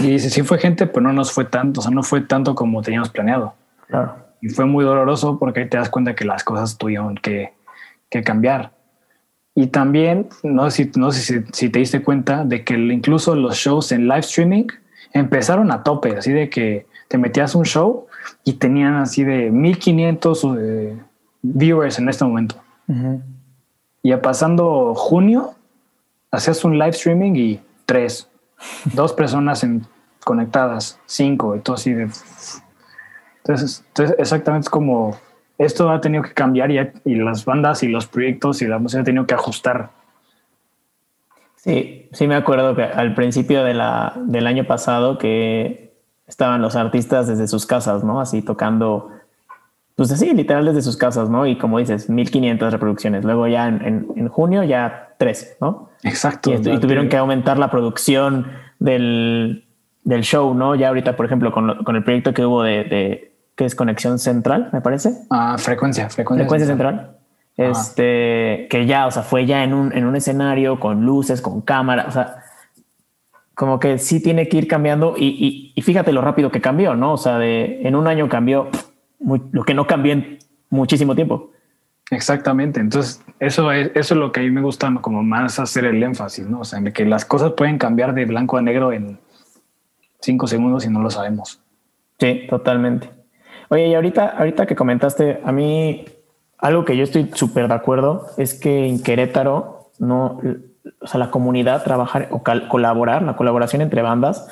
Y 0.00 0.18
si 0.18 0.30
sí 0.30 0.42
fue 0.42 0.58
gente, 0.58 0.86
pues 0.86 1.02
no 1.02 1.12
nos 1.12 1.32
fue 1.32 1.44
tanto, 1.44 1.80
o 1.80 1.82
sea, 1.82 1.92
no 1.92 2.02
fue 2.02 2.22
tanto 2.22 2.54
como 2.54 2.80
teníamos 2.80 3.10
planeado. 3.10 3.52
Claro. 3.88 4.16
Y 4.40 4.48
fue 4.48 4.64
muy 4.64 4.84
doloroso 4.84 5.38
porque 5.38 5.60
ahí 5.60 5.68
te 5.68 5.76
das 5.76 5.90
cuenta 5.90 6.14
que 6.14 6.24
las 6.24 6.42
cosas 6.42 6.78
tuvieron 6.78 7.16
que, 7.16 7.52
que 8.08 8.22
cambiar. 8.22 8.70
Y 9.54 9.66
también, 9.66 10.28
no 10.42 10.70
sé, 10.70 10.84
si, 10.84 10.98
no 10.98 11.12
sé 11.12 11.20
si, 11.20 11.44
si, 11.52 11.68
te 11.68 11.80
diste 11.80 12.00
cuenta 12.00 12.44
de 12.44 12.64
que 12.64 12.72
incluso 12.72 13.36
los 13.36 13.56
shows 13.56 13.92
en 13.92 14.08
live 14.08 14.20
streaming 14.20 14.68
empezaron 15.12 15.70
a 15.70 15.82
tope, 15.82 16.16
así 16.16 16.32
de 16.32 16.48
que 16.48 16.86
te 17.08 17.18
metías 17.18 17.54
un 17.54 17.66
show 17.66 18.06
y 18.44 18.54
tenían 18.54 18.94
así 18.94 19.24
de 19.24 19.50
1500 19.50 20.44
eh, 20.58 20.98
viewers 21.42 21.98
en 21.98 22.08
este 22.08 22.24
momento. 22.24 22.56
Y 24.02 24.12
a 24.12 24.20
pasando 24.20 24.94
junio, 24.94 25.54
hacías 26.30 26.64
un 26.64 26.78
live 26.78 26.90
streaming 26.90 27.32
y 27.36 27.60
tres, 27.86 28.28
dos 28.92 29.12
personas 29.12 29.64
en, 29.64 29.86
conectadas, 30.24 30.98
cinco, 31.06 31.56
y 31.56 31.60
todo 31.60 31.76
así 31.76 31.92
de. 31.92 32.08
Entonces, 33.38 33.84
entonces, 33.88 34.16
exactamente 34.18 34.66
es 34.66 34.70
como 34.70 35.16
esto 35.58 35.90
ha 35.90 36.00
tenido 36.00 36.22
que 36.22 36.32
cambiar 36.32 36.70
y, 36.70 36.78
y, 37.04 37.14
las 37.16 37.44
bandas 37.44 37.82
y 37.82 37.88
los 37.88 38.06
proyectos 38.06 38.62
y 38.62 38.66
la 38.66 38.78
música 38.78 39.00
han 39.00 39.04
tenido 39.04 39.26
que 39.26 39.34
ajustar. 39.34 39.90
Sí, 41.56 42.08
sí 42.12 42.26
me 42.26 42.34
acuerdo 42.34 42.74
que 42.74 42.82
al 42.82 43.14
principio 43.14 43.62
de 43.62 43.74
la, 43.74 44.14
del 44.16 44.46
año 44.46 44.64
pasado 44.64 45.18
que 45.18 45.91
estaban 46.32 46.62
los 46.62 46.76
artistas 46.76 47.28
desde 47.28 47.46
sus 47.46 47.66
casas, 47.66 48.02
¿no? 48.02 48.20
Así 48.20 48.40
tocando, 48.40 49.10
pues 49.96 50.10
así, 50.10 50.32
literal 50.32 50.64
desde 50.64 50.80
sus 50.80 50.96
casas, 50.96 51.28
¿no? 51.28 51.46
Y 51.46 51.58
como 51.58 51.78
dices, 51.78 52.08
1500 52.08 52.72
reproducciones. 52.72 53.24
Luego 53.24 53.46
ya 53.46 53.68
en, 53.68 54.28
junio 54.28 54.64
ya 54.64 55.14
tres, 55.18 55.56
¿no? 55.60 55.90
Exacto. 56.02 56.50
Y, 56.50 56.78
tuvieron 56.78 57.10
que 57.10 57.18
aumentar 57.18 57.58
la 57.58 57.70
producción 57.70 58.50
del, 58.78 59.66
del, 60.04 60.22
show, 60.22 60.54
¿no? 60.54 60.74
Ya 60.74 60.88
ahorita, 60.88 61.16
por 61.16 61.26
ejemplo, 61.26 61.52
con, 61.52 61.84
con 61.84 61.96
el 61.96 62.02
proyecto 62.02 62.32
que 62.32 62.46
hubo 62.46 62.62
de, 62.62 62.84
de, 62.84 63.34
que 63.54 63.66
es 63.66 63.74
Conexión 63.74 64.18
Central, 64.18 64.70
me 64.72 64.80
parece. 64.80 65.12
Ah, 65.28 65.56
frecuencia, 65.58 66.08
frecuencia. 66.08 66.44
Frecuencia 66.46 66.66
Central. 66.66 67.18
Este, 67.58 68.68
que 68.70 68.86
ya, 68.86 69.06
o 69.06 69.10
sea, 69.10 69.22
fue 69.22 69.44
ya 69.44 69.62
en 69.62 69.74
un, 69.74 69.92
en 69.92 70.06
un 70.06 70.16
escenario 70.16 70.80
con 70.80 71.04
luces, 71.04 71.42
con 71.42 71.60
cámara, 71.60 72.06
o 72.08 72.10
sea, 72.10 72.36
como 73.62 73.78
que 73.78 73.96
sí 73.98 74.20
tiene 74.20 74.48
que 74.48 74.56
ir 74.56 74.66
cambiando 74.66 75.14
y, 75.16 75.72
fíjate 75.84 76.12
lo 76.12 76.20
rápido 76.20 76.50
que 76.50 76.60
cambió, 76.60 76.96
¿no? 76.96 77.12
O 77.12 77.16
sea, 77.16 77.38
de, 77.38 77.80
en 77.86 77.94
un 77.94 78.08
año 78.08 78.28
cambió 78.28 78.68
lo 79.20 79.62
que 79.62 79.72
no 79.72 79.86
cambió 79.86 80.14
en 80.14 80.40
muchísimo 80.68 81.14
tiempo. 81.14 81.52
Exactamente. 82.10 82.80
Entonces, 82.80 83.24
eso 83.38 83.70
es, 83.70 83.92
eso 83.94 84.14
es 84.14 84.18
lo 84.18 84.32
que 84.32 84.40
a 84.40 84.42
mí 84.42 84.50
me 84.50 84.62
gusta 84.62 84.92
como 85.00 85.22
más 85.22 85.60
hacer 85.60 85.84
el 85.84 86.02
énfasis, 86.02 86.44
¿no? 86.48 86.58
O 86.58 86.64
sea, 86.64 86.82
que 86.92 87.04
las 87.04 87.24
cosas 87.24 87.52
pueden 87.52 87.78
cambiar 87.78 88.14
de 88.14 88.24
blanco 88.24 88.56
a 88.56 88.62
negro 88.62 88.90
en 88.90 89.20
cinco 90.18 90.48
segundos 90.48 90.84
y 90.84 90.90
no 90.90 91.00
lo 91.00 91.10
sabemos. 91.10 91.60
Sí, 92.18 92.48
totalmente. 92.50 93.10
Oye, 93.68 93.86
y 93.86 93.94
ahorita, 93.94 94.38
ahorita 94.38 94.66
que 94.66 94.74
comentaste, 94.74 95.40
a 95.44 95.52
mí 95.52 96.04
algo 96.58 96.84
que 96.84 96.96
yo 96.96 97.04
estoy 97.04 97.30
súper 97.32 97.68
de 97.68 97.74
acuerdo 97.74 98.26
es 98.38 98.54
que 98.54 98.88
en 98.88 99.00
Querétaro 99.00 99.92
no 100.00 100.40
o 101.00 101.06
sea, 101.06 101.18
la 101.18 101.30
comunidad 101.30 101.84
trabajar 101.84 102.28
o 102.30 102.42
colaborar, 102.42 103.22
la 103.22 103.36
colaboración 103.36 103.82
entre 103.82 104.02
bandas 104.02 104.48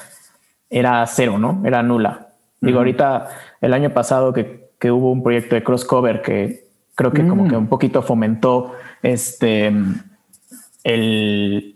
era 0.69 1.05
cero, 1.07 1.38
¿no? 1.38 1.62
Era 1.64 1.83
nula. 1.83 2.29
Digo, 2.61 2.79
ahorita 2.79 3.29
el 3.61 3.73
año 3.73 3.90
pasado 3.90 4.33
que, 4.33 4.71
que, 4.79 4.90
hubo 4.90 5.11
un 5.11 5.23
proyecto 5.23 5.55
de 5.55 5.64
crossover 5.64 6.23
que 6.23 6.69
creo 6.95 7.11
que 7.12 7.27
como 7.27 7.49
que 7.49 7.57
mm. 7.57 7.61
un 7.61 7.69
poquito 7.69 8.03
fomentó 8.03 8.75
este 9.03 9.73
el 10.85 11.75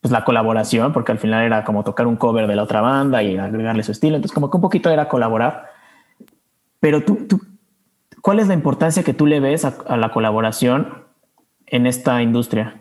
pues 0.00 0.12
la 0.12 0.24
colaboración, 0.24 0.92
porque 0.92 1.10
al 1.10 1.18
final 1.18 1.42
era 1.42 1.64
como 1.64 1.82
tocar 1.82 2.06
un 2.06 2.16
cover 2.16 2.46
de 2.46 2.54
la 2.54 2.62
otra 2.62 2.80
banda 2.80 3.22
y 3.22 3.36
agregarle 3.36 3.82
su 3.82 3.90
estilo. 3.90 4.16
Entonces, 4.16 4.34
como 4.34 4.50
que 4.50 4.56
un 4.56 4.60
poquito 4.60 4.88
era 4.90 5.08
colaborar. 5.08 5.70
Pero 6.78 7.02
tú, 7.02 7.26
tú 7.26 7.40
¿cuál 8.20 8.38
es 8.38 8.46
la 8.46 8.54
importancia 8.54 9.02
que 9.02 9.14
tú 9.14 9.26
le 9.26 9.40
ves 9.40 9.64
a 9.64 9.96
la 9.96 10.12
colaboración 10.12 11.02
en 11.66 11.86
esta 11.88 12.22
industria? 12.22 12.76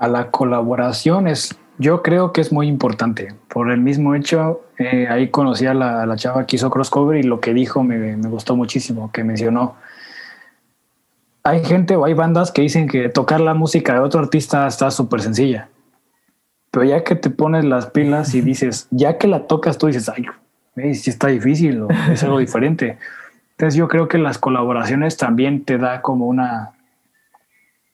A 0.00 0.08
la 0.08 0.30
colaboración 0.30 1.28
es, 1.28 1.54
yo 1.76 2.02
creo 2.02 2.32
que 2.32 2.40
es 2.40 2.52
muy 2.52 2.66
importante. 2.66 3.34
Por 3.48 3.70
el 3.70 3.82
mismo 3.82 4.14
hecho, 4.14 4.62
eh, 4.78 5.06
ahí 5.08 5.28
conocí 5.28 5.66
a 5.66 5.74
la, 5.74 6.16
chava 6.16 6.46
que 6.46 6.56
hizo 6.56 6.70
crossover 6.70 7.18
y 7.18 7.22
lo 7.22 7.38
que 7.40 7.52
dijo 7.52 7.84
me, 7.84 8.16
gustó 8.16 8.56
muchísimo, 8.56 9.12
que 9.12 9.24
mencionó. 9.24 9.76
Hay 11.42 11.62
gente 11.62 11.96
o 11.96 12.06
hay 12.06 12.14
bandas 12.14 12.50
que 12.50 12.62
dicen 12.62 12.88
que 12.88 13.10
tocar 13.10 13.40
la 13.40 13.52
música 13.52 13.92
de 13.92 14.00
otro 14.00 14.20
artista 14.20 14.66
está 14.66 14.90
súper 14.90 15.20
sencilla. 15.20 15.68
Pero 16.70 16.86
ya 16.86 17.04
que 17.04 17.14
te 17.14 17.28
pones 17.28 17.66
las 17.66 17.86
pilas 17.86 18.34
y 18.34 18.40
dices, 18.40 18.88
ya 18.90 19.18
que 19.18 19.28
la 19.28 19.46
tocas, 19.46 19.76
tú 19.76 19.88
dices, 19.88 20.08
ay, 20.08 20.94
si 20.94 21.10
está 21.10 21.26
difícil 21.26 21.82
o 21.82 21.88
es 22.10 22.22
algo 22.24 22.38
diferente. 22.38 22.96
Entonces 23.50 23.74
yo 23.74 23.86
creo 23.86 24.08
que 24.08 24.16
las 24.16 24.38
colaboraciones 24.38 25.18
también 25.18 25.62
te 25.62 25.76
da 25.76 26.00
como 26.00 26.26
una, 26.26 26.70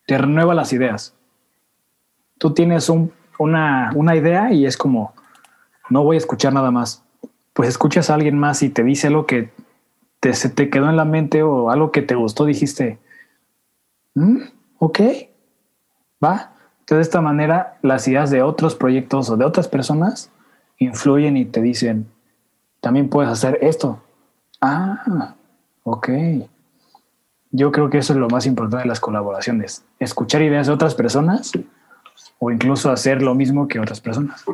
te 0.06 0.16
renueva 0.18 0.54
las 0.54 0.72
ideas 0.72 1.16
tú 2.38 2.54
tienes 2.54 2.90
una, 3.38 4.16
idea 4.16 4.52
y 4.52 4.66
es 4.66 4.76
como, 4.76 5.14
no 5.88 6.04
voy 6.04 6.16
a 6.16 6.18
escuchar 6.18 6.52
nada 6.52 6.70
más. 6.70 7.02
Pues 7.52 7.68
escuchas 7.68 8.10
a 8.10 8.14
alguien 8.14 8.38
más 8.38 8.62
y 8.62 8.68
te 8.68 8.82
dice 8.82 9.10
lo 9.10 9.26
que 9.26 9.50
te, 10.20 10.34
se 10.34 10.48
te 10.48 10.68
quedó 10.68 10.88
en 10.90 10.96
la 10.96 11.04
mente 11.04 11.42
o 11.42 11.70
algo 11.70 11.90
que 11.90 12.02
te 12.02 12.14
gustó, 12.14 12.44
dijiste, 12.44 12.98
mm, 14.14 14.38
ok, 14.78 15.00
va. 16.22 16.52
Entonces, 16.80 16.98
de 16.98 17.02
esta 17.02 17.20
manera, 17.20 17.78
las 17.82 18.06
ideas 18.06 18.30
de 18.30 18.42
otros 18.42 18.74
proyectos 18.74 19.30
o 19.30 19.36
de 19.36 19.44
otras 19.44 19.68
personas 19.68 20.30
influyen 20.78 21.36
y 21.36 21.44
te 21.44 21.62
dicen, 21.62 22.06
también 22.80 23.08
puedes 23.08 23.30
hacer 23.30 23.58
esto. 23.62 24.00
Ah, 24.60 25.34
ok. 25.82 26.08
Yo 27.50 27.72
creo 27.72 27.90
que 27.90 27.98
eso 27.98 28.12
es 28.12 28.18
lo 28.18 28.28
más 28.28 28.46
importante 28.46 28.82
de 28.82 28.88
las 28.88 29.00
colaboraciones. 29.00 29.84
Escuchar 29.98 30.42
ideas 30.42 30.66
de 30.66 30.74
otras 30.74 30.94
personas 30.94 31.52
o 32.38 32.50
incluso 32.50 32.90
hacer 32.90 33.22
lo 33.22 33.34
mismo 33.34 33.68
que 33.68 33.80
otras 33.80 34.00
personas. 34.00 34.44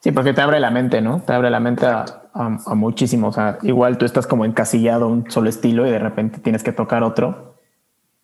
Sí, 0.00 0.12
porque 0.12 0.32
te 0.32 0.40
abre 0.40 0.60
la 0.60 0.70
mente, 0.70 1.00
¿no? 1.00 1.20
Te 1.22 1.32
abre 1.32 1.50
la 1.50 1.60
mente 1.60 1.86
a, 1.86 2.04
a, 2.32 2.74
muchísimo. 2.74 3.28
O 3.28 3.32
sea, 3.32 3.58
igual 3.62 3.98
tú 3.98 4.04
estás 4.04 4.26
como 4.26 4.44
encasillado 4.44 5.06
a 5.06 5.08
un 5.08 5.30
solo 5.30 5.48
estilo 5.48 5.86
y 5.86 5.90
de 5.90 5.98
repente 5.98 6.38
tienes 6.38 6.62
que 6.62 6.72
tocar 6.72 7.02
otro. 7.02 7.56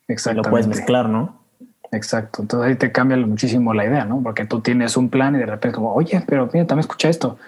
Exacto. 0.06 0.42
Lo 0.42 0.50
puedes 0.50 0.68
mezclar, 0.68 1.08
¿no? 1.08 1.42
Exacto. 1.90 2.42
Entonces 2.42 2.68
ahí 2.68 2.76
te 2.76 2.92
cambia 2.92 3.16
muchísimo 3.16 3.74
la 3.74 3.84
idea, 3.84 4.04
¿no? 4.04 4.22
Porque 4.22 4.44
tú 4.44 4.60
tienes 4.60 4.96
un 4.96 5.08
plan 5.08 5.34
y 5.34 5.38
de 5.38 5.46
repente 5.46 5.74
como, 5.74 5.92
oye, 5.92 6.22
pero 6.26 6.48
mira, 6.52 6.66
también 6.66 6.80
escucha 6.80 7.08
esto. 7.08 7.38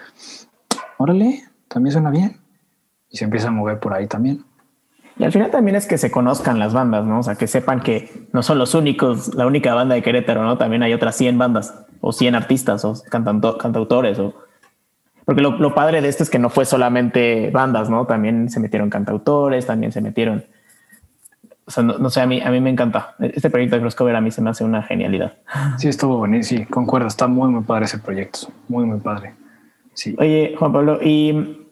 Órale, 0.98 1.44
también 1.68 1.92
suena 1.92 2.10
bien. 2.10 2.40
Y 3.10 3.16
se 3.16 3.24
empieza 3.24 3.48
a 3.48 3.52
mover 3.52 3.78
por 3.78 3.94
ahí 3.94 4.06
también. 4.06 4.44
Y 5.18 5.24
al 5.24 5.32
final 5.32 5.50
también 5.50 5.76
es 5.76 5.86
que 5.86 5.96
se 5.96 6.10
conozcan 6.10 6.58
las 6.58 6.74
bandas, 6.74 7.04
¿no? 7.06 7.20
O 7.20 7.22
sea, 7.22 7.36
que 7.36 7.46
sepan 7.46 7.80
que 7.80 8.26
no 8.32 8.42
son 8.42 8.58
los 8.58 8.74
únicos, 8.74 9.34
la 9.34 9.46
única 9.46 9.74
banda 9.74 9.94
de 9.94 10.02
Querétaro, 10.02 10.44
¿no? 10.44 10.58
También 10.58 10.82
hay 10.82 10.92
otras 10.92 11.16
100 11.16 11.38
bandas 11.38 11.74
o 12.00 12.12
100 12.12 12.34
artistas 12.34 12.84
o 12.84 12.94
cantautores 13.08 14.18
o... 14.18 14.34
Porque 15.24 15.40
lo, 15.42 15.74
padre 15.74 16.02
de 16.02 16.08
esto 16.08 16.22
es 16.22 16.30
que 16.30 16.38
no 16.38 16.50
fue 16.50 16.64
solamente 16.66 17.50
bandas, 17.50 17.90
¿no? 17.90 18.06
También 18.06 18.48
se 18.48 18.60
metieron 18.60 18.90
cantautores, 18.90 19.66
también 19.66 19.90
se 19.90 20.00
metieron... 20.00 20.44
O 21.64 21.70
sea, 21.70 21.82
no, 21.82 22.10
sé, 22.10 22.20
a 22.20 22.26
mí, 22.26 22.40
a 22.40 22.50
mí 22.50 22.60
me 22.60 22.70
encanta. 22.70 23.16
Este 23.18 23.50
proyecto 23.50 23.74
de 23.74 23.82
Crosscover 23.82 24.14
a 24.14 24.20
mí 24.20 24.30
se 24.30 24.40
me 24.40 24.50
hace 24.50 24.62
una 24.62 24.84
genialidad. 24.84 25.32
Sí, 25.78 25.88
estuvo 25.88 26.18
buenísimo. 26.18 26.60
Sí, 26.60 26.66
concuerdo. 26.66 27.08
Está 27.08 27.26
muy, 27.26 27.48
muy 27.48 27.64
padre 27.64 27.86
ese 27.86 27.98
proyecto. 27.98 28.52
Muy, 28.68 28.84
muy 28.84 29.00
padre. 29.00 29.34
Sí. 29.94 30.14
Oye, 30.16 30.54
Juan 30.56 30.72
Pablo, 30.72 31.00
¿y 31.02 31.66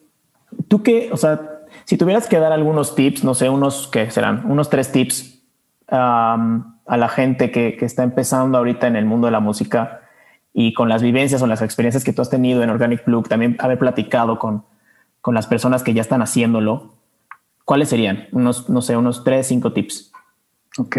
tú 0.67 0.83
qué, 0.83 1.11
o 1.13 1.17
sea, 1.17 1.54
si 1.85 1.97
tuvieras 1.99 2.29
que 2.29 2.39
dar 2.39 2.53
algunos 2.53 2.95
tips, 2.95 3.25
no 3.25 3.35
sé, 3.35 3.49
unos 3.49 3.89
que 3.89 4.11
serán, 4.11 4.45
unos 4.51 4.71
tres 4.71 4.91
tips 4.93 5.43
a 5.89 6.97
la 6.97 7.09
gente 7.09 7.51
que, 7.51 7.77
está 7.81 8.03
empezando 8.03 8.59
ahorita 8.59 8.87
en 8.87 8.97
el 8.97 9.05
mundo 9.05 9.27
de 9.27 9.33
la 9.33 9.41
música 9.41 10.01
y 10.53 10.73
con 10.73 10.89
las 10.89 11.03
vivencias 11.03 11.43
o 11.43 11.47
las 11.47 11.63
experiencias 11.63 12.05
que 12.05 12.13
tú 12.13 12.23
has 12.23 12.31
tenido 12.31 12.63
en 12.63 12.71
Organic 12.71 13.05
Plug, 13.05 13.29
también 13.29 13.57
haber 13.59 13.79
platicado 13.79 14.39
con, 14.39 14.65
con 15.21 15.35
las 15.35 15.47
personas 15.47 15.83
que 15.83 15.95
ya 15.95 16.01
están 16.01 16.23
haciéndolo, 16.23 16.95
¿cuáles 17.65 17.89
serían? 17.89 18.29
Unos, 18.33 18.69
no 18.71 18.83
sé, 18.83 18.97
unos 18.97 19.25
tres, 19.25 19.47
cinco 19.49 19.73
tips. 19.73 20.13
Ok. 20.79 20.97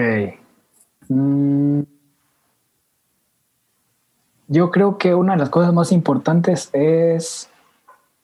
Mm. 1.09 1.81
Yo 4.47 4.69
creo 4.69 4.97
que 4.97 5.15
una 5.15 5.33
de 5.33 5.39
las 5.39 5.49
cosas 5.49 5.73
más 5.73 5.91
importantes 5.91 6.69
es 6.73 7.49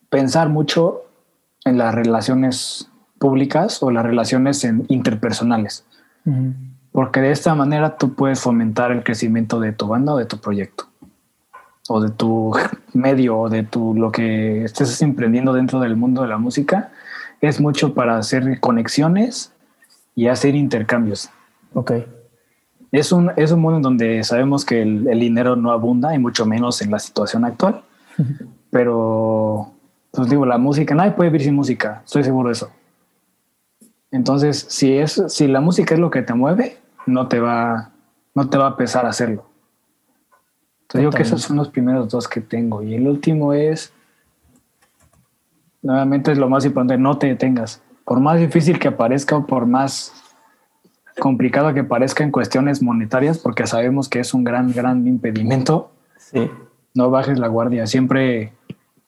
pensar 0.09 0.49
mucho 0.49 1.05
en 1.66 1.78
las 1.78 1.93
relaciones 1.93 2.89
públicas 3.20 3.84
o 3.84 3.91
las 3.91 4.03
relaciones 4.03 4.68
interpersonales. 4.88 5.86
Porque 6.91 7.22
de 7.22 7.32
esta 7.32 7.55
manera 7.55 7.97
tú 7.97 8.16
puedes 8.16 8.39
fomentar 8.41 8.91
el 8.91 9.03
crecimiento 9.03 9.59
de 9.59 9.72
tu 9.72 9.88
banda 9.88 10.14
o 10.14 10.18
de 10.18 10.26
tu 10.26 10.39
proyecto. 10.39 10.86
O 11.88 12.01
de 12.01 12.09
tu 12.09 12.51
medio 12.93 13.38
o 13.38 13.49
de 13.49 13.64
tu 13.64 13.93
lo 13.93 14.12
que 14.12 14.64
estés 14.64 15.01
emprendiendo 15.01 15.53
dentro 15.53 15.80
del 15.80 15.95
mundo 15.95 16.22
de 16.22 16.28
la 16.28 16.38
música. 16.38 16.91
Es 17.41 17.59
mucho 17.59 17.93
para 17.93 18.18
hacer 18.18 18.59
conexiones 18.59 19.53
y 20.16 20.28
hacer 20.28 20.55
intercambios. 20.55 21.30
Ok. 21.74 21.93
Es 22.91 23.12
un, 23.12 23.32
es 23.38 23.51
un 23.51 23.62
mundo 23.62 23.78
en 23.78 23.84
donde 23.84 24.24
sabemos 24.24 24.66
que 24.66 24.82
el, 24.82 25.07
el 25.07 25.20
dinero 25.20 25.55
no 25.55 25.72
abunda 25.72 26.14
y 26.14 26.20
mucho 26.20 26.45
menos 26.45 26.82
en 26.82 26.91
la 26.91 26.99
situación 26.99 27.45
actual. 27.45 27.84
Pero 28.70 29.74
pues 30.12 30.30
digo, 30.30 30.45
la 30.45 30.57
música, 30.57 30.93
nadie 30.93 31.12
puede 31.12 31.30
vivir 31.30 31.45
sin 31.45 31.55
música, 31.55 32.01
estoy 32.05 32.24
seguro 32.24 32.49
de 32.49 32.53
eso. 32.53 32.70
Entonces, 34.12 34.66
si 34.70 34.93
es, 34.97 35.24
si 35.30 35.47
la 35.47 35.62
música 35.62 35.93
es 35.93 35.99
lo 35.99 36.09
que 36.09 36.22
te 36.22 36.34
mueve, 36.34 36.78
no 37.05 37.28
te 37.28 37.39
va, 37.39 37.91
no 38.36 38.49
te 38.49 38.57
va 38.57 38.68
a 38.68 38.78
pesar 38.78 39.05
hacerlo. 39.05 39.45
Entonces, 40.82 41.01
digo 41.01 41.12
que 41.12 41.24
esos 41.24 41.41
son 41.41 41.55
los 41.55 41.70
primeros 41.70 42.09
dos 42.09 42.28
que 42.28 42.41
tengo. 42.41 42.84
Y 42.84 42.95
el 42.95 43.07
último 43.07 43.53
es, 43.53 43.93
nuevamente 45.82 46.34
es 46.34 46.38
lo 46.38 46.49
más 46.49 46.66
importante, 46.66 46.97
no 46.97 47.18
te 47.18 47.28
detengas. 47.28 47.82
Por 48.03 48.20
más 48.20 48.38
difícil 48.38 48.78
que 48.78 48.91
parezca 48.91 49.38
o 49.38 49.45
por 49.45 49.66
más 49.66 50.12
complicado 51.18 51.74
que 51.74 51.86
parezca 51.86 52.26
en 52.26 52.32
cuestiones 52.32 52.82
monetarias, 52.82 53.38
porque 53.38 53.66
sabemos 53.66 54.09
que 54.09 54.20
es 54.20 54.34
un 54.34 54.43
gran, 54.43 54.74
gran 54.74 55.07
impedimento. 55.07 55.91
Sí. 56.18 56.51
No 56.93 57.09
bajes 57.09 57.39
la 57.39 57.47
guardia. 57.47 57.88
Siempre 57.88 58.51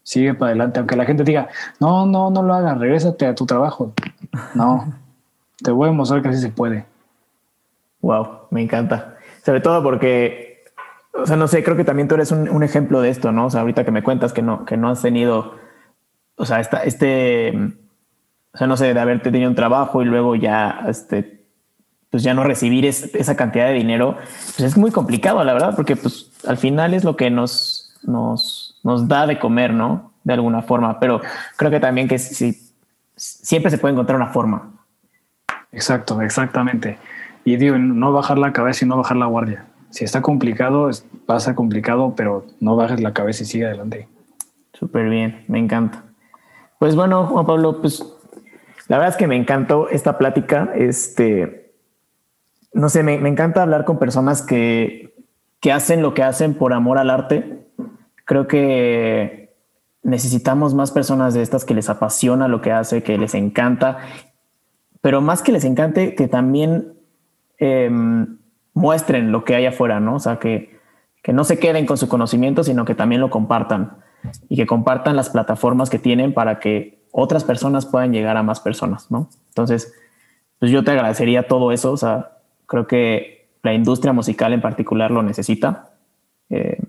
sigue 0.04 0.34
para 0.34 0.50
adelante, 0.50 0.80
aunque 0.80 0.96
la 0.96 1.06
gente 1.06 1.24
diga, 1.24 1.50
no, 1.80 2.06
no, 2.06 2.30
no 2.30 2.44
lo 2.44 2.54
hagas, 2.54 2.78
regrésate 2.78 3.26
a 3.26 3.36
tu 3.36 3.46
trabajo. 3.46 3.94
No, 4.54 4.94
te 5.62 5.72
voy 5.72 5.90
a 5.90 5.92
mostrar 5.92 6.22
que 6.22 6.30
así 6.30 6.42
se 6.42 6.50
puede. 6.50 6.86
Wow, 8.02 8.48
me 8.52 8.62
encanta. 8.62 9.18
Sobre 9.46 9.62
todo 9.62 9.82
porque, 9.82 10.66
o 11.14 11.26
sea, 11.26 11.38
no 11.38 11.48
sé, 11.48 11.64
creo 11.64 11.78
que 11.78 11.86
también 11.86 12.08
tú 12.08 12.16
eres 12.16 12.32
un, 12.32 12.64
ejemplo 12.64 13.02
de 13.02 13.10
esto, 13.10 13.32
¿no? 13.32 13.46
O 13.46 13.50
sea, 13.50 13.62
ahorita 13.62 13.86
que 13.86 13.92
me 13.92 14.04
cuentas 14.04 14.34
que 14.34 14.42
no, 14.42 14.66
que 14.66 14.78
no 14.78 14.90
has 14.90 15.02
tenido, 15.02 15.56
o 16.36 16.46
sea, 16.46 16.60
esta, 16.60 16.84
este, 16.84 17.54
o 18.54 18.58
sea, 18.58 18.68
no 18.68 18.78
sé, 18.78 18.94
de 18.94 19.00
haberte 19.00 19.32
tenido 19.32 19.50
un 19.50 19.56
trabajo 19.56 20.02
y 20.02 20.06
luego 20.06 20.36
ya, 20.36 20.86
este, 20.88 21.46
pues 22.10 22.24
ya 22.24 22.34
no 22.34 22.44
recibir 22.44 22.86
esa 22.86 23.36
cantidad 23.36 23.68
de 23.68 23.74
dinero, 23.74 24.18
pues 24.56 24.62
es 24.62 24.78
muy 24.78 24.92
complicado, 24.92 25.44
la 25.44 25.54
verdad, 25.54 25.76
porque 25.76 25.96
pues 25.96 26.32
al 26.46 26.58
final 26.58 26.94
es 26.94 27.04
lo 27.04 27.16
que 27.16 27.32
nos, 27.32 27.96
nos, 28.04 28.73
nos 28.84 29.08
da 29.08 29.26
de 29.26 29.40
comer, 29.40 29.74
¿no? 29.74 30.12
De 30.24 30.34
alguna 30.34 30.62
forma, 30.62 31.00
pero 31.00 31.22
creo 31.58 31.72
que 31.72 31.80
también 31.80 32.08
que 32.08 32.20
si, 32.20 32.58
siempre 33.16 33.72
se 33.72 33.78
puede 33.78 33.94
encontrar 33.94 34.18
una 34.18 34.28
forma. 34.28 34.72
Exacto, 35.72 36.22
exactamente. 36.22 36.98
Y 37.46 37.58
digo, 37.58 37.78
no 37.78 38.12
bajar 38.14 38.38
la 38.38 38.54
cabeza 38.54 38.86
y 38.86 38.88
no 38.88 38.98
bajar 38.98 39.18
la 39.18 39.26
guardia. 39.26 39.66
Si 39.90 40.04
está 40.04 40.22
complicado, 40.22 40.90
pasa 41.26 41.56
complicado, 41.56 42.14
pero 42.16 42.46
no 42.60 42.76
bajes 42.76 43.02
la 43.02 43.14
cabeza 43.14 43.44
y 43.44 43.46
sigue 43.46 43.66
adelante. 43.66 44.08
Súper 44.74 45.10
bien, 45.10 45.44
me 45.48 45.60
encanta. 45.60 46.04
Pues 46.80 46.96
bueno, 46.96 47.28
Juan 47.28 47.46
Pablo, 47.46 47.82
pues 47.82 48.04
la 48.88 48.98
verdad 48.98 49.14
es 49.14 49.18
que 49.18 49.28
me 49.28 49.36
encantó 49.36 49.90
esta 49.90 50.18
plática. 50.18 50.72
Este, 50.76 51.74
no 52.74 52.90
sé, 52.90 53.04
me, 53.04 53.18
me 53.20 53.30
encanta 53.30 53.62
hablar 53.62 53.86
con 53.86 54.00
personas 54.00 54.42
que, 54.42 55.16
que 55.60 55.72
hacen 55.72 56.02
lo 56.02 56.14
que 56.14 56.24
hacen 56.24 56.56
por 56.56 56.74
amor 56.74 56.98
al 56.98 57.10
arte 57.10 57.63
Creo 58.26 58.48
que 58.48 59.56
necesitamos 60.04 60.74
más 60.74 60.92
personas 60.92 61.34
de 61.34 61.42
estas 61.42 61.66
que 61.66 61.74
les 61.74 61.90
apasiona 61.90 62.48
lo 62.48 62.62
que 62.62 62.72
hace, 62.72 63.04
que 63.04 63.18
les 63.18 63.34
encanta, 63.34 64.00
pero 65.02 65.22
más 65.22 65.42
que 65.42 65.52
les 65.52 65.66
encante, 65.66 66.16
que 66.16 66.28
también 66.28 66.94
em, 67.58 68.38
muestren 68.74 69.32
lo 69.32 69.44
que 69.44 69.56
hay 69.56 69.66
afuera, 69.66 70.00
¿no? 70.00 70.16
O 70.16 70.20
sea, 70.20 70.40
que, 70.40 70.80
que 71.22 71.34
no 71.34 71.44
se 71.44 71.60
queden 71.60 71.86
con 71.86 71.98
su 71.98 72.08
conocimiento, 72.08 72.64
sino 72.64 72.86
que 72.86 72.96
también 72.96 73.22
lo 73.22 73.30
compartan 73.30 73.98
y 74.50 74.56
que 74.56 74.66
compartan 74.66 75.16
las 75.16 75.30
plataformas 75.30 75.90
que 75.90 76.00
tienen 76.00 76.34
para 76.34 76.60
que 76.60 77.04
otras 77.12 77.44
personas 77.44 77.86
puedan 77.86 78.12
llegar 78.12 78.38
a 78.38 78.44
más 78.44 78.60
personas, 78.60 79.12
¿no? 79.12 79.30
Entonces, 79.50 79.94
pues 80.60 80.72
yo 80.72 80.84
te 80.84 80.92
agradecería 80.92 81.48
todo 81.48 81.72
eso, 81.72 81.92
o 81.92 81.98
sea, 81.98 82.38
creo 82.66 82.88
que 82.88 83.50
la 83.62 83.74
industria 83.74 84.14
musical 84.14 84.54
en 84.54 84.62
particular 84.62 85.12
lo 85.12 85.24
necesita. 85.24 85.92
Eh, 86.50 86.83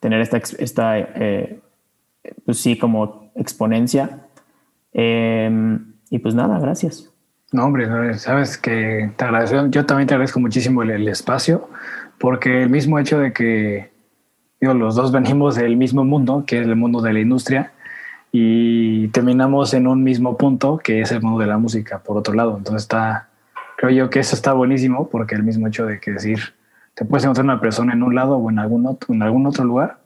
tener 0.00 0.20
esta, 0.20 0.38
esta 0.58 0.98
eh, 0.98 1.60
pues 2.44 2.58
sí, 2.58 2.78
como 2.78 3.30
exponencia. 3.34 4.26
Em, 4.92 5.94
y 6.10 6.18
pues 6.18 6.34
nada, 6.34 6.58
gracias. 6.58 7.10
No, 7.52 7.64
hombre, 7.64 8.14
sabes 8.18 8.58
que 8.58 9.10
te 9.16 9.24
agradezco, 9.24 9.66
yo 9.68 9.86
también 9.86 10.06
te 10.06 10.14
agradezco 10.14 10.38
muchísimo 10.38 10.82
el, 10.82 11.08
espacio, 11.08 11.70
porque 12.18 12.62
el 12.62 12.68
mismo 12.68 12.98
hecho 12.98 13.18
de 13.18 13.32
que 13.32 13.90
los 14.60 14.96
dos 14.96 15.12
venimos 15.12 15.54
del 15.54 15.76
mismo 15.76 16.04
mundo, 16.04 16.44
que 16.46 16.60
es 16.60 16.66
el 16.66 16.76
mundo 16.76 17.00
de 17.00 17.14
la 17.14 17.20
industria, 17.20 17.72
y 18.32 19.08
terminamos 19.08 19.72
en 19.72 19.86
un 19.86 20.02
mismo 20.04 20.36
punto, 20.36 20.76
que 20.76 21.00
es 21.00 21.10
el 21.10 21.22
mundo 21.22 21.38
de 21.40 21.46
la 21.46 21.56
música, 21.56 22.00
por 22.00 22.18
otro 22.18 22.34
lado. 22.34 22.58
Entonces 22.58 22.82
está, 22.82 23.30
creo 23.78 23.90
yo 23.92 24.10
que 24.10 24.20
eso 24.20 24.36
está 24.36 24.52
buenísimo, 24.52 25.08
porque 25.08 25.34
el 25.34 25.42
mismo 25.42 25.68
hecho 25.68 25.86
de 25.86 26.00
que 26.00 26.10
decir, 26.10 26.54
te 26.98 27.04
puedes 27.04 27.22
encontrar 27.22 27.44
una 27.44 27.60
persona 27.60 27.92
en 27.92 28.02
un 28.02 28.16
lado 28.16 28.38
o 28.38 28.50
en 28.50 28.58
algún 28.58 28.84
otro, 28.84 29.14
en 29.14 29.22
algún 29.22 29.46
otro 29.46 29.64
lugar 29.64 29.98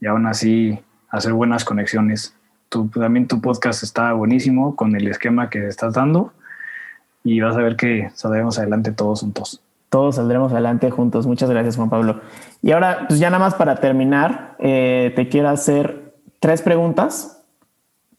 y 0.00 0.06
aún 0.06 0.26
así 0.26 0.76
hacer 1.10 1.32
buenas 1.32 1.64
conexiones. 1.64 2.34
Tu, 2.68 2.88
también 2.88 3.28
tu 3.28 3.40
podcast 3.40 3.84
está 3.84 4.12
buenísimo 4.14 4.74
con 4.74 4.96
el 4.96 5.06
esquema 5.06 5.48
que 5.48 5.68
estás 5.68 5.94
dando 5.94 6.32
y 7.22 7.40
vas 7.40 7.56
a 7.56 7.60
ver 7.60 7.76
que 7.76 8.10
saldremos 8.14 8.58
adelante 8.58 8.90
todos 8.90 9.20
juntos. 9.20 9.62
Todos 9.90 10.16
saldremos 10.16 10.50
adelante 10.50 10.90
juntos. 10.90 11.24
Muchas 11.28 11.50
gracias, 11.50 11.76
Juan 11.76 11.88
Pablo. 11.88 12.20
Y 12.62 12.72
ahora, 12.72 13.04
pues 13.06 13.20
ya 13.20 13.30
nada 13.30 13.44
más 13.44 13.54
para 13.54 13.76
terminar, 13.76 14.56
eh, 14.58 15.12
te 15.14 15.28
quiero 15.28 15.50
hacer 15.50 16.16
tres 16.40 16.62
preguntas. 16.62 17.44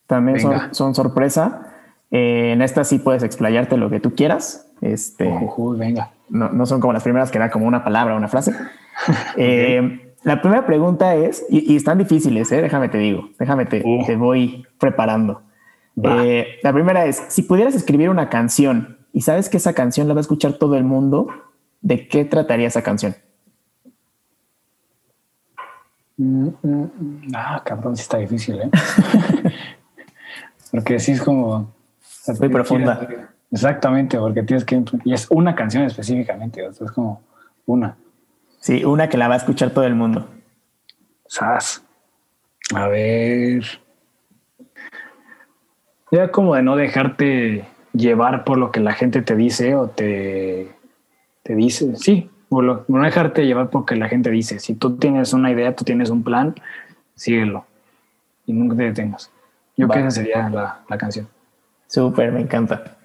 También 0.07 0.39
son, 0.71 0.95
sorpresa. 0.95 1.73
Eh, 2.11 2.53
en 2.53 2.61
esta 2.61 2.85
sí 2.85 2.97
puedes 2.97 3.23
explayarte 3.23 3.75
lo 3.75 3.89
que 3.89 3.99
tú 3.99 4.15
quieras. 4.15 4.71
Este, 4.79 5.29
venga 5.75 6.11
no, 6.29 6.65
son 6.65 6.79
como 6.79 6.93
las 6.93 7.03
primeras 7.03 7.31
que 7.31 7.39
da 7.39 7.49
como 7.49 7.65
una 7.65 7.83
palabra, 7.83 8.15
una 8.15 8.27
frase. 8.27 8.53
Eh, 9.37 10.13
la 10.23 10.41
primera 10.41 10.65
pregunta 10.65 11.15
es, 11.15 11.45
y, 11.49 11.77
están 11.77 11.97
difíciles, 11.97 12.51
¿eh? 12.51 12.61
déjame 12.61 12.89
te 12.89 12.97
digo, 12.97 13.29
déjame 13.39 13.65
te, 13.65 13.81
uh. 13.85 14.05
te 14.05 14.17
voy 14.17 14.67
preparando. 14.77 15.41
Eh, 16.03 16.59
la 16.63 16.73
primera 16.73 17.05
es, 17.05 17.23
si 17.29 17.43
pudieras 17.43 17.75
escribir 17.75 18.09
una 18.09 18.29
canción 18.29 18.97
y 19.13 19.21
sabes 19.21 19.49
que 19.49 19.57
esa 19.57 19.73
canción 19.73 20.07
la 20.07 20.13
va 20.13 20.19
a 20.19 20.21
escuchar 20.21 20.53
todo 20.53 20.75
el 20.75 20.83
mundo, 20.83 21.29
¿de 21.81 22.07
qué 22.07 22.25
trataría 22.25 22.67
esa 22.67 22.81
canción? 22.81 23.15
Mm, 26.17 26.49
mm, 26.61 26.69
mm. 26.71 27.21
ah, 27.33 27.61
cabrón, 27.65 27.95
sí 27.95 28.01
está 28.01 28.17
difícil, 28.17 28.59
¿eh? 28.61 28.69
porque 30.71 30.99
sí 30.99 31.13
es 31.13 31.21
como... 31.21 31.73
Muy 32.39 32.49
profunda. 32.49 33.31
Exactamente, 33.51 34.17
porque 34.17 34.43
tienes 34.43 34.65
que... 34.65 34.83
Y 35.03 35.13
es 35.13 35.27
una 35.29 35.55
canción 35.55 35.83
específicamente, 35.83 36.65
es 36.65 36.79
como 36.91 37.21
una. 37.65 37.97
Sí, 38.59 38.83
una 38.83 39.09
que 39.09 39.17
la 39.17 39.27
va 39.27 39.35
a 39.35 39.37
escuchar 39.37 39.71
todo 39.71 39.85
el 39.85 39.95
mundo. 39.95 40.27
Sas. 41.25 41.83
A 42.75 42.87
ver. 42.87 43.63
Ya 46.11 46.31
como 46.31 46.55
de 46.55 46.63
no 46.63 46.75
dejarte 46.75 47.65
llevar 47.93 48.43
por 48.43 48.57
lo 48.57 48.71
que 48.71 48.79
la 48.79 48.93
gente 48.93 49.21
te 49.21 49.35
dice 49.35 49.75
o 49.75 49.87
te, 49.87 50.71
te 51.43 51.55
dice. 51.55 51.95
Sí, 51.95 52.29
o 52.49 52.61
no 52.61 53.01
dejarte 53.01 53.45
llevar 53.45 53.69
por 53.69 53.81
lo 53.81 53.85
que 53.85 53.95
la 53.95 54.09
gente 54.09 54.29
dice. 54.29 54.59
Si 54.59 54.73
tú 54.75 54.97
tienes 54.97 55.33
una 55.33 55.51
idea, 55.51 55.75
tú 55.75 55.83
tienes 55.83 56.09
un 56.09 56.23
plan, 56.23 56.55
síguelo. 57.15 57.65
Y 58.45 58.53
nunca 58.53 58.75
te 58.75 58.83
detengas. 58.83 59.31
Yo 59.77 59.87
creo 59.87 60.03
que 60.03 60.07
esa 60.07 60.21
sería 60.21 60.49
la, 60.49 60.81
la 60.89 60.97
canción. 60.97 61.27
Súper, 61.87 62.31
me 62.31 62.41
encanta. 62.41 62.97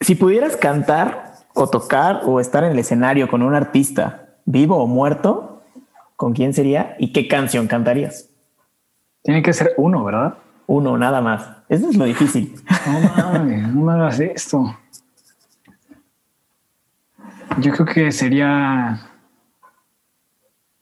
Si 0.00 0.14
pudieras 0.14 0.56
cantar 0.56 1.34
o 1.54 1.68
tocar 1.68 2.22
o 2.24 2.40
estar 2.40 2.64
en 2.64 2.72
el 2.72 2.78
escenario 2.78 3.28
con 3.28 3.42
un 3.42 3.54
artista, 3.54 4.28
vivo 4.46 4.76
o 4.76 4.86
muerto, 4.86 5.62
¿con 6.16 6.32
quién 6.32 6.54
sería 6.54 6.96
y 6.98 7.12
qué 7.12 7.28
canción 7.28 7.66
cantarías? 7.66 8.30
Tiene 9.22 9.42
que 9.42 9.52
ser 9.52 9.74
uno, 9.76 10.02
¿verdad? 10.02 10.38
Uno, 10.66 10.96
nada 10.96 11.20
más. 11.20 11.50
Eso 11.68 11.90
es 11.90 11.96
lo 11.96 12.04
difícil. 12.06 12.54
No 12.86 13.00
mames, 13.00 13.68
no 13.68 13.82
me 13.82 13.92
hagas 13.92 14.20
esto. 14.20 14.78
Yo 17.58 17.72
creo 17.72 17.86
que 17.86 18.12
sería. 18.12 19.00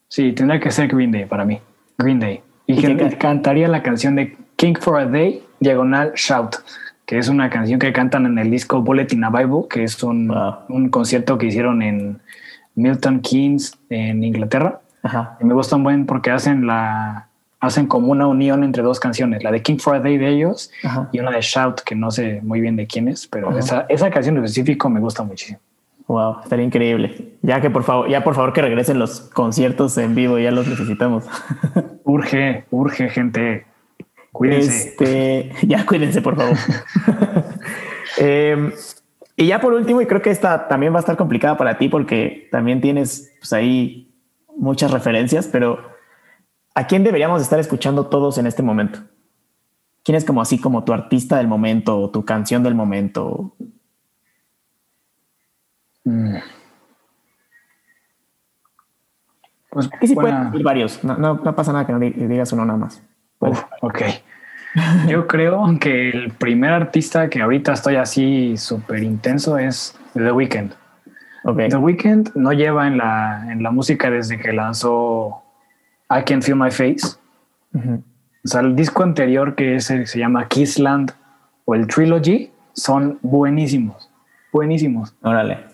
Sí, 0.07 0.31
tendría 0.31 0.59
que 0.59 0.71
ser 0.71 0.87
Green 0.87 1.11
Day 1.11 1.25
para 1.25 1.43
mí. 1.43 1.59
Green 1.97 2.19
Day. 2.19 2.41
Y, 2.67 2.79
que 2.79 3.17
cantaría 3.17 3.67
la 3.67 3.83
canción 3.83 4.15
de 4.15 4.37
King 4.55 4.75
for 4.79 4.97
a 4.99 5.05
Day, 5.05 5.45
diagonal 5.59 6.13
Shout, 6.15 6.55
que 7.09 7.17
es 7.17 7.27
una 7.27 7.49
canción 7.49 7.79
que 7.79 7.91
cantan 7.91 8.27
en 8.27 8.37
el 8.37 8.51
disco 8.51 8.83
Bulletin 8.83 9.23
a 9.23 9.31
Bible, 9.31 9.63
que 9.67 9.83
es 9.83 10.03
un, 10.03 10.31
un 10.69 10.89
concierto 10.89 11.39
que 11.39 11.47
hicieron 11.47 11.81
en, 11.81 12.21
Milton 12.75 13.21
Keynes 13.21 13.79
en 13.89 14.23
Inglaterra. 14.23 14.81
Y 15.41 15.43
me 15.43 15.55
gustan 15.55 15.83
buen 15.83 16.05
porque 16.05 16.29
hacen 16.29 16.67
la 16.67 17.25
hacen 17.59 17.87
como 17.87 18.11
una 18.11 18.27
unión 18.27 18.63
entre 18.63 18.83
dos 18.83 18.99
canciones, 18.99 19.43
la 19.43 19.51
de 19.51 19.63
King 19.63 19.77
for 19.79 19.95
a 19.95 19.99
Day 19.99 20.19
de 20.19 20.29
ellos 20.29 20.69
y 21.11 21.19
una 21.19 21.31
de 21.31 21.41
Shout, 21.41 21.81
que 21.81 21.95
no 21.95 22.11
sé 22.11 22.41
muy 22.43 22.61
bien 22.61 22.75
de 22.75 22.85
quién 22.85 23.07
es, 23.07 23.25
pero 23.25 23.57
esa, 23.57 23.87
esa 23.89 24.11
canción 24.11 24.37
en 24.37 24.43
específico 24.43 24.87
me 24.87 24.99
gusta 24.99 25.23
muchísimo. 25.23 25.57
Wow, 26.05 26.41
estaría 26.43 26.63
increíble. 26.63 27.33
Ya 27.41 27.59
que 27.59 27.71
por 27.71 27.83
favor, 27.83 28.07
ya 28.07 28.23
por 28.23 28.35
favor 28.35 28.53
que 28.53 28.61
regresen 28.61 28.99
los 28.99 29.21
conciertos 29.21 29.97
en 29.97 30.13
vivo, 30.13 30.37
ya 30.37 30.51
los 30.51 30.67
necesitamos. 30.67 31.25
urge, 32.03 32.65
urge, 32.69 33.09
gente. 33.09 33.65
Cuídense. 34.31 34.89
Este, 34.89 35.51
ya 35.67 35.85
cuídense, 35.85 36.21
por 36.21 36.35
favor. 36.35 36.57
eh, 38.17 38.73
y 39.35 39.47
ya 39.47 39.61
por 39.61 39.73
último, 39.73 40.01
y 40.01 40.05
creo 40.05 40.21
que 40.21 40.31
esta 40.31 40.67
también 40.67 40.93
va 40.93 40.97
a 40.97 40.99
estar 40.99 41.17
complicada 41.17 41.57
para 41.57 41.77
ti 41.77 41.89
porque 41.89 42.47
también 42.51 42.81
tienes 42.81 43.33
pues, 43.39 43.53
ahí 43.53 44.13
muchas 44.55 44.91
referencias, 44.91 45.47
pero 45.47 45.79
¿a 46.75 46.87
quién 46.87 47.03
deberíamos 47.03 47.41
estar 47.41 47.59
escuchando 47.59 48.07
todos 48.07 48.37
en 48.37 48.47
este 48.47 48.61
momento? 48.61 48.99
¿Quién 50.03 50.15
es 50.15 50.25
como 50.25 50.41
así 50.41 50.59
como 50.59 50.83
tu 50.83 50.93
artista 50.93 51.37
del 51.37 51.47
momento 51.47 51.97
o 51.99 52.09
tu 52.09 52.25
canción 52.25 52.63
del 52.63 52.75
momento? 52.75 53.53
Mm. 56.03 56.37
Pues 59.69 59.89
Aquí 59.93 60.07
sí 60.07 60.15
pueden 60.15 60.53
ir 60.53 60.63
varios. 60.63 61.03
No, 61.03 61.15
no, 61.17 61.55
pasa 61.55 61.71
nada 61.71 61.85
que 61.85 61.93
no 61.93 61.99
digas 61.99 62.51
uno 62.51 62.65
nada 62.65 62.79
más. 62.79 63.03
Ok. 63.39 64.01
Yo 65.07 65.27
creo 65.27 65.65
que 65.79 66.09
el 66.09 66.31
primer 66.31 66.71
artista 66.71 67.29
que 67.29 67.41
ahorita 67.41 67.73
estoy 67.73 67.95
así 67.95 68.55
súper 68.57 69.03
intenso 69.03 69.57
es 69.57 69.97
The 70.13 70.31
Weeknd. 70.31 70.73
The 71.43 71.77
Weeknd 71.77 72.35
no 72.35 72.53
lleva 72.53 72.87
en 72.87 72.97
la, 72.97 73.45
en 73.51 73.63
la 73.63 73.71
música 73.71 74.11
desde 74.11 74.37
que 74.39 74.53
lanzó 74.53 75.41
I 76.09 76.23
Can 76.23 76.41
Feel 76.41 76.57
My 76.57 76.69
Face. 76.69 77.17
O 77.73 78.47
sea, 78.47 78.61
el 78.61 78.75
disco 78.75 79.03
anterior 79.03 79.55
que 79.55 79.75
es 79.75 79.85
se 79.85 80.19
llama 80.19 80.47
Kissland 80.47 81.11
o 81.65 81.75
el 81.75 81.87
Trilogy 81.87 82.51
son 82.73 83.19
buenísimos, 83.21 84.09
buenísimos. 84.51 85.15
Órale. 85.21 85.65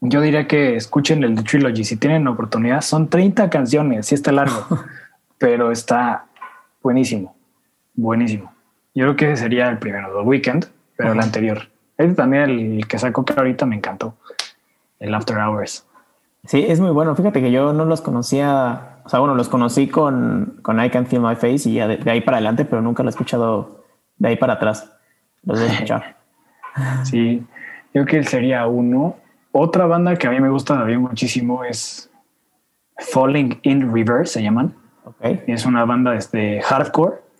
Yo 0.00 0.20
diría 0.20 0.46
que 0.46 0.76
escuchen 0.76 1.22
el 1.24 1.36
de 1.36 1.42
Trilogy 1.42 1.84
si 1.84 1.96
tienen 1.96 2.26
oportunidad. 2.26 2.80
Son 2.80 3.08
30 3.08 3.50
canciones, 3.50 4.06
sí 4.06 4.14
está 4.14 4.32
largo, 4.32 4.66
pero 5.38 5.70
está 5.70 6.26
buenísimo 6.82 7.34
buenísimo. 8.00 8.52
Yo 8.94 9.04
creo 9.04 9.16
que 9.16 9.32
ese 9.32 9.42
sería 9.42 9.68
el 9.68 9.78
primero, 9.78 10.12
The 10.12 10.22
Weekend, 10.22 10.66
pero 10.96 11.12
el 11.12 11.20
anterior. 11.20 11.68
Este 11.96 12.14
también 12.14 12.42
el 12.42 12.88
que 12.88 12.98
sacó 12.98 13.24
que 13.24 13.34
ahorita 13.36 13.66
me 13.66 13.76
encantó, 13.76 14.16
el 14.98 15.14
After 15.14 15.36
Hours. 15.38 15.86
Sí, 16.44 16.64
es 16.66 16.80
muy 16.80 16.90
bueno. 16.90 17.14
Fíjate 17.14 17.40
que 17.40 17.52
yo 17.52 17.72
no 17.72 17.84
los 17.84 18.00
conocía, 18.00 19.00
o 19.04 19.08
sea, 19.08 19.20
bueno, 19.20 19.34
los 19.34 19.48
conocí 19.48 19.88
con, 19.88 20.58
con 20.62 20.82
I 20.82 20.90
Can 20.90 21.06
Feel 21.06 21.22
My 21.22 21.36
Face 21.36 21.68
y 21.68 21.74
ya 21.74 21.86
de, 21.86 22.10
ahí 22.10 22.22
para 22.22 22.38
adelante, 22.38 22.64
pero 22.64 22.80
nunca 22.80 23.02
lo 23.02 23.10
he 23.10 23.12
escuchado 23.12 23.84
de 24.16 24.28
ahí 24.28 24.36
para 24.36 24.54
atrás. 24.54 24.90
Los 25.44 25.60
voy 25.60 25.68
a 25.68 25.72
escuchar. 25.72 26.16
sí, 27.04 27.38
yo 27.38 27.44
creo 27.92 28.06
que 28.06 28.16
él 28.16 28.26
sería 28.26 28.66
uno. 28.66 29.16
Otra 29.52 29.86
banda 29.86 30.16
que 30.16 30.26
a 30.26 30.30
mí 30.30 30.40
me 30.40 30.48
gusta 30.48 30.74
también 30.74 31.00
muchísimo 31.00 31.64
es 31.64 32.10
Falling 32.98 33.58
in 33.62 33.92
Reverse, 33.92 34.34
se 34.34 34.42
llaman. 34.42 34.74
Okay. 35.04 35.44
Es 35.46 35.66
una 35.66 35.84
banda 35.84 36.12
de 36.12 36.62
hardcore 36.62 37.30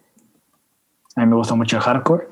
a 1.17 1.21
mí 1.21 1.27
me 1.27 1.37
gusta 1.37 1.55
mucho 1.55 1.77
el 1.77 1.83
hardcore. 1.83 2.29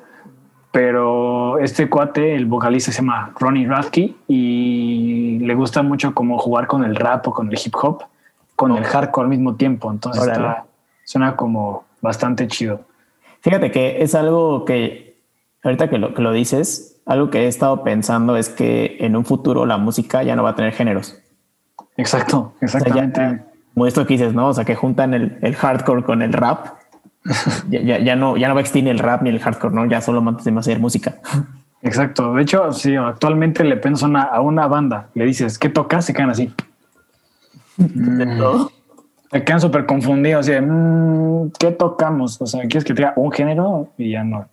Pero 0.70 1.58
este 1.58 1.88
cuate, 1.88 2.34
el 2.34 2.46
vocalista 2.46 2.92
se 2.92 2.98
llama 2.98 3.32
Ronnie 3.38 3.66
Radke 3.66 4.14
y 4.28 5.38
le 5.40 5.54
gusta 5.54 5.82
mucho 5.82 6.14
como 6.14 6.38
jugar 6.38 6.66
con 6.66 6.84
el 6.84 6.94
rap 6.94 7.26
o 7.26 7.32
con 7.32 7.50
el 7.50 7.58
hip 7.58 7.74
hop, 7.82 8.04
con 8.54 8.76
el 8.76 8.84
hardcore 8.84 9.24
al 9.24 9.30
mismo 9.30 9.56
tiempo. 9.56 9.90
Entonces 9.90 10.30
suena 11.04 11.36
como 11.36 11.84
bastante 12.02 12.46
chido. 12.48 12.82
Fíjate 13.40 13.70
que 13.70 14.02
es 14.02 14.14
algo 14.14 14.64
que 14.64 15.16
ahorita 15.64 15.88
que 15.88 15.98
lo, 15.98 16.12
que 16.12 16.20
lo 16.20 16.32
dices, 16.32 17.00
algo 17.06 17.30
que 17.30 17.44
he 17.44 17.46
estado 17.46 17.82
pensando 17.82 18.36
es 18.36 18.50
que 18.50 18.98
en 19.00 19.16
un 19.16 19.24
futuro 19.24 19.64
la 19.64 19.78
música 19.78 20.22
ya 20.22 20.36
no 20.36 20.42
va 20.42 20.50
a 20.50 20.54
tener 20.54 20.72
géneros. 20.72 21.18
Exacto, 21.96 22.52
exactamente. 22.60 23.42
Como 23.78 23.86
esto 23.86 24.04
que 24.04 24.14
dices, 24.14 24.34
¿no? 24.34 24.48
O 24.48 24.54
sea, 24.54 24.64
que 24.64 24.74
juntan 24.74 25.14
el, 25.14 25.38
el 25.40 25.54
hardcore 25.54 26.02
con 26.02 26.20
el 26.20 26.32
rap 26.32 26.66
ya, 27.70 27.98
ya, 27.98 28.16
no, 28.16 28.36
ya 28.36 28.48
no 28.48 28.54
va 28.54 28.58
a 28.58 28.62
existir 28.62 28.88
el 28.88 28.98
rap 28.98 29.22
ni 29.22 29.30
el 29.30 29.38
hardcore, 29.38 29.72
¿no? 29.72 29.86
Ya 29.86 30.00
solo 30.00 30.20
mandas 30.20 30.44
de 30.44 30.58
hacer 30.58 30.80
música. 30.80 31.14
Exacto. 31.80 32.34
De 32.34 32.42
hecho, 32.42 32.72
si 32.72 32.96
actualmente 32.96 33.62
le 33.62 33.76
pienso 33.76 34.06
a 34.06 34.40
una 34.40 34.66
banda, 34.66 35.10
le 35.14 35.26
dices, 35.26 35.60
¿qué 35.60 35.68
tocas? 35.68 36.06
Se 36.06 36.12
quedan 36.12 36.30
así. 36.30 36.52
¿De 37.76 38.26
mm. 38.26 38.38
todo? 38.38 38.72
Se 39.30 39.44
quedan 39.44 39.60
súper 39.60 39.86
confundidos. 39.86 40.48
Así 40.48 40.60
mm, 40.60 41.52
¿qué 41.56 41.70
tocamos? 41.70 42.42
O 42.42 42.46
sea, 42.46 42.62
¿quieres 42.62 42.82
que 42.82 42.94
tenga 42.94 43.12
un 43.14 43.30
género? 43.30 43.92
Y 43.96 44.10
ya 44.10 44.24
no. 44.24 44.48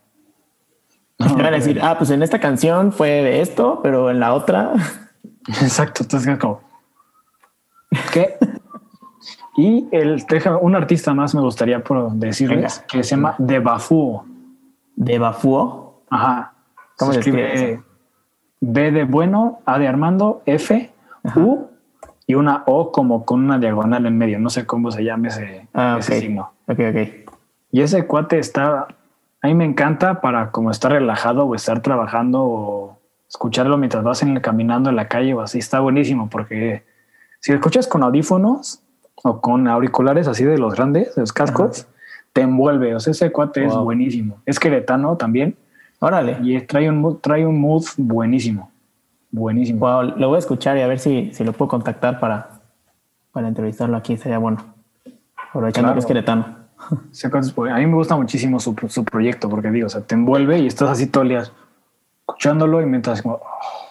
no 1.18 1.36
van 1.36 1.48
a 1.48 1.52
decir, 1.52 1.80
ah, 1.82 1.98
pues 1.98 2.12
en 2.12 2.22
esta 2.22 2.40
canción 2.40 2.92
fue 2.92 3.10
de 3.10 3.42
esto, 3.42 3.80
pero 3.82 4.12
en 4.12 4.20
la 4.20 4.36
otra. 4.36 4.74
Exacto. 5.48 6.04
Entonces, 6.04 6.38
como, 6.38 6.62
¿qué? 8.14 8.38
Y 9.58 9.88
el, 9.92 10.24
un 10.62 10.76
artista 10.76 11.14
más 11.14 11.34
me 11.34 11.42
gustaría 11.42 11.82
decirles 12.14 12.84
que 12.88 13.04
se 13.04 13.12
llama 13.12 13.36
De 13.38 13.60
Bafuo. 13.60 14.26
¿De 14.96 15.18
Bafuo? 15.18 16.02
Ajá. 16.10 16.54
¿Cómo 16.98 17.14
se 17.14 17.20
escribe? 17.20 17.82
B 18.60 18.92
de 18.92 19.04
bueno, 19.04 19.60
A 19.66 19.80
de 19.80 19.88
Armando, 19.88 20.42
F, 20.46 20.92
U 21.36 21.68
y 22.28 22.36
una 22.36 22.64
O 22.66 22.92
como 22.92 23.26
con 23.26 23.44
una 23.44 23.60
diagonal 23.60 24.06
en 24.06 24.18
medio. 24.18 24.40
No 24.40 24.50
sé 24.50 24.66
cómo 24.66 24.92
se 24.92 25.04
llama 25.04 25.28
ese, 25.30 25.68
ah, 25.74 26.00
signo. 26.02 26.52
Ok, 26.68 26.80
ok. 26.90 27.30
Y 27.72 27.82
ese 27.82 28.06
cuate 28.08 28.40
está, 28.40 28.88
a 29.42 29.48
mí 29.48 29.54
me 29.54 29.66
encanta 29.66 30.22
para 30.22 30.52
como 30.52 30.72
estar 30.72 30.92
relajado 30.92 31.46
o 31.46 31.56
estar 31.56 31.82
trabajando 31.82 32.44
o 32.44 33.00
escucharlo 33.28 33.78
mientras 33.78 34.04
vas 34.04 34.22
en, 34.24 34.40
caminando 34.40 34.90
en 34.90 34.96
la 34.96 35.08
calle 35.08 35.34
o 35.34 35.42
así. 35.42 35.60
Está 35.60 35.80
buenísimo 35.80 36.30
porque 36.30 36.84
si 37.40 37.52
lo 37.52 37.58
escuchas 37.58 37.88
con 37.88 38.04
audífonos, 38.04 38.82
o 39.24 39.42
con 39.42 39.68
auriculares 39.68 40.28
así 40.28 40.44
de 40.44 40.58
los 40.58 40.76
grandes, 40.76 41.16
de 41.16 41.22
los 41.22 41.34
cascos, 41.34 41.88
te 42.34 42.42
envuelve. 42.42 42.96
O 42.96 43.00
sea, 43.00 43.12
ese 43.12 43.32
cuate 43.32 43.66
es 43.66 43.74
buenísimo. 43.74 44.38
Es 44.46 44.60
queretano 44.60 45.16
también. 45.16 45.56
Órale. 46.00 46.38
Y 46.44 46.60
trae 46.62 46.90
un, 46.90 47.00
mood, 47.00 47.18
trae 47.18 47.46
un 47.46 47.60
mood 47.60 47.86
buenísimo. 47.98 48.72
Buenísimo. 49.32 49.80
Wow, 49.80 50.18
lo 50.18 50.28
voy 50.28 50.36
a 50.36 50.40
escuchar 50.40 50.78
y 50.78 50.82
a 50.82 50.88
ver 50.88 51.00
si, 51.00 51.32
si 51.34 51.44
lo 51.44 51.54
puedo 51.54 51.70
contactar 51.70 52.20
para, 52.20 52.50
para 53.32 53.48
entrevistarlo 53.48 53.98
aquí, 53.98 54.18
sería 54.18 54.38
bueno. 54.38 54.58
Aprovechando 55.50 55.94
que 55.94 56.00
es 56.00 56.06
queretano. 56.06 56.66
A 56.78 57.78
mí 57.78 57.86
me 57.86 57.96
gusta 57.96 58.16
muchísimo 58.16 58.60
su, 58.60 58.76
su, 58.90 59.04
proyecto 59.06 59.50
porque 59.50 59.72
digo, 59.72 59.88
o 59.88 59.90
sea, 59.90 60.02
te 60.02 60.16
envuelve 60.16 60.60
y 60.60 60.68
estás 60.68 60.90
así 60.90 61.08
todo 61.08 61.24
el 61.24 61.30
día 61.30 61.44
escuchándolo 62.28 62.82
y 62.82 62.86
mientras 62.86 63.22
como, 63.22 63.36
oh, 63.36 63.85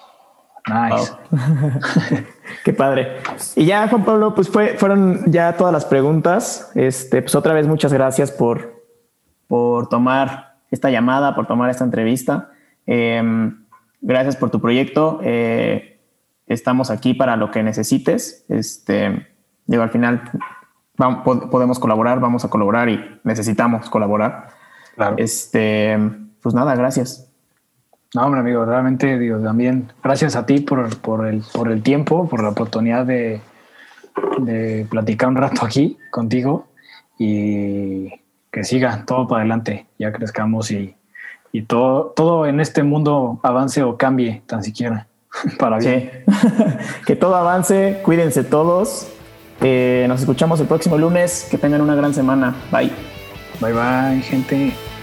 nice. 0.68 1.12
Qué 2.64 2.72
padre. 2.72 3.18
Y 3.56 3.66
ya, 3.66 3.88
Juan 3.88 4.04
Pablo, 4.04 4.34
pues 4.34 4.48
fue, 4.48 4.76
fueron 4.78 5.30
ya 5.30 5.56
todas 5.56 5.72
las 5.72 5.84
preguntas. 5.84 6.70
Este, 6.74 7.22
pues 7.22 7.34
otra 7.34 7.54
vez 7.54 7.66
muchas 7.66 7.92
gracias 7.92 8.30
por, 8.30 8.84
por 9.46 9.88
tomar 9.88 10.56
esta 10.70 10.90
llamada, 10.90 11.34
por 11.34 11.46
tomar 11.46 11.70
esta 11.70 11.84
entrevista. 11.84 12.50
Em, 12.86 13.64
gracias 14.00 14.36
por 14.36 14.50
tu 14.50 14.60
proyecto. 14.60 15.20
Eh, 15.22 16.00
estamos 16.46 16.90
aquí 16.90 17.14
para 17.14 17.36
lo 17.36 17.50
que 17.50 17.62
necesites. 17.62 18.44
Este, 18.48 19.26
digo, 19.66 19.82
al 19.82 19.90
final 19.90 20.22
podemos 20.96 21.78
colaborar, 21.78 22.20
vamos 22.20 22.44
a 22.44 22.50
colaborar 22.50 22.88
y 22.88 23.20
necesitamos 23.24 23.90
colaborar. 23.90 24.48
Este, 25.16 25.98
pues 26.40 26.54
nada, 26.54 26.74
gracias. 26.76 27.33
No, 28.14 28.22
hombre, 28.22 28.40
amigo, 28.40 28.64
realmente 28.64 29.18
digo, 29.18 29.38
también 29.40 29.92
gracias 30.02 30.36
a 30.36 30.46
ti 30.46 30.60
por, 30.60 30.96
por, 30.98 31.26
el, 31.26 31.42
por 31.52 31.70
el 31.70 31.82
tiempo, 31.82 32.28
por 32.28 32.42
la 32.42 32.50
oportunidad 32.50 33.04
de, 33.04 33.40
de 34.38 34.86
platicar 34.88 35.28
un 35.28 35.36
rato 35.36 35.64
aquí 35.66 35.98
contigo 36.10 36.68
y 37.18 38.08
que 38.52 38.62
siga 38.62 39.04
todo 39.04 39.26
para 39.26 39.40
adelante, 39.40 39.86
ya 39.98 40.12
crezcamos 40.12 40.70
y, 40.70 40.94
y 41.50 41.62
todo, 41.62 42.12
todo 42.14 42.46
en 42.46 42.60
este 42.60 42.82
mundo 42.82 43.40
avance 43.42 43.82
o 43.82 43.96
cambie 43.96 44.42
tan 44.46 44.62
siquiera 44.62 45.08
para 45.58 45.78
bien. 45.78 46.24
que 47.06 47.16
todo 47.16 47.34
avance, 47.34 48.00
cuídense 48.04 48.44
todos. 48.44 49.08
Eh, 49.60 50.04
nos 50.08 50.20
escuchamos 50.20 50.60
el 50.60 50.66
próximo 50.66 50.98
lunes. 50.98 51.46
Que 51.50 51.58
tengan 51.58 51.80
una 51.80 51.94
gran 51.94 52.12
semana. 52.12 52.54
Bye. 52.70 52.90
Bye 53.60 53.72
bye, 53.72 54.22
gente. 54.22 54.93